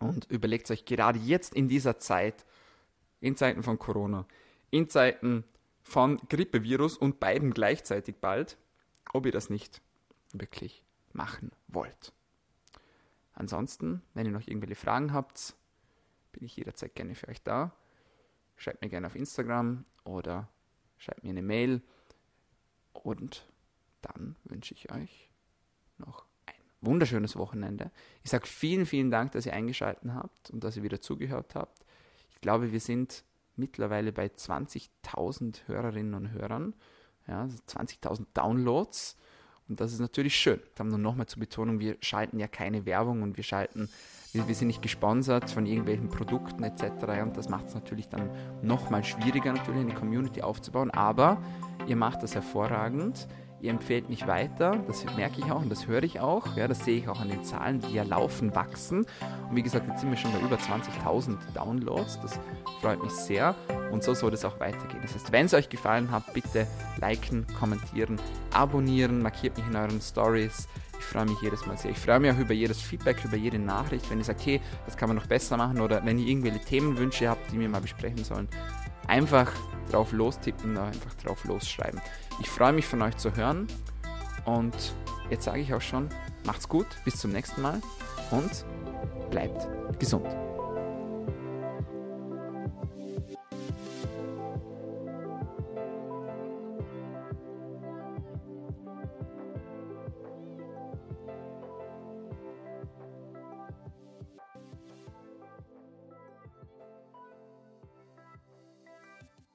und 0.00 0.30
überlegt 0.30 0.70
euch 0.70 0.84
gerade 0.84 1.18
jetzt 1.18 1.54
in 1.54 1.66
dieser 1.66 1.96
Zeit, 1.96 2.44
in 3.20 3.36
Zeiten 3.36 3.62
von 3.62 3.78
Corona, 3.78 4.26
in 4.70 4.90
Zeiten 4.90 5.44
von 5.82 6.18
Grippevirus 6.28 6.98
und 6.98 7.20
beiden 7.20 7.54
gleichzeitig 7.54 8.16
bald, 8.20 8.58
ob 9.14 9.24
ihr 9.24 9.32
das 9.32 9.48
nicht 9.48 9.80
wirklich 10.34 10.84
machen 11.14 11.52
wollt. 11.68 12.12
Ansonsten, 13.34 14.02
wenn 14.14 14.26
ihr 14.26 14.32
noch 14.32 14.46
irgendwelche 14.46 14.76
Fragen 14.76 15.12
habt, 15.12 15.54
bin 16.32 16.44
ich 16.44 16.56
jederzeit 16.56 16.94
gerne 16.94 17.14
für 17.14 17.28
euch 17.28 17.42
da. 17.42 17.72
Schreibt 18.56 18.82
mir 18.82 18.88
gerne 18.88 19.06
auf 19.06 19.16
Instagram 19.16 19.84
oder 20.04 20.48
schreibt 20.98 21.24
mir 21.24 21.30
eine 21.30 21.42
Mail. 21.42 21.82
Und 22.92 23.46
dann 24.02 24.36
wünsche 24.44 24.74
ich 24.74 24.92
euch 24.92 25.30
noch 25.98 26.26
ein 26.46 26.54
wunderschönes 26.80 27.36
Wochenende. 27.36 27.90
Ich 28.22 28.30
sage 28.30 28.46
vielen, 28.46 28.86
vielen 28.86 29.10
Dank, 29.10 29.32
dass 29.32 29.46
ihr 29.46 29.52
eingeschaltet 29.52 30.10
habt 30.12 30.50
und 30.50 30.62
dass 30.62 30.76
ihr 30.76 30.82
wieder 30.82 31.00
zugehört 31.00 31.54
habt. 31.54 31.84
Ich 32.30 32.40
glaube, 32.40 32.72
wir 32.72 32.80
sind 32.80 33.24
mittlerweile 33.56 34.12
bei 34.12 34.26
20.000 34.26 35.66
Hörerinnen 35.66 36.14
und 36.14 36.30
Hörern, 36.32 36.74
ja, 37.26 37.44
20.000 37.68 38.08
also 38.08 38.26
Downloads. 38.34 39.16
Und 39.68 39.80
das 39.80 39.92
ist 39.92 40.00
natürlich 40.00 40.36
schön. 40.36 40.60
Da 40.74 40.80
haben 40.80 40.90
wir 40.90 40.98
nochmal 40.98 41.26
zur 41.26 41.40
Betonung, 41.40 41.80
wir 41.80 41.96
schalten 42.00 42.38
ja 42.38 42.48
keine 42.48 42.84
Werbung 42.84 43.22
und 43.22 43.36
wir 43.36 43.44
schalten, 43.44 43.88
wir, 44.32 44.46
wir 44.46 44.54
sind 44.54 44.68
nicht 44.68 44.82
gesponsert 44.82 45.50
von 45.50 45.64
irgendwelchen 45.64 46.08
Produkten 46.08 46.64
etc. 46.64 46.82
Und 47.22 47.36
das 47.36 47.48
macht 47.48 47.68
es 47.68 47.74
natürlich 47.74 48.08
dann 48.08 48.30
nochmal 48.62 49.04
schwieriger, 49.04 49.52
natürlich 49.52 49.80
eine 49.80 49.94
Community 49.94 50.42
aufzubauen. 50.42 50.90
Aber 50.90 51.42
ihr 51.86 51.96
macht 51.96 52.22
das 52.22 52.34
hervorragend 52.34 53.26
ihr 53.64 53.70
empfehlt 53.70 54.10
mich 54.10 54.26
weiter, 54.26 54.76
das 54.86 55.04
merke 55.16 55.40
ich 55.40 55.50
auch 55.50 55.62
und 55.62 55.70
das 55.70 55.86
höre 55.86 56.02
ich 56.02 56.20
auch, 56.20 56.54
ja, 56.54 56.68
das 56.68 56.84
sehe 56.84 56.98
ich 56.98 57.08
auch 57.08 57.18
an 57.18 57.30
den 57.30 57.42
Zahlen, 57.44 57.80
die 57.80 57.94
ja 57.94 58.02
laufen, 58.02 58.54
wachsen. 58.54 59.06
Und 59.48 59.56
wie 59.56 59.62
gesagt, 59.62 59.88
jetzt 59.88 60.00
sind 60.00 60.10
wir 60.10 60.18
schon 60.18 60.32
bei 60.32 60.40
über 60.40 60.56
20.000 60.56 61.38
Downloads, 61.54 62.20
das 62.20 62.38
freut 62.82 63.02
mich 63.02 63.12
sehr 63.12 63.54
und 63.90 64.02
so 64.02 64.12
soll 64.12 64.34
es 64.34 64.44
auch 64.44 64.60
weitergehen. 64.60 65.00
Das 65.00 65.14
heißt, 65.14 65.32
wenn 65.32 65.46
es 65.46 65.54
euch 65.54 65.70
gefallen 65.70 66.10
hat, 66.10 66.34
bitte 66.34 66.66
liken, 67.00 67.46
kommentieren, 67.58 68.20
abonnieren, 68.52 69.22
markiert 69.22 69.56
mich 69.56 69.66
in 69.66 69.76
euren 69.76 70.00
Stories. 70.00 70.68
Ich 70.98 71.04
freue 71.06 71.24
mich 71.24 71.40
jedes 71.40 71.64
Mal 71.64 71.78
sehr. 71.78 71.90
Ich 71.90 71.98
freue 71.98 72.20
mich 72.20 72.32
auch 72.32 72.38
über 72.38 72.52
jedes 72.52 72.80
Feedback, 72.82 73.24
über 73.24 73.36
jede 73.36 73.58
Nachricht, 73.58 74.10
wenn 74.10 74.18
ihr 74.18 74.24
sagt, 74.24 74.44
hey, 74.44 74.60
das 74.84 74.96
kann 74.96 75.08
man 75.08 75.16
noch 75.16 75.26
besser 75.26 75.56
machen 75.56 75.80
oder 75.80 76.04
wenn 76.04 76.18
ihr 76.18 76.26
irgendwelche 76.26 76.60
Themenwünsche 76.60 77.28
habt, 77.30 77.50
die 77.50 77.58
wir 77.58 77.68
mal 77.68 77.80
besprechen 77.80 78.24
sollen. 78.24 78.48
Einfach 79.06 79.50
drauf 79.90 80.12
lostippen, 80.12 80.76
einfach 80.76 81.14
drauf 81.14 81.44
losschreiben. 81.44 82.00
Ich 82.40 82.50
freue 82.50 82.72
mich 82.72 82.86
von 82.86 83.02
euch 83.02 83.16
zu 83.16 83.34
hören 83.34 83.66
und 84.44 84.94
jetzt 85.30 85.44
sage 85.44 85.60
ich 85.60 85.72
auch 85.72 85.80
schon, 85.80 86.08
macht's 86.44 86.68
gut, 86.68 86.86
bis 87.04 87.16
zum 87.16 87.32
nächsten 87.32 87.62
Mal 87.62 87.80
und 88.30 88.64
bleibt 89.30 89.66
gesund. 89.98 90.26